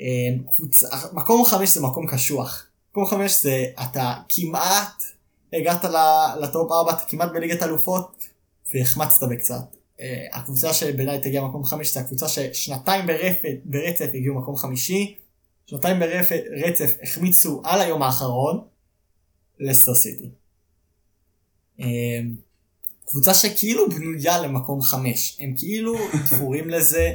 אה, 0.00 0.06
קבוצה, 0.54 0.86
מקום 1.12 1.44
חמש 1.44 1.74
זה 1.74 1.80
מקום 1.80 2.06
קשוח. 2.06 2.66
מקום 2.90 3.06
חמש 3.06 3.42
זה 3.42 3.64
אתה 3.82 4.14
כמעט 4.28 5.02
הגעת 5.52 5.84
לטופ 6.40 6.72
4, 6.72 6.92
אתה 6.92 7.02
כמעט 7.08 7.32
בליגת 7.32 7.62
אלופות 7.62 8.24
והחמצת 8.74 9.28
בקצת. 9.30 9.76
אה, 10.00 10.26
הקבוצה 10.32 10.72
שבעיניי 10.72 11.20
תגיע 11.20 11.42
מקום 11.42 11.64
חמש 11.64 11.94
זה 11.94 12.00
הקבוצה 12.00 12.28
ששנתיים 12.28 13.06
ברפת, 13.06 13.56
ברצף 13.64 14.10
הגיעו 14.14 14.34
מקום 14.34 14.56
חמישי, 14.56 15.16
שנתיים 15.70 16.00
ברצף 16.00 16.96
החמיצו 17.02 17.62
על 17.64 17.80
היום 17.80 18.02
האחרון, 18.02 18.60
לסטר 19.58 19.94
סיטי. 19.94 20.30
אה, 21.80 22.20
קבוצה 23.06 23.34
שכאילו 23.34 23.90
בנויה 23.90 24.40
למקום 24.40 24.82
חמש, 24.82 25.38
הם 25.40 25.54
כאילו 25.58 25.94
תפורים 26.30 26.70
לזה. 26.70 27.14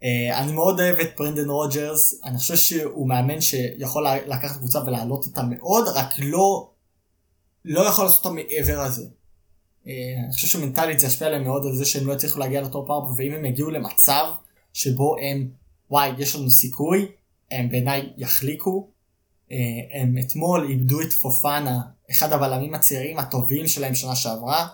Uh, 0.00 0.02
אני 0.34 0.52
מאוד 0.52 0.80
אוהב 0.80 0.98
את 0.98 1.10
ברנדן 1.18 1.48
רוג'רס, 1.48 2.20
אני 2.24 2.38
חושב 2.38 2.56
שהוא 2.56 3.08
מאמן 3.08 3.40
שיכול 3.40 4.06
לקחת 4.26 4.56
קבוצה 4.56 4.84
ולהעלות 4.86 5.26
אותה 5.26 5.42
מאוד, 5.42 5.88
רק 5.88 6.14
לא, 6.18 6.70
לא 7.64 7.80
יכול 7.80 8.04
לעשות 8.04 8.24
אותה 8.24 8.34
מעבר 8.34 8.84
לזה. 8.84 9.02
Uh, 9.84 9.88
אני 10.24 10.32
חושב 10.32 10.46
שמנטלית 10.46 11.00
זה 11.00 11.06
ישפיע 11.06 11.26
עליהם 11.26 11.44
מאוד 11.44 11.66
על 11.66 11.76
זה 11.76 11.84
שהם 11.84 12.06
לא 12.06 12.12
יצליחו 12.12 12.38
להגיע 12.38 12.62
לטופ 12.62 12.90
4, 12.90 13.08
ואם 13.16 13.32
הם 13.32 13.44
יגיעו 13.44 13.70
למצב 13.70 14.24
שבו 14.72 15.16
הם, 15.18 15.48
וואי, 15.90 16.12
יש 16.18 16.34
לנו 16.36 16.50
סיכוי, 16.50 17.08
הם 17.50 17.68
בעיניי 17.68 18.12
יחליקו. 18.16 18.88
Uh, 19.48 19.52
הם 19.92 20.18
אתמול 20.18 20.66
איבדו 20.70 21.00
את 21.00 21.12
פופנה, 21.12 21.80
אחד 22.10 22.32
הבלמים 22.32 22.74
הצעירים 22.74 23.18
הטובים 23.18 23.66
שלהם 23.66 23.94
שנה 23.94 24.16
שעברה. 24.16 24.68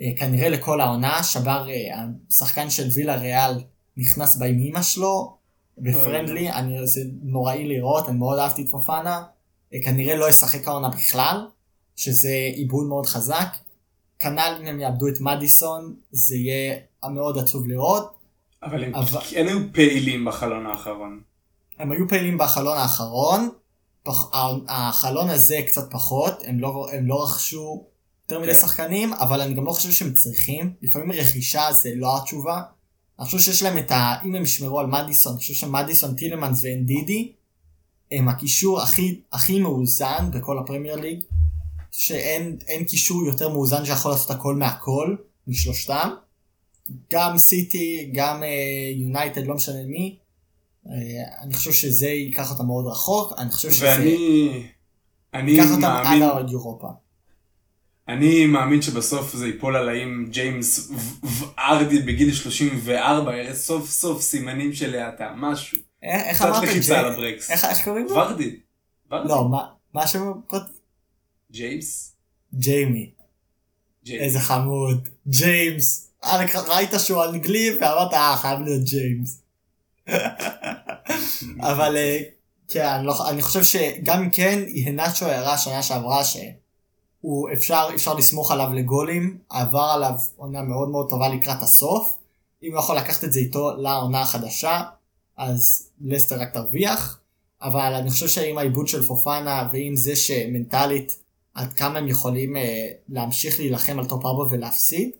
Uh, 0.00 0.02
כנראה 0.18 0.48
לכל 0.48 0.80
העונה, 0.80 1.22
שבר 1.22 1.66
uh, 1.66 1.96
השחקן 2.30 2.70
של 2.70 2.88
וילה 2.94 3.16
ריאל 3.16 3.60
נכנס 3.96 4.36
בה 4.36 4.46
עם 4.46 4.58
אמא 4.58 4.82
שלו 4.82 5.36
בפרנדלי, 5.78 6.50
אני, 6.50 6.86
זה 6.86 7.00
נוראי 7.22 7.64
לראות, 7.68 8.08
אני 8.08 8.18
מאוד 8.18 8.38
אהבתי 8.38 8.62
את 8.62 8.68
פופנה, 8.68 9.22
אה, 9.74 9.78
כנראה 9.84 10.16
לא 10.16 10.28
ישחק 10.28 10.68
העונה 10.68 10.88
בכלל, 10.88 11.46
שזה 11.96 12.50
עיבוד 12.54 12.86
מאוד 12.86 13.06
חזק, 13.06 13.56
כנ"ל 14.18 14.56
אם 14.60 14.66
הם 14.66 14.80
יאבדו 14.80 15.08
את 15.08 15.20
מדיסון, 15.20 15.94
זה 16.10 16.36
יהיה 16.36 16.76
מאוד 17.14 17.38
עצוב 17.38 17.66
לראות. 17.68 18.18
אבל 18.62 18.84
הם 18.84 18.94
אבל- 18.94 19.20
כן 19.30 19.46
היו 19.48 19.58
פעילים 19.72 20.24
בחלון 20.24 20.66
האחרון. 20.66 21.20
הם 21.82 21.92
היו 21.92 22.08
פעילים 22.08 22.38
בחלון 22.38 22.78
האחרון, 22.78 23.48
פח, 24.02 24.30
החלון 24.68 25.30
הזה 25.30 25.60
קצת 25.66 25.90
פחות, 25.90 26.42
הם 26.46 26.60
לא, 26.60 26.86
הם 26.92 27.06
לא 27.06 27.24
רכשו 27.24 27.84
יותר 28.22 28.38
מדי 28.38 28.54
כן. 28.54 28.60
שחקנים, 28.60 29.12
אבל 29.12 29.40
אני 29.40 29.54
גם 29.54 29.64
לא 29.64 29.72
חושב 29.72 29.90
שהם 29.90 30.14
צריכים, 30.14 30.72
לפעמים 30.82 31.12
רכישה 31.12 31.72
זה 31.72 31.92
לא 31.94 32.16
התשובה. 32.16 32.62
אני 33.18 33.26
חושב 33.26 33.38
שיש 33.38 33.62
להם 33.62 33.78
את 33.78 33.90
ה... 33.90 34.14
אם 34.24 34.34
הם 34.34 34.42
ישמרו 34.42 34.80
על 34.80 34.86
מדיסון, 34.86 35.32
אני 35.32 35.38
חושב 35.38 35.54
שמדיסון, 35.54 36.14
טילמנס 36.14 36.64
ואנדידי, 36.64 37.32
הם 38.12 38.28
הקישור 38.28 38.80
הכי, 38.80 39.20
הכי 39.32 39.60
מאוזן 39.60 40.30
בכל 40.32 40.58
הפרמייר 40.58 40.96
ליג, 40.96 41.24
שאין 41.90 42.56
אין 42.68 42.84
קישור 42.84 43.26
יותר 43.26 43.48
מאוזן 43.48 43.84
שיכול 43.84 44.10
לעשות 44.10 44.30
הכל 44.30 44.56
מהכל, 44.56 45.16
משלושתם. 45.46 46.10
גם 47.12 47.38
סיטי, 47.38 48.10
גם 48.14 48.42
יונייטד, 48.96 49.46
לא 49.46 49.54
משנה 49.54 49.82
מי. 49.86 50.21
אה, 50.86 50.92
אני 51.42 51.54
חושב 51.54 51.72
שזה 51.72 52.08
ייקח 52.08 52.50
אותם 52.50 52.66
מאוד 52.66 52.86
רחוק, 52.86 53.32
אני 53.38 53.50
חושב 53.50 53.72
שזה 53.72 53.86
ואני... 53.86 54.66
אני 55.34 55.50
ייקח 55.50 55.70
אותם 55.70 55.80
מאמין, 55.80 56.22
עד 56.22 56.48
אירופה. 56.48 56.88
אני 58.08 58.46
מאמין 58.46 58.82
שבסוף 58.82 59.34
זה 59.36 59.46
ייפול 59.46 59.76
על 59.76 59.88
האם 59.88 60.26
ג'יימס 60.30 60.90
ורדי 61.38 61.98
בגיל 61.98 62.34
34 62.34 63.36
יראה 63.36 63.54
סוף 63.54 63.90
סוף 63.90 64.22
סימנים 64.22 64.72
של 64.72 64.94
האטה, 64.94 65.32
משהו. 65.36 65.78
אה, 66.04 66.28
איך 66.28 66.36
קצת 66.36 66.48
אמרת? 66.48 66.62
לחיצה 66.62 66.98
על 66.98 67.12
הברקס. 67.12 67.50
איך 67.50 67.64
איך 67.64 67.84
קוראים 67.84 68.06
לו? 68.06 68.14
ורדי. 68.16 68.56
לא, 69.10 69.48
מה- 69.48 69.66
מה 69.94 70.02
השם 70.02 70.22
הפרטי? 70.28 70.72
ג'יימס? 71.52 72.16
ג'יימי. 72.54 73.10
איזה 74.10 74.40
חמוד. 74.40 75.08
ג'יימס. 75.28 76.10
אה, 76.24 76.44
ראית 76.66 76.90
שהוא 76.98 77.24
אנגלי 77.24 77.70
ואמרת 77.80 78.12
אה 78.12 78.36
חייב 78.36 78.60
להיות 78.60 78.84
ג'יימס. 78.84 79.41
אבל 81.60 81.96
אה, 81.96 82.20
כן, 82.68 83.02
לא- 83.04 83.28
אני 83.28 83.42
חושב 83.42 83.64
שגם 83.64 84.22
אם 84.22 84.30
כן, 84.30 84.62
הנאצ'ו 84.86 85.26
הראה 85.26 85.58
שנה 85.58 85.82
שעברה 85.82 86.24
שהוא 86.24 87.48
אפשר 87.52 87.88
אפשר 87.94 88.14
לסמוך 88.14 88.50
עליו 88.50 88.72
לגולים, 88.74 89.38
עבר 89.50 89.90
עליו 89.94 90.14
עונה 90.36 90.62
מאוד 90.62 90.88
מאוד 90.88 91.10
טובה 91.10 91.28
לקראת 91.28 91.62
הסוף. 91.62 92.16
אם 92.62 92.72
הוא 92.72 92.78
יכול 92.78 92.96
לקחת 92.96 93.24
את 93.24 93.32
זה 93.32 93.40
איתו 93.40 93.76
לעונה 93.76 94.22
החדשה, 94.22 94.82
אז 95.36 95.88
לסטר 96.00 96.40
רק 96.40 96.52
תרוויח. 96.52 97.18
אבל 97.62 97.94
אני 97.94 98.10
חושב 98.10 98.28
שעם 98.28 98.58
האיבוד 98.58 98.88
של 98.88 99.02
פופנה 99.02 99.68
ועם 99.72 99.96
זה 99.96 100.16
שמנטלית 100.16 101.16
עד 101.54 101.72
כמה 101.72 101.98
הם 101.98 102.08
יכולים 102.08 102.56
אה, 102.56 102.88
להמשיך 103.08 103.58
להילחם 103.58 103.98
על 103.98 104.06
top 104.06 104.24
4 104.26 104.44
ולהפסיד. 104.50 105.10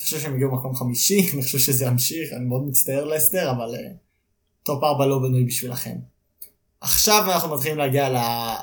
אני 0.00 0.04
חושב 0.04 0.20
שהם 0.20 0.34
הגיעו 0.34 0.54
מקום 0.54 0.74
חמישי, 0.74 1.26
אני 1.34 1.42
חושב 1.42 1.58
שזה 1.58 1.84
ימשיך, 1.84 2.32
אני 2.32 2.44
מאוד 2.44 2.66
מצטער 2.66 3.04
לסטר, 3.04 3.50
אבל 3.50 3.74
אה, 3.74 3.90
top 4.62 4.84
4 4.84 5.06
לא 5.06 5.18
בנוי 5.18 5.44
בשבילכם. 5.44 5.96
עכשיו 6.80 7.32
אנחנו 7.32 7.54
מתחילים 7.54 7.78
להגיע 7.78 8.08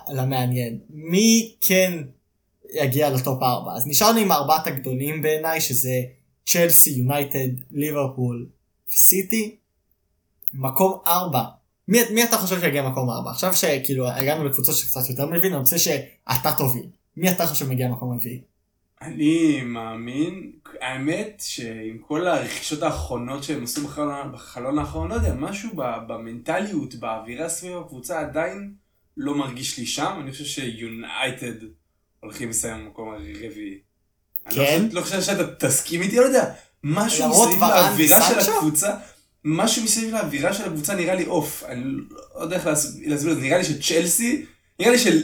למעניין. 0.09 0.79
מי 0.89 1.55
כן 1.61 2.03
יגיע 2.73 3.09
ל 3.09 3.18
top 3.18 3.43
4? 3.43 3.75
אז 3.75 3.87
נשארנו 3.87 4.19
עם 4.19 4.31
ארבעת 4.31 4.67
הגדולים 4.67 5.21
בעיניי, 5.21 5.61
שזה 5.61 6.01
צ'לסי, 6.45 6.89
יונייטד, 6.89 7.47
ליברפול 7.71 8.49
וסיטי. 8.89 9.55
מקום 10.53 10.99
4. 11.07 11.43
מי, 11.87 11.99
מי 12.13 12.23
אתה 12.23 12.37
חושב 12.37 12.59
שיגיע 12.59 12.89
מקום 12.89 13.09
4? 13.09 13.31
עכשיו 13.31 13.55
שכאילו 13.55 14.09
הגענו 14.09 14.43
לקבוצות 14.43 14.75
שקצת 14.75 15.09
יותר 15.09 15.25
מבין, 15.25 15.51
אני 15.51 15.59
רוצה 15.59 15.77
שאתה 15.79 16.51
תוביל. 16.57 16.85
מי 17.17 17.31
אתה 17.31 17.47
חושב 17.47 17.69
מגיע 17.69 17.87
מקום 17.87 18.13
רביעי? 18.13 18.41
אני 19.05 19.61
מאמין, 19.63 20.51
האמת 20.81 21.43
שעם 21.45 21.97
כל 22.07 22.27
הרכישות 22.27 22.81
האחרונות 22.83 23.43
שהם 23.43 23.63
עשו 23.63 23.87
בחלון, 23.87 24.31
בחלון 24.33 24.79
האחרון, 24.79 25.09
לא 25.09 25.15
יודע, 25.15 25.33
משהו 25.33 25.69
במנטליות, 26.07 26.95
באווירה 26.95 27.49
סביב 27.49 27.77
הקבוצה 27.77 28.19
עדיין 28.19 28.73
לא 29.17 29.35
מרגיש 29.35 29.77
לי 29.79 29.85
שם, 29.85 30.17
אני 30.21 30.31
חושב 30.31 30.45
שיונייטד 30.45 31.53
הולכים 32.19 32.49
לסיים 32.49 32.85
במקום 32.85 33.09
הרביעי. 33.13 33.77
אני 34.47 34.57
לא 34.57 34.63
כן? 34.65 34.77
חושב- 34.85 34.95
לא 34.97 35.01
חושב 35.01 35.21
שאתה 35.21 35.55
תסכים 35.67 36.01
איתי, 36.01 36.15
לא 36.15 36.21
יודע, 36.21 36.53
משהו 36.83 37.29
מסביב 37.29 37.59
לאווירה 37.63 38.21
של? 38.43 38.51
הקבוצה, 38.51 38.95
משהו 39.43 39.83
מסביב 39.83 40.13
לאווירה 40.13 40.53
של 40.53 40.63
הקבוצה 40.63 40.95
נראה 40.95 41.15
לי 41.15 41.25
עוף, 41.25 41.63
אני 41.67 41.83
לא 42.35 42.41
יודע 42.41 42.55
איך 42.55 42.65
להס- 42.67 42.97
להסביר 43.05 43.31
את 43.31 43.37
זה, 43.37 43.43
נראה 43.43 43.57
לי 43.57 43.63
שצ'לסי, 43.63 44.45
נראה 44.79 44.91
לי 44.91 44.97
של... 44.99 45.21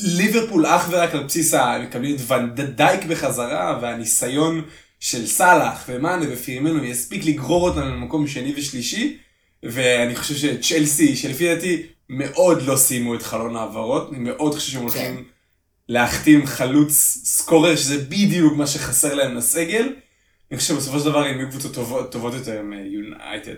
ליברפול 0.00 0.66
אך 0.66 0.88
ורק 0.90 1.14
על 1.14 1.22
בסיס 1.22 1.54
ה... 1.54 1.78
מקבלים 1.82 2.16
את 2.16 2.20
ונדייק 2.30 3.04
בחזרה 3.04 3.78
והניסיון 3.82 4.62
של 5.00 5.26
סאלח 5.26 5.84
ומאנה 5.88 6.24
ופירמנו 6.30 6.84
יספיק 6.84 7.24
לגרור 7.24 7.68
אותנו 7.68 7.84
למקום 7.84 8.26
שני 8.26 8.54
ושלישי 8.56 9.18
ואני 9.62 10.16
חושב 10.16 10.34
שצ'לסי 10.34 11.16
שלפי 11.16 11.54
דעתי 11.54 11.82
מאוד 12.08 12.62
לא 12.62 12.76
סיימו 12.76 13.14
את 13.14 13.22
חלון 13.22 13.56
העברות 13.56 14.10
אני 14.12 14.18
מאוד 14.18 14.54
חושב 14.54 14.72
שהם 14.72 14.82
הולכים 14.82 15.24
להחתים 15.88 16.46
חלוץ 16.46 16.92
scorer 17.24 17.76
שזה 17.76 17.98
בדיוק 17.98 18.56
מה 18.56 18.66
שחסר 18.66 19.14
להם 19.14 19.34
לסגל. 19.34 19.92
אני 20.50 20.58
חושב 20.58 20.74
שבסופו 20.74 20.98
של 20.98 21.04
דבר 21.04 21.24
הם 21.24 21.38
יהיו 21.38 21.50
קבוצות 21.50 21.74
טובות, 21.74 22.12
טובות 22.12 22.34
יותר 22.34 22.62
מיונייטד. 22.62 23.56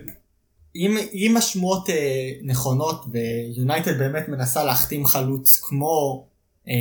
אם, 0.78 0.96
אם 1.14 1.36
השמועות 1.36 1.90
אה, 1.90 2.30
נכונות 2.42 3.04
ויונייטד 3.10 3.98
באמת 3.98 4.28
מנסה 4.28 4.64
להחתים 4.64 5.06
חלוץ 5.06 5.56
כמו 5.56 6.26
אה, 6.68 6.74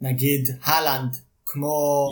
נגיד 0.00 0.48
הלנד, 0.64 1.16
כמו... 1.46 2.10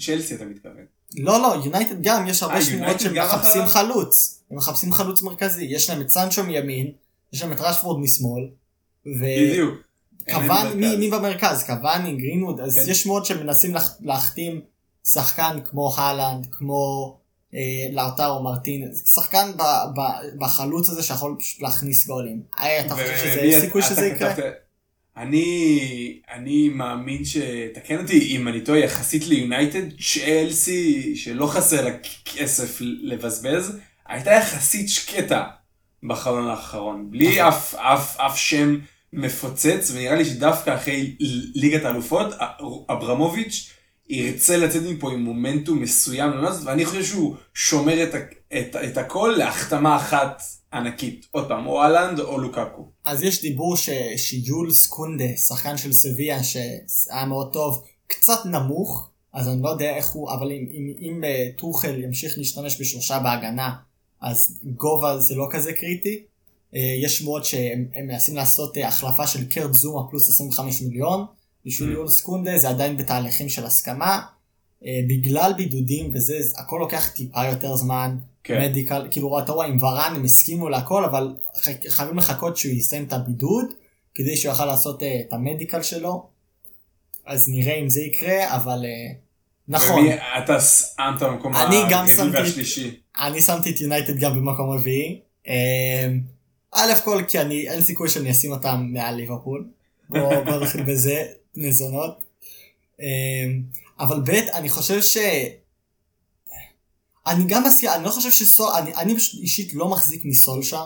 צ'לסי 0.00 0.34
אתה 0.34 0.44
מתכוון. 0.44 0.84
לא 1.16 1.42
לא, 1.42 1.56
יונייטד 1.64 2.02
גם, 2.02 2.28
יש 2.28 2.42
הרבה 2.42 2.54
אה, 2.54 2.62
שמועות 2.62 2.80
יונייטד 2.82 3.00
שהם 3.02 3.14
גם 3.14 3.26
מחפשים 3.26 3.62
אחריו? 3.62 3.84
חלוץ. 3.92 4.40
הם 4.50 4.56
מחפשים 4.56 4.92
חלוץ 4.92 5.22
מרכזי, 5.22 5.64
יש 5.64 5.90
להם 5.90 6.00
את 6.00 6.10
סנצ'ו 6.10 6.44
מימין, 6.44 6.90
יש 7.32 7.42
להם 7.42 7.52
את 7.52 7.60
רשפורד 7.60 8.00
משמאל, 8.00 8.48
בדיוק. 9.06 9.74
אין 10.26 10.36
להם 10.36 10.44
וקוואני, 10.50 10.74
מי. 10.74 10.96
מי 10.96 11.10
במרכז? 11.10 11.62
קוואני, 11.66 12.16
גרינווד, 12.16 12.60
אז 12.60 12.74
כן. 12.78 12.90
יש 12.90 13.02
שמועות 13.02 13.26
שהם 13.26 13.40
מנסים 13.46 13.74
להח- 13.74 13.96
להחתים 14.00 14.60
שחקן 15.04 15.58
כמו 15.64 15.94
הלנד, 15.96 16.46
כמו 16.52 17.16
אה, 17.54 17.60
לאוטרו 17.92 18.42
מרטינז, 18.42 19.02
שחקן 19.14 19.50
ב, 19.56 19.62
ב, 19.96 20.00
בחלוץ 20.38 20.88
הזה 20.88 21.02
שיכול 21.02 21.36
פשוט 21.38 21.62
להכניס 21.62 22.06
גולים. 22.06 22.42
אה, 22.60 22.80
אתה 22.80 22.94
חושב 22.94 23.16
שזה 23.16 23.40
יש 23.40 23.64
סיכוי 23.64 23.82
שזה 23.82 24.06
יקרה? 24.06 24.34
אני 25.16 26.20
אני 26.34 26.68
מאמין 26.68 27.22
שתקן 27.24 28.02
אותי 28.02 28.36
אם 28.36 28.48
אני 28.48 28.60
טועה 28.60 28.78
יחסית 28.78 29.26
ליונייטד 29.26 29.82
צ'לסי 30.00 31.16
שלא 31.16 31.46
חסר 31.46 31.84
לה 31.84 31.90
כסף 32.24 32.78
לבזבז 32.80 33.78
הייתה 34.06 34.30
יחסית 34.30 34.88
שקטה 34.88 35.44
בחלון 36.02 36.48
האחרון 36.48 37.10
בלי 37.10 37.28
נכון. 37.28 37.48
אף 37.48 37.74
אף 37.74 38.20
אף 38.20 38.38
שם 38.38 38.78
מפוצץ 39.12 39.90
ונראה 39.94 40.14
לי 40.14 40.24
שדווקא 40.24 40.74
אחרי 40.74 41.16
ליגת 41.54 41.84
האלופות 41.84 42.34
אברמוביץ' 42.90 43.70
ירצה 44.08 44.56
לצאת 44.56 44.82
מפה 44.82 45.12
עם 45.12 45.20
מומנטום 45.20 45.80
מסוים 45.80 46.30
ואני 46.64 46.86
חושב 46.86 47.04
שהוא 47.04 47.36
שומר 47.54 48.02
את, 48.02 48.14
את, 48.58 48.76
את 48.76 48.98
הכל 48.98 49.34
להחתמה 49.38 49.96
אחת 49.96 50.42
ענקית 50.72 51.26
עוד 51.30 51.48
פעם 51.48 51.66
או 51.66 51.82
אהלנד 51.82 52.20
או 52.20 52.38
לוקקו. 52.38 52.90
אז 53.04 53.22
יש 53.22 53.42
דיבור 53.42 53.76
ש, 53.76 53.90
שיולס 54.16 54.86
קונדה, 54.86 55.36
שחקן 55.48 55.76
של 55.76 55.92
סביה 55.92 56.44
שהיה 56.44 57.26
מאוד 57.28 57.52
טוב, 57.52 57.84
קצת 58.06 58.38
נמוך, 58.44 59.10
אז 59.32 59.48
אני 59.48 59.62
לא 59.62 59.68
יודע 59.68 59.96
איך 59.96 60.08
הוא, 60.08 60.30
אבל 60.30 60.52
אם, 60.52 60.66
אם, 60.70 60.92
אם 61.00 61.24
אה, 61.24 61.48
טוחל 61.56 62.04
ימשיך 62.04 62.38
להשתמש 62.38 62.80
בשלושה 62.80 63.18
בהגנה, 63.18 63.74
אז 64.22 64.60
גובה 64.64 65.18
זה 65.18 65.34
לא 65.34 65.48
כזה 65.50 65.72
קריטי. 65.72 66.22
אה, 66.74 66.80
יש 67.02 67.18
שמועות 67.18 67.44
שהם 67.44 67.88
הם 67.94 68.06
מנסים 68.06 68.36
לעשות 68.36 68.76
אה, 68.76 68.88
החלפה 68.88 69.26
של 69.26 69.48
קרט 69.48 69.74
זומה 69.74 70.10
פלוס 70.10 70.28
25 70.28 70.82
מיליון, 70.82 71.26
בשביל 71.66 71.90
Mm. 71.90 71.92
יולס 71.92 72.20
קונדה 72.20 72.58
זה 72.58 72.68
עדיין 72.68 72.96
בתהליכים 72.96 73.48
של 73.48 73.66
הסכמה. 73.66 74.20
אה, 74.84 75.00
בגלל 75.08 75.52
בידודים 75.56 76.10
וזה, 76.14 76.38
הכל 76.58 76.76
לוקח 76.80 77.08
טיפה 77.08 77.44
יותר 77.44 77.76
זמן. 77.76 78.16
כן. 78.44 78.60
מדיקל, 78.60 79.08
כאילו 79.10 79.38
אתה 79.38 79.52
רואה 79.52 79.66
עם 79.66 79.82
ורן 79.82 80.12
הם 80.16 80.24
הסכימו 80.24 80.68
להכל 80.68 81.04
אבל 81.04 81.34
חייבים 81.88 82.18
לחכות 82.18 82.56
שהוא 82.56 82.72
יסיים 82.72 83.04
את 83.04 83.12
הבידוד 83.12 83.66
כדי 84.14 84.36
שהוא 84.36 84.52
יוכל 84.52 84.64
לעשות 84.64 85.02
uh, 85.02 85.04
את 85.04 85.32
המדיקל 85.32 85.82
שלו. 85.82 86.26
אז 87.26 87.48
נראה 87.48 87.74
אם 87.74 87.88
זה 87.88 88.00
יקרה 88.00 88.56
אבל 88.56 88.84
uh, 88.84 89.14
נכון 89.68 89.98
ומי, 90.00 90.14
אתה 90.14 90.60
שמת 90.60 91.22
במקום 91.22 91.54
הרביעי 91.54 91.82
והשלישי. 92.32 93.00
אני 93.18 93.40
שמתי 93.40 93.70
את 93.70 93.80
יונייטד 93.80 94.18
גם 94.18 94.34
במקום 94.34 94.70
רביעי. 94.70 95.20
אה, 95.48 96.08
א' 96.72 96.94
כל 97.04 97.22
כי 97.28 97.40
אני 97.40 97.68
אין 97.68 97.80
סיכוי 97.80 98.08
שאני 98.08 98.30
אשים 98.30 98.52
אותם 98.52 98.86
מעל 98.92 99.14
ליברפול. 99.14 99.68
בוא 100.08 100.44
בוא 100.44 100.56
נתחיל 100.56 100.82
בזה 100.82 101.26
נזונות. 101.56 102.24
אה, 103.00 103.06
אבל 104.00 104.20
ב' 104.20 104.30
אני 104.30 104.68
חושב 104.68 105.02
ש... 105.02 105.16
אני 107.26 107.44
גם 107.48 107.64
מסכים, 107.66 107.90
אני 107.90 108.04
לא 108.04 108.10
חושב 108.10 108.30
שסול, 108.30 108.68
אני, 108.78 108.94
אני 108.94 109.16
פשוט 109.16 109.40
אישית 109.40 109.74
לא 109.74 109.88
מחזיק 109.88 110.24
מסולשה. 110.24 110.84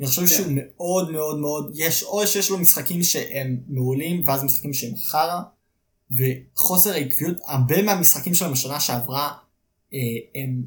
אני 0.00 0.06
חושב 0.08 0.20
כן. 0.20 0.26
שהוא 0.26 0.46
מאוד 0.54 1.10
מאוד 1.10 1.38
מאוד, 1.38 1.72
יש 1.74 2.02
או 2.02 2.26
שיש 2.26 2.50
לו 2.50 2.58
משחקים 2.58 3.02
שהם 3.02 3.60
מעולים 3.68 4.22
ואז 4.26 4.44
משחקים 4.44 4.72
שהם 4.74 4.96
חרא. 4.96 5.40
וחוסר 6.10 6.92
העקביות, 6.92 7.36
הרבה 7.44 7.82
מהמשחקים 7.82 8.34
שלהם 8.34 8.52
בשנה 8.52 8.80
שעברה, 8.80 9.32
אה, 9.94 9.98
הם, 10.34 10.62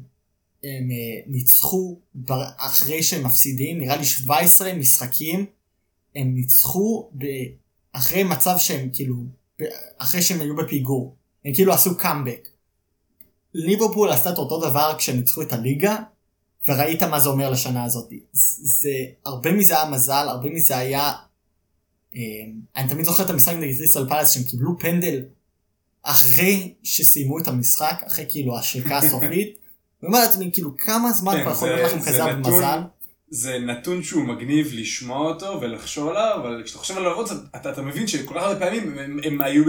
הם 0.64 0.90
אה, 0.90 1.20
ניצחו 1.26 1.98
בר- 2.14 2.50
אחרי 2.56 3.02
שהם 3.02 3.26
מפסידים, 3.26 3.78
נראה 3.78 3.96
לי 3.96 4.04
17 4.04 4.74
משחקים, 4.74 5.46
הם 6.16 6.34
ניצחו 6.34 7.10
ב- 7.18 7.24
אחרי 7.92 8.22
מצב 8.24 8.54
שהם 8.58 8.88
כאילו, 8.92 9.16
אחרי 9.98 10.22
שהם 10.22 10.40
היו 10.40 10.56
בפיגור, 10.56 11.16
הם 11.44 11.54
כאילו 11.54 11.72
עשו 11.72 11.98
קאמבק. 11.98 12.48
ליברפול 13.54 14.10
עשתה 14.10 14.30
את 14.30 14.38
אותו 14.38 14.60
דבר 14.60 14.94
כשהם 14.98 15.16
ניצחו 15.16 15.42
את 15.42 15.52
הליגה, 15.52 15.96
וראית 16.68 17.02
מה 17.02 17.20
זה 17.20 17.28
אומר 17.28 17.50
לשנה 17.50 17.84
הזאת. 17.84 18.08
זה, 18.32 18.60
זה 18.62 18.90
הרבה 19.24 19.52
מזה 19.52 19.74
היה 19.74 19.90
מזל, 19.90 20.26
הרבה 20.28 20.48
מזה 20.50 20.76
היה... 20.76 21.12
אה, 22.14 22.20
אני 22.76 22.88
תמיד 22.88 23.04
זוכר 23.04 23.24
את 23.24 23.30
המשחק 23.30 23.54
נגד 23.54 23.76
קריסטל 23.76 24.08
פלאס 24.08 24.30
שהם 24.30 24.42
קיבלו 24.42 24.78
פנדל 24.78 25.24
אחרי 26.02 26.74
שסיימו 26.82 27.38
את 27.38 27.48
המשחק, 27.48 28.02
אחרי 28.06 28.26
כאילו 28.28 28.58
השריקה 28.58 28.98
הסופית. 28.98 29.58
ואומר 30.02 30.18
לעצמי 30.18 30.50
כאילו 30.52 30.76
כמה 30.76 31.12
זמן 31.12 31.32
כן, 31.36 31.42
כבר 31.42 31.52
יכול 31.52 31.68
להיות 31.68 31.92
לכם 31.92 32.00
זה 32.00 32.10
כזה 32.10 32.36
מזל. 32.36 32.80
זה 33.34 33.58
נתון 33.58 34.02
שהוא 34.02 34.24
מגניב 34.24 34.70
לשמוע 34.72 35.28
אותו 35.28 35.58
ולחשוב 35.60 36.08
עליו, 36.08 36.38
אבל 36.40 36.62
כשאתה 36.64 36.78
חושב 36.78 36.96
עליו 36.96 37.12
עוד 37.12 37.28
אתה, 37.56 37.70
אתה 37.70 37.82
מבין 37.82 38.06
שכל 38.06 38.34
כך 38.34 38.42
הרבה 38.42 38.60
פעמים 38.60 38.98
הם, 38.98 39.18
הם 39.24 39.40
היו 39.40 39.64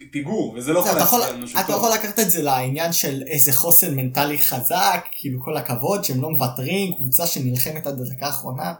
בפיגור, 0.00 0.54
וזה 0.56 0.72
לא 0.72 0.78
יכול 0.78 0.98
להצביע 0.98 1.36
משהו 1.44 1.60
אתה. 1.60 1.72
יכול 1.72 1.90
לקחת 1.94 2.18
את 2.18 2.30
זה 2.30 2.42
לעניין 2.42 2.92
של 2.92 3.22
איזה 3.26 3.52
חוסן 3.52 3.94
מנטלי 3.94 4.38
חזק, 4.38 5.06
כאילו 5.10 5.40
כל 5.40 5.56
הכבוד 5.56 6.04
שהם 6.04 6.22
לא 6.22 6.30
מוותרים, 6.30 6.94
קבוצה 6.94 7.26
שנלחמת 7.26 7.86
עד 7.86 8.00
הדקה 8.00 8.26
האחרונה, 8.26 8.74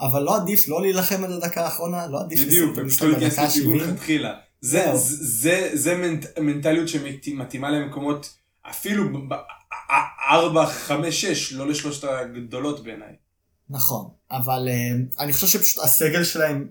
אבל 0.00 0.22
לא 0.22 0.36
עדיף 0.36 0.68
לא 0.68 0.82
להילחם 0.82 1.24
עד 1.24 1.30
הדקה 1.30 1.64
האחרונה, 1.64 2.06
לא 2.06 2.20
עדיף 2.20 2.40
בדיוק, 2.40 2.72
את 2.72 2.78
הם 2.78 2.88
פשוט 2.88 3.02
להיכנס 3.02 3.32
בדקה 3.32 3.44
לפיגור 3.44 3.74
ה-70. 3.74 3.86
מלכתחילה. 3.86 4.34
זה. 4.60 4.90
זה, 4.94 5.16
זה, 5.20 5.70
זה 5.72 5.96
מנט, 5.96 6.38
מנטליות 6.38 6.88
שמתאימה 6.88 7.70
למקומות 7.70 8.36
אפילו 8.70 9.28
ב-4, 9.28 10.66
5, 10.66 11.20
6, 11.20 11.52
לא 11.52 11.68
לשלושת 11.68 12.04
הגדולות 12.04 12.84
בעיניי. 12.84 13.29
נכון, 13.70 14.08
אבל 14.30 14.68
uh, 14.68 15.22
אני 15.22 15.32
חושב 15.32 15.46
שפשוט 15.46 15.84
הסגל 15.84 16.24
שלהם 16.24 16.68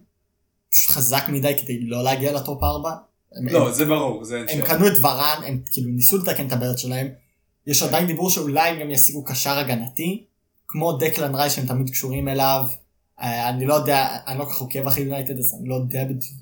פשוט 0.71 0.89
חזק 0.91 1.23
מדי 1.29 1.57
כדי 1.61 1.79
לא 1.79 2.03
להגיע 2.03 2.33
לטופ 2.33 2.63
4. 2.63 2.95
הם, 3.35 3.47
לא, 3.47 3.67
הם, 3.67 3.73
זה 3.73 3.85
ברור, 3.85 4.23
זה 4.23 4.35
אין 4.37 4.43
הם 4.49 4.55
שאלה. 4.55 4.65
קנו 4.65 4.87
את 4.87 4.93
ורן, 5.01 5.41
הם 5.45 5.61
כאילו 5.71 5.89
ניסו 5.91 6.17
לתקן 6.17 6.47
את 6.47 6.51
הבעיות 6.51 6.79
שלהם. 6.79 7.07
יש 7.67 7.83
עדיין 7.83 8.07
דיבור 8.07 8.29
שאולי 8.29 8.69
הם 8.69 8.79
גם 8.79 8.91
ישיגו 8.91 9.23
קשר 9.23 9.57
הגנתי, 9.57 10.25
כמו 10.67 10.97
דקלן 10.97 11.35
רייס 11.35 11.53
שהם 11.53 11.65
תמיד 11.65 11.89
קשורים 11.89 12.27
אליו. 12.27 12.65
Uh, 13.19 13.23
אני 13.23 13.65
לא 13.65 13.73
יודע, 13.73 14.07
אני 14.27 14.39
לא 14.39 14.45
כל 14.45 14.51
כך 14.51 14.61
עוקב 14.61 14.87
אחרי 14.87 15.03
יונייטד 15.03 15.37
אז 15.39 15.55
אני 15.59 15.69
לא 15.69 15.75
יודע 15.75 16.03
בדיוק, 16.05 16.37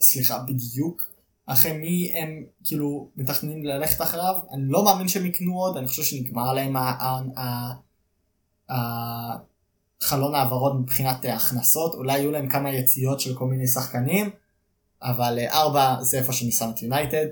סליחה, 0.00 0.38
בדיוק. 0.38 1.12
אחרי 1.46 1.72
מי 1.72 2.12
הם 2.14 2.44
כאילו 2.64 3.08
מתכננים 3.16 3.64
ללכת 3.64 4.02
אחריו, 4.02 4.34
אני 4.52 4.62
לא 4.66 4.84
מאמין 4.84 5.08
שהם 5.08 5.26
יקנו 5.26 5.58
עוד, 5.58 5.76
אני 5.76 5.88
חושב 5.88 6.02
שנגמר 6.02 6.52
להם 6.52 6.76
ה- 6.76 7.72
חלון 10.02 10.34
העברות 10.34 10.72
מבחינת 10.80 11.26
אה, 11.26 11.34
הכנסות, 11.34 11.94
אולי 11.94 12.18
יהיו 12.18 12.30
להם 12.30 12.48
כמה 12.48 12.70
יציאות 12.70 13.20
של 13.20 13.34
כל 13.34 13.44
מיני 13.44 13.66
שחקנים, 13.66 14.30
אבל 15.02 15.38
אה, 15.38 15.52
ארבע 15.52 15.96
זה 16.00 16.18
איפה 16.18 16.32
שאני 16.32 16.52
שם 16.52 16.70
את 16.74 16.82
יונייטד. 16.82 17.26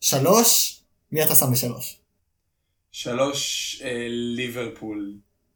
שלוש, 0.00 0.80
מי 1.12 1.24
אתה 1.24 1.34
שם 1.34 1.52
בשלוש? 1.52 1.96
שלוש, 2.92 3.42
אה, 3.84 4.06
ליברפול 4.10 5.14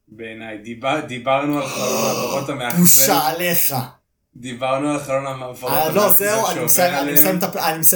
בעיניי. 0.09 0.59
דיבר, 0.59 1.01
דיברנו 1.09 1.59
על 1.63 1.67
חלון 1.67 1.89
העברות 2.05 2.49
המאכזב. 2.49 2.79
בושה 2.81 3.19
עליך. 3.29 3.75
דיברנו 4.37 4.89
על 4.91 4.99
חלון 5.01 5.27
המעברות 5.27 5.73
אה, 5.73 5.89
לא, 5.93 6.13
זהו, 6.13 6.47
אני 6.47 6.65
מסיים- 6.65 6.95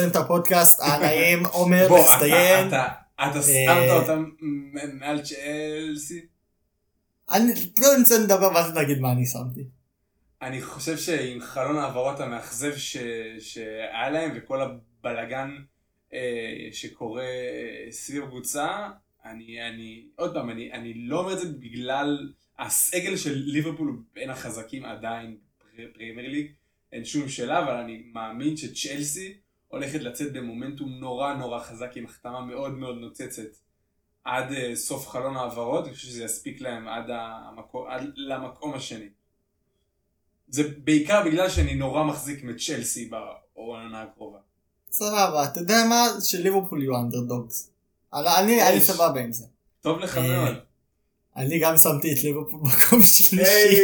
את 0.09 0.15
הפודקאסט, 0.15 0.79
הנעים, 0.81 1.45
עומר, 1.45 1.85
בוא, 1.89 1.99
אתה- 2.05 2.13
מצטיין. 2.15 2.67
אתה- 2.67 2.85
אתה 3.15 3.37
אה, 3.37 3.43
שמת 3.43 3.89
אותם 4.01 4.25
מעל 4.99 5.21
צ'לסי? 5.21 6.25
אני 7.31 7.53
לא 7.79 7.87
נצא 8.01 8.19
לדבר 8.23 8.51
ואז 8.55 8.73
נגיד 8.77 8.99
מה 8.99 9.11
אני 9.11 9.25
שמתי. 9.25 9.63
אני 10.41 10.61
חושב 10.61 10.97
שעם 10.97 11.41
חלון 11.41 11.77
העברות 11.77 12.19
המאכזב. 12.19 12.73
שהיה 13.39 14.09
להם 14.09 14.31
וכל 14.35 14.61
הבלגן 14.61 15.55
אה, 16.13 16.69
שקורה 16.71 17.23
אה, 17.23 17.91
סביב 17.91 18.23
הקבוצה, 18.23 18.89
אני, 19.25 19.69
אני, 19.69 20.07
עוד 20.15 20.33
פעם, 20.33 20.49
אני, 20.49 20.73
אני 20.73 20.93
לא 20.93 21.19
אומר 21.19 21.33
את 21.33 21.39
זה 21.39 21.49
בגלל 21.49 22.33
הסגל 22.59 23.17
של 23.17 23.33
ליברפול 23.35 24.03
בין 24.13 24.29
החזקים 24.29 24.85
עדיין 24.85 25.37
בפרמייר 25.77 26.29
ליג, 26.29 26.51
אין 26.91 27.05
שום 27.05 27.29
שאלה, 27.29 27.63
אבל 27.63 27.73
אני 27.73 28.03
מאמין 28.13 28.57
שצ'לסי 28.57 29.37
הולכת 29.67 29.99
לצאת 29.99 30.33
במומנטום 30.33 30.89
נורא 30.89 31.33
נורא 31.33 31.59
חזק 31.59 31.91
עם 31.95 32.05
החתמה 32.05 32.45
מאוד 32.45 32.73
מאוד 32.73 32.97
נוצצת 32.97 33.57
עד 34.27 34.51
אה, 34.51 34.75
סוף 34.75 35.07
חלון 35.07 35.37
העברות, 35.37 35.85
אני 35.85 35.93
חושב 35.95 36.07
שזה 36.07 36.23
יספיק 36.23 36.61
להם 36.61 36.87
עד, 36.87 37.05
המקום, 37.09 37.87
עד 37.89 38.03
למקום 38.15 38.73
השני. 38.73 39.09
זה 40.49 40.63
בעיקר 40.83 41.23
בגלל 41.25 41.49
שאני 41.49 41.75
נורא 41.75 42.03
מחזיק 42.03 42.43
מצ'לסי 42.43 43.09
בעונה 43.55 44.01
הקרובה. 44.01 44.37
סבבה, 44.91 45.43
אתה 45.43 45.59
יודע 45.59 45.83
מה? 45.89 46.07
שליברפול 46.23 46.81
יהיו 46.81 46.97
אנדרדוגס. 46.99 47.69
אני-. 48.13 48.79
סבבה 48.81 49.21
עם 49.21 49.31
זה. 49.31 49.45
טוב 49.81 49.99
לך 49.99 50.17
אה, 50.17 50.27
מאוד. 50.45 50.55
אני 51.35 51.59
גם 51.59 51.77
שמתי 51.77 52.13
את 52.13 52.23
ליברפול 52.23 52.59
במקום 52.59 53.01
שלישי. 53.03 53.41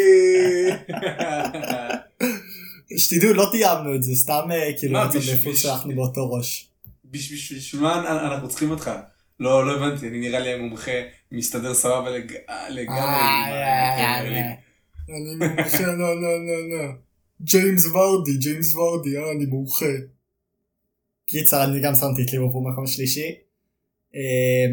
שתדעו, 2.97 3.33
לא 3.33 3.47
תיאמנו 3.51 3.95
את 3.95 4.03
זה, 4.03 4.15
סתם 4.15 4.51
אה, 4.51 4.69
כאילו 4.79 4.99
בשביל- 5.09 5.35
באיפה 5.35 5.55
שאנחנו 5.59 5.95
באותו 5.95 6.31
ראש. 6.31 6.69
בשביל 7.05 7.57
בשביל 7.59 7.81
מה 7.81 7.99
אנ- 7.99 8.05
אנחנו 8.31 8.49
צריכים 8.49 8.71
אותך? 8.71 8.91
לא, 9.39 9.67
לא 9.67 9.85
הבנתי, 9.85 10.07
אני 10.07 10.19
נראה 10.19 10.39
לי 10.39 10.55
מומחה, 10.57 10.91
מסתדר 11.31 11.73
סבבה 11.73 12.09
לג- 12.09 12.33
לגמרי 12.69 12.99
ליג. 14.29 14.45
אני 15.09 15.47
מומחה, 15.47 15.81
לא, 15.85 16.21
לא, 16.21 16.45
לא, 16.45 16.69
לא. 16.77 16.91
ג'יימס 17.41 17.85
ורדי, 17.85 18.37
ג'יימס 18.37 18.73
ורדי, 18.73 19.17
אה, 19.17 19.31
אני 19.31 19.45
מומחה. 19.45 19.85
קיצר, 21.27 21.63
אני 21.63 21.79
גם 21.81 21.95
שמתי 21.95 22.21
את 22.23 22.31
ליברפול 22.33 22.63
במקום 22.65 22.87
שלישי. 22.87 23.35
אה, 24.15 24.65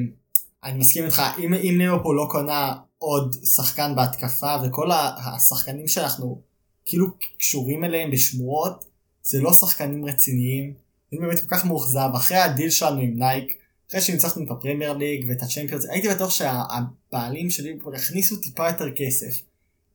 אני 0.64 0.78
מסכים 0.78 1.04
איתך, 1.04 1.22
אם, 1.38 1.54
אם 1.54 1.74
ליברפול 1.78 2.16
לא 2.16 2.26
קונה 2.30 2.72
עוד 2.98 3.36
שחקן 3.56 3.92
בהתקפה, 3.96 4.54
וכל 4.66 4.88
השחקנים 4.92 5.88
שאנחנו 5.88 6.42
כאילו 6.84 7.06
קשורים 7.38 7.84
אליהם 7.84 8.10
בשמועות, 8.10 8.84
זה 9.22 9.40
לא 9.40 9.52
שחקנים 9.52 10.04
רציניים. 10.04 10.74
אני 11.12 11.20
באמת 11.20 11.38
כל 11.38 11.56
כך 11.56 11.64
מאוכזב, 11.66 12.08
אחרי 12.16 12.38
הדיל 12.38 12.70
שלנו 12.70 13.00
עם 13.00 13.18
נייק, 13.18 13.56
אחרי 13.90 14.00
שניצחנו 14.00 14.44
את 14.44 14.50
הפרמייר 14.50 14.92
ליג 14.92 15.26
ואת 15.28 15.42
הצ'מפיונס, 15.42 15.86
הייתי 15.90 16.08
בטוח 16.08 16.30
שהבעלים 16.30 17.50
של 17.50 17.62
ליברפול 17.62 17.94
יכניסו 17.94 18.36
טיפה 18.36 18.68
יותר 18.68 18.90
כסף. 18.96 19.42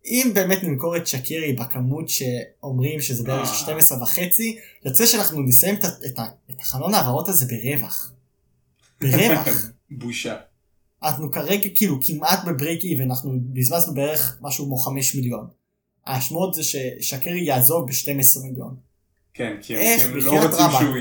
אם 0.06 0.32
באמת 0.36 0.64
נמכור 0.64 0.98
את 0.98 1.08
שקירי 1.08 1.54
בכמות 1.54 2.10
שאומרים 2.10 3.02
שזה 3.02 3.24
בערך 3.24 3.50
אה. 3.50 3.54
12 3.54 4.04
וחצי, 4.04 4.58
יוצא 4.86 5.06
שאנחנו 5.06 5.42
נסיים 5.42 5.76
את, 5.76 5.86
את, 6.50 6.60
החלון 6.60 6.94
ההעברות 6.94 7.30
הזה 7.30 7.46
ברווח. 7.46 8.12
ברווח. 9.02 9.48
בושה. 9.92 10.36
אנחנו 11.04 11.32
כרגע 11.32 11.70
כאילו 11.76 12.00
כמעט 12.02 12.40
בברייק 12.46 12.84
איבן, 12.84 13.04
אנחנו 13.04 13.32
בזבזנו 13.54 13.94
בערך 13.94 14.38
משהו 14.42 14.66
כמו 14.66 14.78
5 14.78 15.16
מיליון. 15.16 15.48
השמועות 16.08 16.54
זה 16.54 16.64
ששקרי 16.64 17.42
יעזוב 17.42 17.88
ב-12 17.88 18.44
מיליון. 18.44 18.76
כן, 19.34 19.58
כי 19.62 19.78
הם 19.78 20.16
לא 20.16 20.32
רוצים. 20.32 20.66
שהוא 20.80 20.96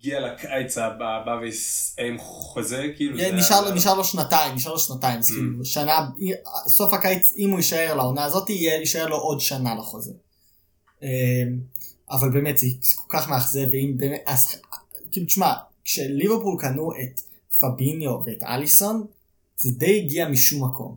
יגיע 0.00 0.20
לקיץ 0.20 0.78
הבא 0.78 1.38
ויסיים 1.42 2.18
חוזה, 2.18 2.86
כאילו. 2.96 3.16
זה 3.18 3.32
נשאר, 3.32 3.56
ה- 3.56 3.68
לו- 3.68 3.74
נשאר 3.74 3.94
לו 3.94 4.04
שנתיים, 4.04 4.54
נשאר 4.54 4.72
לו 4.72 4.78
שנתיים, 4.78 5.18
אז 5.18 5.30
Mm. 5.30 5.34
כאילו 5.34 5.64
שנה, 5.64 6.08
סוף 6.66 6.92
הקיץ 6.94 7.32
אם 7.36 7.50
הוא 7.50 7.58
יישאר 7.58 7.94
לעונה 7.94 8.24
הזאת, 8.24 8.50
יישאר 8.50 9.06
לו 9.06 9.16
עוד 9.16 9.40
שנה 9.40 9.74
לחוזה. 9.74 10.12
אמ, 11.02 11.08
אבל 12.10 12.30
באמת 12.30 12.58
זה 12.58 12.66
זה 12.82 12.94
כל 12.96 13.18
כך 13.18 13.28
מאכזב, 13.28 13.66
ואם 13.70 13.94
באמת, 13.96 14.22
אז 14.26 14.56
כאילו 15.12 15.26
תשמע, 15.26 15.52
כשליברפול 15.84 16.56
קנו 16.60 16.92
את 16.92 17.20
פביניו 17.60 18.18
ואת 18.26 18.42
אליסון, 18.42 19.06
זה 19.56 19.70
די 19.78 20.00
הגיע 20.00 20.28
משום 20.28 20.64
מקום. 20.64 20.96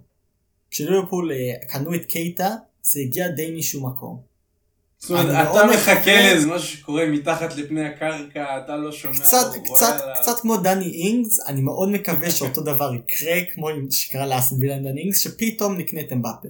כשליברפול 0.72 1.32
אה, 1.32 1.38
קנו 1.70 1.96
את 1.96 2.06
קייטה, 2.06 2.50
זה 2.82 3.00
הגיע 3.00 3.28
די 3.28 3.56
משום 3.58 3.86
מקום. 3.86 4.22
זאת 5.04 5.12
אומרת, 5.12 5.48
אתה 5.52 5.66
מחכה 5.74 6.12
לאיזה 6.16 6.48
משהו 6.48 6.78
שקורה 6.78 7.06
מתחת 7.06 7.56
לפני 7.56 7.86
הקרקע, 7.86 8.58
אתה 8.58 8.78
לא 8.78 8.92
שומע, 8.92 9.14
קצת, 9.16 9.46
קצת. 9.66 9.98
קצת 10.22 10.40
כמו 10.42 10.58
דני 10.58 10.86
אינגס, 10.86 11.48
אני 11.48 11.62
מאוד 11.62 11.90
מקווה 11.90 12.32
שאותו 12.32 12.62
דבר 12.62 12.94
יקרה, 12.96 13.36
כמו 13.54 13.68
שקרה 13.92 14.26
לאסן 14.28 14.56
וילן 14.60 14.84
דני 14.84 15.02
אינגס, 15.02 15.20
שפתאום 15.20 15.78
נקנה 15.78 16.02
את 16.02 16.12
אמבפה. 16.14 16.48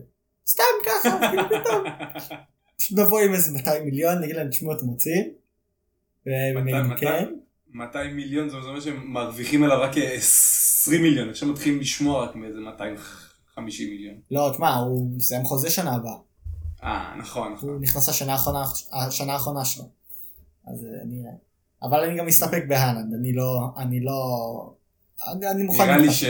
סתם 0.47 0.63
ככה, 0.85 1.19
כאילו 1.29 1.43
פתאום. 1.61 1.83
פשוט 2.79 2.99
נבוא 2.99 3.19
עם 3.19 3.33
איזה 3.33 3.51
200 3.51 3.85
מיליון, 3.85 4.19
נגיד 4.21 4.35
להם, 4.35 4.47
תשמעו, 4.49 4.73
אתם 4.77 4.87
רוצים? 4.87 5.23
והם 6.25 6.57
מתי- 6.67 6.69
יגידו 6.77 6.93
מתי- 6.93 7.05
כן. 7.05 7.25
200 7.73 8.15
מיליון 8.15 8.49
זה 8.49 8.57
אומר 8.57 8.79
שהם 8.79 9.13
מרוויחים 9.13 9.63
עליו 9.63 9.77
רק 9.81 9.91
20 9.97 11.01
מיליון, 11.01 11.29
עכשיו 11.29 11.49
מתחילים 11.49 11.79
לשמוע 11.79 12.23
רק 12.23 12.35
מאיזה 12.35 12.59
250 12.59 13.89
מיליון. 13.89 14.15
לא, 14.31 14.49
תשמע, 14.53 14.75
הוא 14.75 15.17
מסיים 15.17 15.43
חוזה 15.45 15.69
שנה 15.69 15.95
הבאה. 15.95 16.13
אה, 16.83 17.15
נכון, 17.17 17.53
נכון. 17.53 17.69
הוא 17.69 17.81
נכנס 17.81 18.09
לשנה 18.09 18.31
האחרונה, 18.31 18.63
השנה 18.91 19.33
האחרונה 19.33 19.65
שלו. 19.65 19.83
אז 20.67 20.85
אה, 20.85 21.05
נראה. 21.05 21.31
אבל 21.83 22.03
אני 22.03 22.17
גם 22.17 22.25
מסתפק 22.25 22.63
בהאלנד, 22.67 23.13
אני 23.13 23.33
לא, 23.33 23.69
אני 23.77 23.99
לא, 23.99 24.73
אני, 25.31 25.49
אני 25.51 25.63
מוכן... 25.63 25.83
נראה 25.83 25.97
לי. 25.97 26.11
ש... 26.11 26.23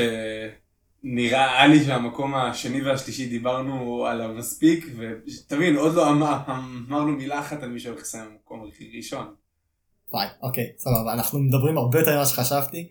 נראה 1.03 1.67
לי 1.67 1.85
שהמקום 1.85 2.35
השני 2.35 2.81
והשלישי 2.81 3.29
דיברנו 3.29 4.05
עליו 4.05 4.29
מספיק, 4.29 4.85
ותבין, 4.97 5.75
עוד 5.75 5.93
לא 5.93 6.09
אמר, 6.09 6.37
אמרנו 6.87 7.11
מילה 7.11 7.39
אחת 7.39 7.63
על 7.63 7.69
מי 7.69 7.79
שהולך 7.79 8.01
לסיים 8.01 8.25
במקום 8.29 8.69
ראשון. 8.95 9.33
וואי, 10.13 10.27
אוקיי, 10.41 10.71
סבבה, 10.77 11.13
אנחנו 11.13 11.39
מדברים 11.39 11.77
הרבה 11.77 11.99
יותר 11.99 12.15
ממה 12.15 12.25
שחשבתי. 12.25 12.87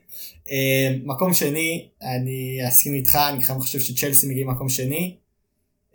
אה, 0.50 0.96
מקום 1.04 1.34
שני, 1.34 1.88
אני 2.02 2.68
אסכים 2.68 2.94
איתך, 2.94 3.18
אני 3.28 3.42
חושב 3.60 3.80
שצ'לסי 3.80 4.26
מגיעים 4.26 4.50
מקום 4.50 4.68
שני. 4.68 5.16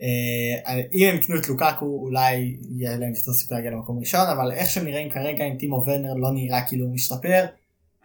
אה, 0.02 0.80
אם 0.94 1.08
הם 1.08 1.16
יקנו 1.16 1.36
את 1.36 1.48
לוקקו, 1.48 1.86
אולי 1.86 2.56
יהיה 2.70 2.96
להם 2.96 3.14
יותר 3.14 3.32
סיכוי 3.32 3.56
להגיע 3.56 3.70
למקום 3.70 3.98
ראשון, 3.98 4.26
אבל 4.32 4.52
איך 4.52 4.70
שהם 4.70 4.84
נראים 4.84 5.10
כרגע 5.10 5.44
עם 5.44 5.58
טימו 5.58 5.84
ורנר 5.86 6.14
לא 6.14 6.30
נראה 6.30 6.68
כאילו 6.68 6.86
הוא 6.86 6.94
משתפר. 6.94 7.44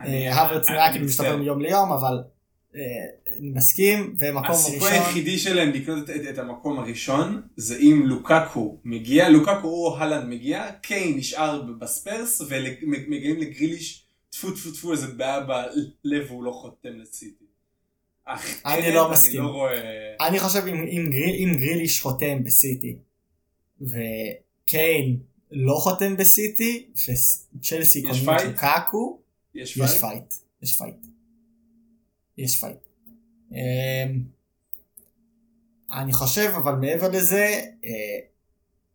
אה, 0.01 0.41
הוורץ 0.41 0.69
נראה 0.69 0.91
כאילו. 0.91 1.05
משתפר 1.05 1.37
מיום 1.37 1.61
ליום, 1.61 1.91
אבל 1.91 2.23
אה, 2.75 2.81
אני 3.39 3.49
מסכים, 3.49 4.15
ומקום 4.19 4.51
הסיכוי 4.51 4.89
ראשון, 4.89 4.91
היחידי 4.91 5.37
שלהם 5.37 5.69
לקנות 5.69 6.09
את, 6.09 6.15
את 6.29 6.37
המקום 6.37 6.79
הראשון 6.79 7.41
זה 7.57 7.77
אם 7.77 8.03
לוקקו 8.05 8.77
מגיע, 8.85 9.29
לוקקו 9.29 9.67
או 9.67 9.97
הלנד 9.97 10.29
מגיע, 10.29 10.71
קיין 10.81 11.17
נשאר 11.17 11.61
בספרס 11.61 12.41
ומגיעים 12.41 13.39
לגריליש 13.39 14.05
טפו 14.29 14.51
טפו 14.51 14.71
טפו 14.71 14.91
איזה 14.91 15.07
בעיה 15.07 15.39
בלב 15.39 16.25
והוא 16.27 16.43
לא 16.43 16.51
חותם 16.51 16.89
לסיטי. 16.99 17.42
אחרת 18.27 18.93
לא 18.93 19.11
מסכים. 19.11 19.39
אני 19.39 19.47
לא 19.47 19.51
רואה... 19.51 20.27
אני 20.27 20.39
חושב 20.39 20.63
אם, 20.67 20.75
אם, 20.75 21.09
גריל, 21.11 21.35
אם 21.35 21.57
גריליש 21.57 22.01
חותם 22.01 22.43
בסיטי, 22.43 22.97
וקיין 23.81 25.19
לא 25.51 25.73
חותם 25.73 26.17
בסיטי, 26.17 26.89
וצ'לסי 26.93 28.01
קונים 28.01 28.29
את 28.29 28.39
fight? 28.39 28.57
לוקאקו, 28.61 29.19
יש 29.55 29.77
יש 29.77 29.77
פייט? 29.77 30.01
פייט. 30.01 30.33
יש 30.61 30.77
fight. 30.77 31.05
יש 32.37 32.61
fight. 32.61 32.77
אמ, 33.51 34.23
אני 35.91 36.13
חושב 36.13 36.51
אבל 36.57 36.75
מעבר 36.75 37.09
לזה, 37.09 37.61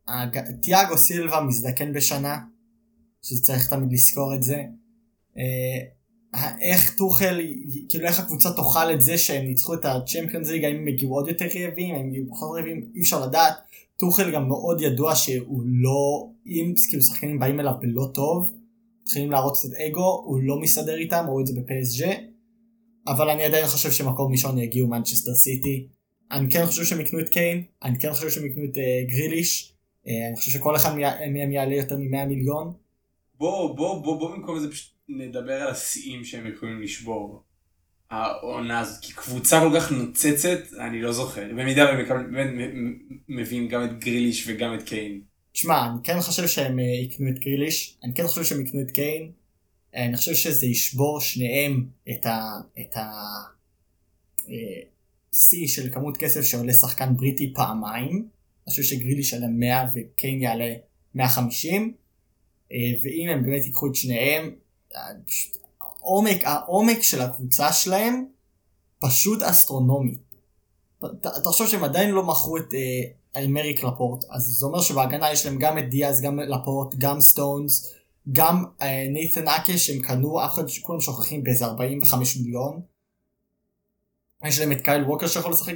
אה, 0.09 0.24
תיאגו 0.62 0.99
סילבה 0.99 1.41
מזדקן 1.41 1.93
בשנה, 1.93 2.39
שצריך 3.22 3.70
תמיד 3.70 3.93
לזכור 3.93 4.35
את 4.35 4.43
זה. 4.43 4.62
איך 6.61 6.95
טוחל, 6.99 7.41
כאילו 7.89 8.05
איך 8.05 8.20
הקבוצה 8.20 8.53
תאכל 8.53 8.93
את 8.93 9.03
זה 9.03 9.18
שהם 9.18 9.47
ניצחו 9.47 9.74
את 9.74 9.84
הצ'מפיונס 9.84 10.49
ליג, 10.49 10.64
האם 10.64 10.76
הם 10.76 10.86
הגיעו 10.86 11.14
עוד 11.14 11.28
יותר 11.28 11.45
רעבים, 11.45 11.95
האם 11.95 12.01
הם 12.01 12.09
הגיעו 12.09 12.26
פחות 12.30 12.59
רעבים, 12.59 12.91
אי 12.95 13.01
אפשר 13.01 13.26
לדעת. 13.26 13.55
טוחל 13.97 14.30
גם 14.30 14.49
מאוד 14.49 14.80
ידוע 14.80 15.14
שהוא 15.14 15.62
לא, 15.66 16.28
אם 16.47 16.74
כאילו 16.89 17.03
שחקנים 17.03 17.39
באים 17.39 17.61
אליו 17.61 17.72
בלא 17.80 18.07
טוב, 18.14 18.55
מתחילים 19.03 19.30
להראות 19.30 19.57
קצת 19.57 19.68
אגו, 19.86 20.22
הוא 20.26 20.39
לא 20.43 20.61
מסתדר 20.61 20.97
איתם, 20.97 21.24
ראו 21.28 21.41
את 21.41 21.47
זה 21.47 21.53
בפסג' 21.61 22.07
אבל 23.09 23.30
אני 23.30 23.43
עדיין 23.43 23.66
חושב 23.66 23.91
שמקום 23.91 24.32
ראשון 24.32 24.59
יגיעו 24.59 24.89
מנצ'סטר 24.89 25.34
סיטי. 25.34 25.89
אני 26.30 26.51
כן 26.51 26.66
חושב 26.66 26.84
שהם 26.84 27.01
יקנו 27.01 27.20
את 27.20 27.28
קיין, 27.28 27.64
אני 27.82 27.99
כן 27.99 28.12
חושב 28.12 28.30
שהם 28.30 28.47
יקנו 28.47 28.64
את 28.64 28.76
uh, 28.76 29.11
גריליש, 29.11 29.74
uh, 30.05 30.09
אני 30.28 30.36
חושב 30.36 30.51
שכל 30.51 30.76
אחד 30.76 30.97
מהם 31.32 31.53
יעלה 31.53 31.74
יותר 31.74 31.97
מ-100 31.97 32.26
מיליון. 32.26 32.72
בוא 33.39 33.76
בוא 33.76 34.03
בוא 34.05 34.18
בוא 34.18 34.36
במקום 34.36 34.59
זה 34.61 34.70
פשוט 34.70 34.97
נדבר 35.09 35.53
על 35.53 35.69
השיאים 35.69 36.25
שהם 36.25 36.47
יכולים 36.47 36.83
לשבור. 36.83 37.43
העונה 38.11 38.81
הזאת, 38.81 39.01
כי 39.03 39.13
קבוצה 39.13 39.61
כל 39.61 39.81
כך 39.81 39.93
נוצצת, 39.93 40.59
אני 40.79 41.03
לא 41.03 41.13
זוכר. 41.13 41.49
במידה 41.49 41.85
והם 41.85 42.99
מביאים 43.29 43.69
גם 43.69 43.85
את 43.85 43.99
גריליש 43.99 44.45
וגם 44.49 44.75
את 44.75 44.83
קיין. 44.83 45.21
תשמע, 45.53 45.87
אני 45.87 45.99
כן 46.05 46.21
חושב 46.21 46.47
שהם 46.47 46.79
uh, 46.79 46.83
יקנו 46.83 47.29
את 47.29 47.39
גריליש, 47.39 47.99
אני 48.05 48.15
כן 48.15 48.27
חושב 48.27 48.45
שהם 48.45 48.61
יקנו 48.61 48.81
את 48.81 48.91
קיין, 48.91 49.33
אה, 49.95 50.05
אני 50.05 50.17
חושב 50.17 50.35
שזה 50.35 50.67
ישבור 50.67 51.21
שניהם 51.21 51.87
את 52.11 52.27
ה... 52.27 52.41
את 52.81 52.97
ה... 52.97 53.11
אה, 54.49 54.81
שיא 55.33 55.69
של 55.69 55.93
כמות 55.93 56.17
כסף 56.17 56.43
שעולה 56.43 56.73
שחקן 56.73 57.17
בריטי 57.17 57.55
פעמיים. 57.55 58.13
אני 58.17 58.71
חושב 58.71 58.83
שגריליש 58.83 59.33
יעלה 59.33 59.47
100 59.49 59.85
וקיין 59.95 60.43
יעלה 60.43 60.75
150. 61.15 61.95
אה, 62.73 62.77
ואם 63.03 63.29
הם 63.29 63.43
באמת 63.43 63.65
ייקחו 63.65 63.87
את 63.87 63.95
שניהם, 63.95 64.45
אה, 64.47 64.51
העומק, 65.80 66.45
העומק 66.45 67.03
של 67.03 67.20
הקבוצה 67.20 67.72
שלהם 67.72 68.26
פשוט 68.99 69.43
אסטרונומי. 69.43 70.18
תחשוב 71.45 71.66
שהם 71.66 71.84
עדיין 71.84 72.11
לא 72.11 72.22
מכרו 72.22 72.57
את 72.57 72.74
אה, 72.74 73.41
איימריק 73.41 73.85
לפורט, 73.84 74.24
אז 74.30 74.43
זה 74.43 74.66
אומר 74.66 74.80
שבהגנה 74.80 75.32
יש 75.32 75.47
להם 75.47 75.59
גם 75.59 75.78
את 75.78 75.91
דיאז, 75.91 76.20
גם 76.22 76.41
לפורט, 76.41 76.95
גם 76.99 77.21
סטונס, 77.21 77.95
גם 78.33 78.64
אה, 78.83 79.07
נייתן 79.13 79.49
אקה 79.49 79.79
שהם 79.79 80.03
קנו, 80.03 80.45
אף 80.45 80.54
אחד, 80.54 80.63
כולם 80.83 81.00
שוכחים 81.00 81.45
באיזה 81.45 81.64
45 81.64 82.37
מיליון. 82.37 82.80
יש 84.45 84.61
להם 84.61 84.72
את 84.72 84.80
קייל 84.80 85.04
ווקר 85.04 85.26
שיכול 85.26 85.53
לשחק 85.53 85.75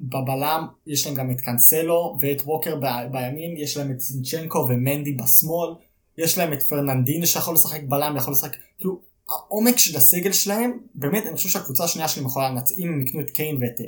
בבלם, 0.00 0.66
יש 0.86 1.06
להם 1.06 1.14
גם 1.14 1.30
את 1.30 1.40
קאנסלו 1.40 2.16
ואת 2.20 2.42
ווקר 2.42 2.76
בימין, 3.12 3.56
יש 3.56 3.76
להם 3.76 3.90
את 3.90 4.00
סינצ'נקו 4.00 4.58
ומנדי 4.68 5.12
בשמאל, 5.12 5.74
יש 6.20 6.38
להם 6.38 6.52
את 6.52 6.62
פרננדינו 6.62 7.26
שיכול 7.26 7.54
לשחק 7.54 7.80
בלם, 7.88 8.16
יכול 8.16 8.32
לשחק, 8.32 8.56
כאילו, 8.78 9.00
העומק 9.30 9.78
של 9.78 9.96
הסגל 9.96 10.32
שלהם, 10.32 10.78
באמת, 10.94 11.26
אני 11.26 11.36
חושב 11.36 11.48
שהקבוצה 11.48 11.84
השנייה 11.84 12.08
שלהם 12.08 12.26
יכולה 12.26 12.50
לנצח, 12.50 12.74
אם 12.78 12.88
הם 12.88 13.00
יקנו 13.00 13.20
את 13.20 13.30
קיין 13.30 13.58
ואת 13.60 13.80
אה, 13.80 13.86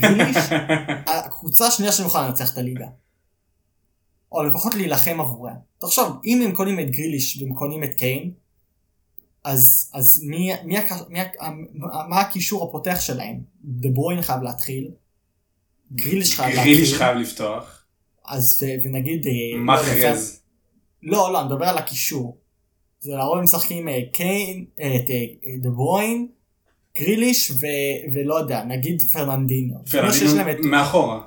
גריליש, 0.00 0.36
הקבוצה 1.06 1.66
השנייה 1.66 1.92
שלהם 1.92 2.08
יכולה 2.08 2.28
לנצח 2.28 2.52
את 2.52 2.58
הליגה. 2.58 2.86
או 4.32 4.42
לפחות 4.42 4.74
להילחם 4.74 5.20
עבוריה. 5.20 5.54
תחשוב, 5.78 6.16
אם 6.24 6.42
הם 6.42 6.52
קונים 6.52 6.80
את 6.80 6.90
גריליש 6.90 7.42
והם 7.42 7.54
קונים 7.54 7.84
את 7.84 7.94
קיין, 7.94 8.30
אז, 9.44 9.90
אז 9.94 10.22
מי, 10.22 10.50
מי, 10.64 10.76
מי, 11.08 11.20
מה 12.08 12.20
הקישור 12.20 12.68
הפותח 12.68 13.00
שלהם? 13.00 13.40
דה 13.64 13.88
ברוין 13.88 14.22
חייב 14.22 14.42
להתחיל, 14.42 14.90
גריליש 15.92 16.36
חייב 16.36 16.48
להתחיל, 16.48 16.72
גריליש 16.72 16.94
חייב 16.94 17.16
לפתוח. 17.16 17.84
אז 18.24 18.66
ונגיד... 18.84 19.26
אה, 19.26 20.32
לא. 21.02 21.32
לא, 21.32 21.40
אני 21.40 21.48
מדבר 21.48 21.64
על 21.64 21.78
הקישור. 21.78 22.38
זה 23.00 23.12
לרוב 23.14 23.40
משחקים 23.40 23.88
אה, 23.88 23.98
קיין, 24.12 24.64
אה, 24.80 24.96
את 24.96 25.10
אה, 25.10 25.16
דה 25.58 25.70
ברוין, 25.70 26.28
גריליש 26.98 27.50
ו, 27.50 27.66
ולא 28.14 28.34
יודע, 28.38 28.64
נגיד 28.64 29.02
פרננדינו. 29.12 29.74
את- 29.80 29.88
פרננדינו 29.88 30.68
מאחורה. 30.70 31.20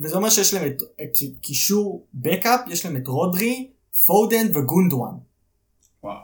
וזה 0.00 0.16
אומר 0.16 0.30
שיש 0.30 0.54
להם 0.54 0.68
את 1.02 1.12
קישור 1.40 2.06
backup, 2.14 2.60
יש 2.70 2.84
להם 2.86 2.96
את 2.96 3.06
רודרי, 3.06 3.68
פודן 4.06 4.46
וגונדואן. 4.54 5.12
וואו. 6.02 6.16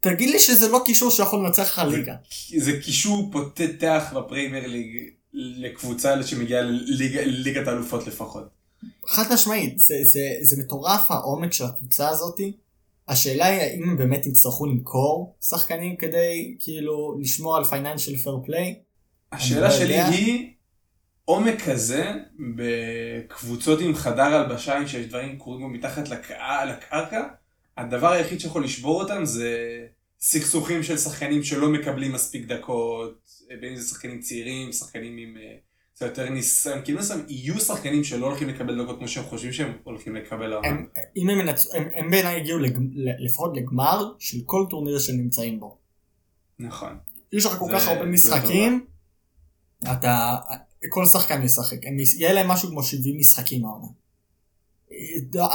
תגיד 0.00 0.30
לי 0.30 0.38
שזה 0.38 0.68
לא 0.68 0.82
קישור 0.84 1.10
שיכול 1.10 1.38
לנצח 1.46 1.62
לך 1.62 1.78
ליגה. 1.90 2.14
זה 2.58 2.80
קישור 2.80 3.28
פותח 3.32 4.12
בפריימר 4.16 4.66
ליג 4.66 4.86
לקבוצה 5.32 6.22
שמגיעה 6.22 6.62
לליגת 6.62 7.68
האלופות 7.68 8.06
לפחות. 8.06 8.48
חד 9.06 9.32
משמעית, 9.34 9.78
זה, 9.78 9.94
זה, 10.12 10.28
זה 10.42 10.62
מטורף 10.62 11.10
העומק 11.10 11.52
של 11.52 11.64
הקבוצה 11.64 12.08
הזאתי. 12.08 12.56
השאלה 13.08 13.46
היא 13.46 13.60
האם 13.60 13.96
באמת 13.96 14.26
יצטרכו 14.26 14.66
למכור 14.66 15.36
שחקנים 15.44 15.96
כדי 15.96 16.56
כאילו 16.58 17.18
לשמור 17.20 17.56
על 17.56 17.64
פייננשל 17.64 18.16
פייר 18.16 18.38
פליי. 18.44 18.78
השאלה 19.32 19.68
לא 19.68 19.70
שלי 19.70 19.82
יודע. 19.94 20.06
היא, 20.06 20.52
עומק 21.24 21.62
כזה 21.62 22.12
בקבוצות 22.56 23.80
עם 23.80 23.94
חדר 23.94 24.22
הלבשה 24.22 24.88
שיש 24.88 25.06
דברים 25.06 25.38
קורים 25.38 25.60
בו 25.60 25.68
מתחת 25.68 26.08
לקע- 26.08 26.64
לקרקע, 26.64 27.22
הדבר 27.76 28.12
היחיד 28.12 28.40
שיכול 28.40 28.64
לשבור 28.64 29.02
אותם 29.02 29.24
זה 29.24 29.56
סכסוכים 30.20 30.82
של 30.82 30.98
שחקנים 30.98 31.42
שלא 31.42 31.68
מקבלים 31.68 32.12
מספיק 32.12 32.46
דקות, 32.46 33.18
בין 33.60 33.70
אם 33.70 33.76
זה 33.76 33.88
שחקנים 33.88 34.20
צעירים, 34.20 34.72
שחקנים 34.72 35.18
עם 35.18 35.36
קצת 35.98 36.06
יותר 36.06 36.30
ניסיון, 36.30 36.78
כאילו 36.84 36.98
ניסיון, 36.98 37.24
יהיו 37.28 37.60
שחקנים 37.60 38.04
שלא 38.04 38.26
הולכים 38.26 38.48
לקבל 38.48 38.82
דקות 38.84 38.98
כמו 38.98 39.08
שהם 39.08 39.24
חושבים 39.24 39.52
שהם 39.52 39.72
הולכים 39.84 40.16
לקבל 40.16 40.52
העונה. 40.52 40.68
הם, 40.68 40.86
אם 41.16 41.28
הם, 41.30 41.40
ינצ... 41.40 41.74
הם, 41.74 41.88
הם 41.94 42.10
בעיניי 42.10 42.40
הגיעו 42.40 42.58
לג... 42.58 42.78
לפחות 43.18 43.56
לגמר 43.56 44.12
של 44.18 44.38
כל 44.46 44.66
טורניר 44.70 44.98
שהם 44.98 45.16
נמצאים 45.16 45.60
בו. 45.60 45.76
נכון. 46.58 46.98
יש 47.32 47.46
לך 47.46 47.52
כל 47.58 47.66
זה- 47.70 47.74
כך 47.74 47.88
הרבה 47.88 48.00
זה 48.04 48.06
משחקים, 48.06 48.86
אתה, 49.92 50.36
כל 50.88 51.06
שחקן 51.06 51.42
ישחק, 51.42 51.86
הם, 51.86 51.96
יהיה 52.18 52.32
להם 52.32 52.48
משהו 52.48 52.68
כמו 52.68 52.82
70 52.82 53.16
משחקים 53.18 53.64
העונה. 53.64 53.86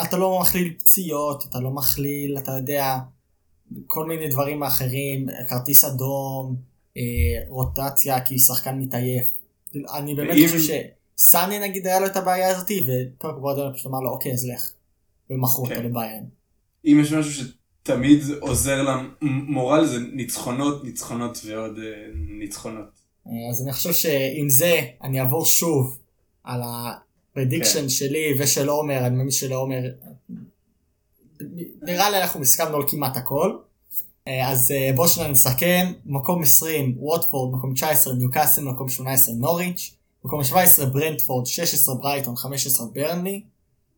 אתה 0.07 0.17
לא 0.17 0.39
מכליל 0.41 0.73
פציעות, 0.79 1.45
אתה 1.49 1.59
לא 1.59 1.71
מכליל, 1.71 2.37
אתה 2.37 2.51
יודע, 2.51 2.97
כל 3.87 4.05
מיני 4.05 4.27
דברים 4.29 4.63
אחרים, 4.63 5.25
כרטיס 5.49 5.83
אדום, 5.83 6.55
אה, 6.97 7.01
רוטציה 7.49 8.25
כי 8.25 8.39
שחקן 8.39 8.79
מתעייף. 8.79 9.42
אני 9.93 10.15
באמת 10.15 10.35
ואם- 10.37 10.47
חושב 10.47 10.79
שסאני 11.17 11.59
נגיד 11.59 11.87
היה 11.87 11.99
לו 11.99 12.05
את 12.05 12.17
הבעיה 12.17 12.49
הזאתי, 12.57 12.87
ופרק 12.87 13.35
גורדון 13.35 13.73
פשוט 13.73 13.87
אמר 13.87 13.99
לו 13.99 14.09
אוקיי 14.09 14.31
אז 14.33 14.45
לך. 14.47 14.71
ומכרו 15.29 15.63
אותו 15.65 15.75
כן. 15.75 15.85
לביירן. 15.85 16.23
אם 16.85 16.99
יש 17.01 17.13
משהו 17.13 17.45
שתמיד 17.83 18.19
עוזר 18.39 18.85
למורל 19.21 19.85
זה 19.85 19.99
ניצחונות, 19.99 20.83
ניצחונות 20.83 21.37
ועוד 21.45 21.77
אה, 21.79 21.83
ניצחונות. 22.39 22.85
אה, 23.27 23.31
אז 23.51 23.61
אני 23.63 23.73
חושב 23.73 23.93
שעם 23.93 24.49
זה 24.49 24.81
אני 25.03 25.19
אעבור 25.19 25.45
שוב 25.45 25.99
על 26.43 26.61
ה 26.65 26.76
prediction 26.76 27.81
כן. 27.81 27.89
שלי 27.89 28.33
ושל 28.39 28.69
עומר, 28.69 28.97
אני 29.07 29.15
מאמין 29.15 29.31
של 29.31 29.53
עומר, 29.53 29.81
נראה 31.81 32.09
לי 32.09 32.21
אנחנו 32.21 32.41
הסכמנו 32.41 32.75
על 32.77 32.83
כמעט 32.87 33.17
הכל. 33.17 33.57
אה, 34.27 34.51
אז 34.51 34.71
אה, 34.71 34.91
בואו 34.95 35.07
שנייה 35.07 35.29
נסכם, 35.29 35.93
מקום 36.05 36.41
20 36.41 36.95
ווטפורד, 36.99 37.53
מקום 37.53 37.73
19 37.73 38.13
ניוקאסל, 38.13 38.63
מקום 38.63 38.89
18 38.89 39.35
נוריץ', 39.35 39.93
מקום 40.25 40.43
17 40.43 40.85
ברנדפורד, 40.85 41.45
16 41.45 41.95
ברייטון, 41.95 42.35
15 42.35 42.87
ברנלי, 42.87 43.43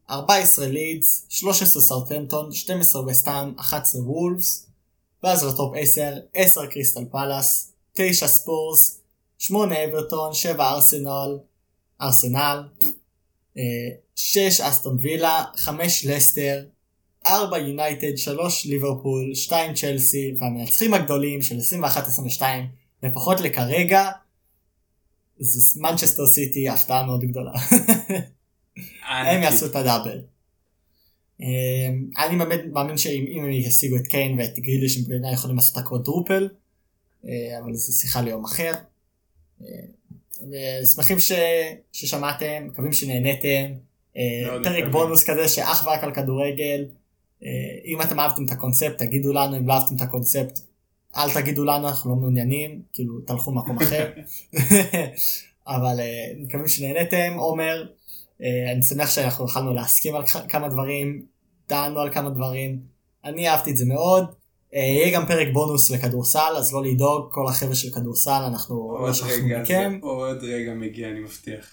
14 0.10 0.68
לידס, 0.68 1.26
13 1.30 1.82
סאוטהמפטון, 1.82 2.52
12 2.52 3.02
וסטאם, 3.08 3.54
11 3.60 4.02
וולפס, 4.02 4.66
ואז 5.24 5.44
ל 5.44 5.51
top 5.51 5.74
10, 5.78 6.14
10 6.36 6.66
קריסטל 6.68 7.06
פלאס, 7.12 7.72
9 7.94 8.28
ספרס, 8.28 9.00
8 9.38 9.76
אברטון, 9.86 10.34
7 10.34 10.70
ארסנל, 10.70 11.38
ארסנל, 12.02 12.64
6 14.16 14.62
אסטון 14.62 14.98
וילה, 15.02 15.44
5 15.56 16.06
לסטר, 16.06 16.64
4 17.26 17.58
יונייטד, 17.58 18.18
3 18.18 18.66
ליברפול, 18.66 19.36
2 19.36 19.74
צ'לסי, 19.74 20.34
והמנצחים 20.40 20.94
הגדולים 20.94 21.42
של 21.42 21.58
21-22, 22.40 22.42
לפחות 23.04 23.42
לכרגע, 23.42 24.10
זה 25.40 25.82
מנצ'סטר 25.82 26.28
סיטי, 26.28 26.70
הפתעה 26.70 27.06
מאוד 27.06 27.22
גדולה. 27.22 27.52
הם 29.10 29.44
יעשו 29.44 29.66
את 29.66 29.76
הדאבל. 29.76 30.22
אמ, 31.40 31.46
אני 32.18 32.38
באמת 32.38 32.62
מאמין 32.72 32.98
שאם 32.98 33.44
הם 33.44 33.52
ישיגו 33.52 33.96
את 33.96 34.08
קיין 34.08 34.40
ואת 34.40 34.60
גרילי 34.60 34.90
שהם 34.90 35.04
בעיניי 35.08 35.34
יכולים 35.34 35.56
לעשות 35.56 35.78
את 35.78 35.78
הקוודרופל, 35.78 36.50
אה, 37.26 37.60
אבל 37.64 37.74
זו 37.74 38.00
שיחה 38.00 38.22
ליום 38.22 38.46
אחר. 38.46 38.72
אה, 39.62 39.68
ושמחים 40.52 41.20
ש... 41.20 41.32
ששמעתם, 41.92 42.68
מקווים 42.68 42.94
שנהניתם. 42.94 43.74
אה, 44.18 44.58
פרק 44.64 44.84
בונוס 44.92 45.30
כזה 45.30 45.48
שאך 45.48 45.88
ורק 45.88 46.04
על 46.04 46.14
כדורגל. 46.14 46.86
אם 47.86 48.02
אתם 48.02 48.20
אהבתם 48.20 48.46
את 48.46 48.52
הקונספט 48.52 48.98
תגידו 48.98 49.34
לנו, 49.34 49.58
אם 49.58 49.68
לא 49.68 49.74
אהבתם 49.74 49.96
את 49.96 50.02
הקונספט 50.02 50.60
אל 51.18 51.34
תגידו 51.34 51.66
לנו 51.66 51.88
אנחנו 51.88 52.10
לא 52.10 52.16
מעוניינים, 52.16 52.82
כאילו 52.94 53.20
תלכו 53.20 53.52
למקום 53.52 53.78
אחר. 53.78 54.12
אבל 55.68 56.00
מקווים 56.38 56.68
שנהניתם, 56.68 57.34
עומר. 57.38 57.86
אה, 58.42 58.72
אני 58.72 58.84
שמח 58.84 59.10
שאנחנו 59.10 59.46
יכולנו 59.46 59.74
להסכים 59.74 60.16
על 60.16 60.24
כמה 60.50 60.70
דברים, 60.70 61.26
דנו 61.70 62.00
על 62.00 62.14
כמה 62.14 62.30
דברים, 62.30 62.80
אני 63.26 63.50
אהבתי 63.50 63.72
את 63.72 63.78
זה 63.78 63.86
מאוד. 63.86 64.26
אה, 64.76 64.80
יהיה 64.80 65.16
גם 65.16 65.28
פרק 65.28 65.48
בונוס 65.54 65.92
לכדורסל, 65.92 66.54
אז 66.58 66.74
לא 66.74 66.84
לדאוג, 66.84 67.28
כל 67.32 67.48
החבר'ה 67.48 67.76
של 67.76 67.92
כדורסל 67.92 68.44
אנחנו 68.48 68.98
לא 69.02 69.14
שכחנו 69.14 69.48
מכם. 69.62 70.00
עוד 70.02 70.44
רגע 70.44 70.74
מגיע, 70.74 71.10
אני 71.10 71.20
מבטיח. 71.20 71.66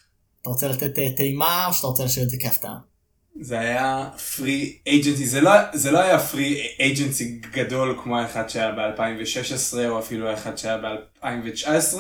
אתה 0.43 0.51
רוצה 0.51 0.69
לתת 0.69 0.99
אה, 0.99 1.09
טעימה 1.17 1.67
או 1.67 1.73
שאתה 1.73 1.87
רוצה 1.87 2.05
לשאול 2.05 2.25
את 2.25 2.31
זה 2.31 2.37
כהפתעה? 2.41 2.92
זה 3.41 3.61
היה 3.61 4.11
פרי 4.37 4.79
אייג'נסי, 4.87 5.27
זה, 5.27 5.41
לא, 5.41 5.51
זה 5.73 5.91
לא 5.91 5.99
היה 5.99 6.19
פרי 6.19 6.67
אייג'נסי 6.81 7.41
גדול 7.53 7.99
כמו 8.03 8.19
האחד 8.19 8.49
שהיה 8.49 8.73
ב-2016 8.73 9.79
או 9.89 9.99
אפילו 9.99 10.29
האחד 10.29 10.59
שהיה 10.59 10.79
ב-2019, 10.79 11.99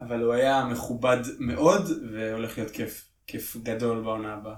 אבל 0.00 0.22
הוא 0.22 0.32
היה 0.32 0.64
מכובד 0.64 1.18
מאוד 1.38 1.90
והולך 2.12 2.58
להיות 2.58 2.70
כיף. 2.70 3.04
כיף 3.26 3.56
גדול 3.62 4.02
בעונה 4.02 4.34
הבאה. 4.34 4.54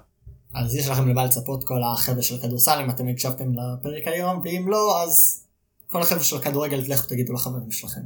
אז 0.55 0.75
יש 0.75 0.89
לכם 0.89 1.09
למה 1.09 1.25
לצפות 1.25 1.65
כל 1.65 1.83
החבר'ה 1.83 2.23
של 2.23 2.35
הכדורסל 2.35 2.81
אם 2.85 2.91
אתם 2.91 3.09
הקשבתם 3.09 3.53
לפרק 3.53 4.07
היום 4.07 4.41
ואם 4.45 4.71
לא 4.71 5.03
אז 5.03 5.45
כל 5.87 6.03
החבר'ה 6.03 6.25
של 6.25 6.37
הכדורגל 6.37 6.77
לכו 6.77 7.07
תגידו 7.09 7.33
לחברים 7.33 7.71
שלכם. 7.71 8.01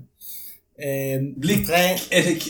אמ, 0.78 0.84
בלי 1.36 1.64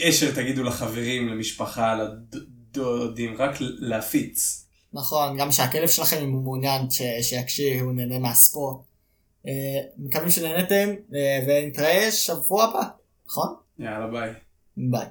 קשר 0.01 0.35
תגידו 0.35 0.62
לחברים 0.62 1.28
למשפחה 1.28 1.94
לדודים 1.94 3.35
רק 3.39 3.51
להפיץ. 3.61 4.66
נכון 4.92 5.36
גם 5.38 5.52
שהכלב 5.52 5.88
שלכם 5.88 6.16
אם 6.16 6.32
הוא 6.32 6.42
מעוניין 6.42 6.90
שיקשיב 7.22 7.82
הוא 7.82 7.92
נהנה 7.92 8.18
מהספורט. 8.18 8.80
אה, 9.46 9.80
מקווים 9.98 10.30
שנהנתם 10.30 10.88
אה, 11.14 11.40
ונתראה 11.46 12.12
שבוע 12.12 12.64
הבא 12.64 12.82
נכון? 13.26 13.54
יאללה 13.78 14.06
ביי. 14.06 14.30
ביי. 14.76 15.06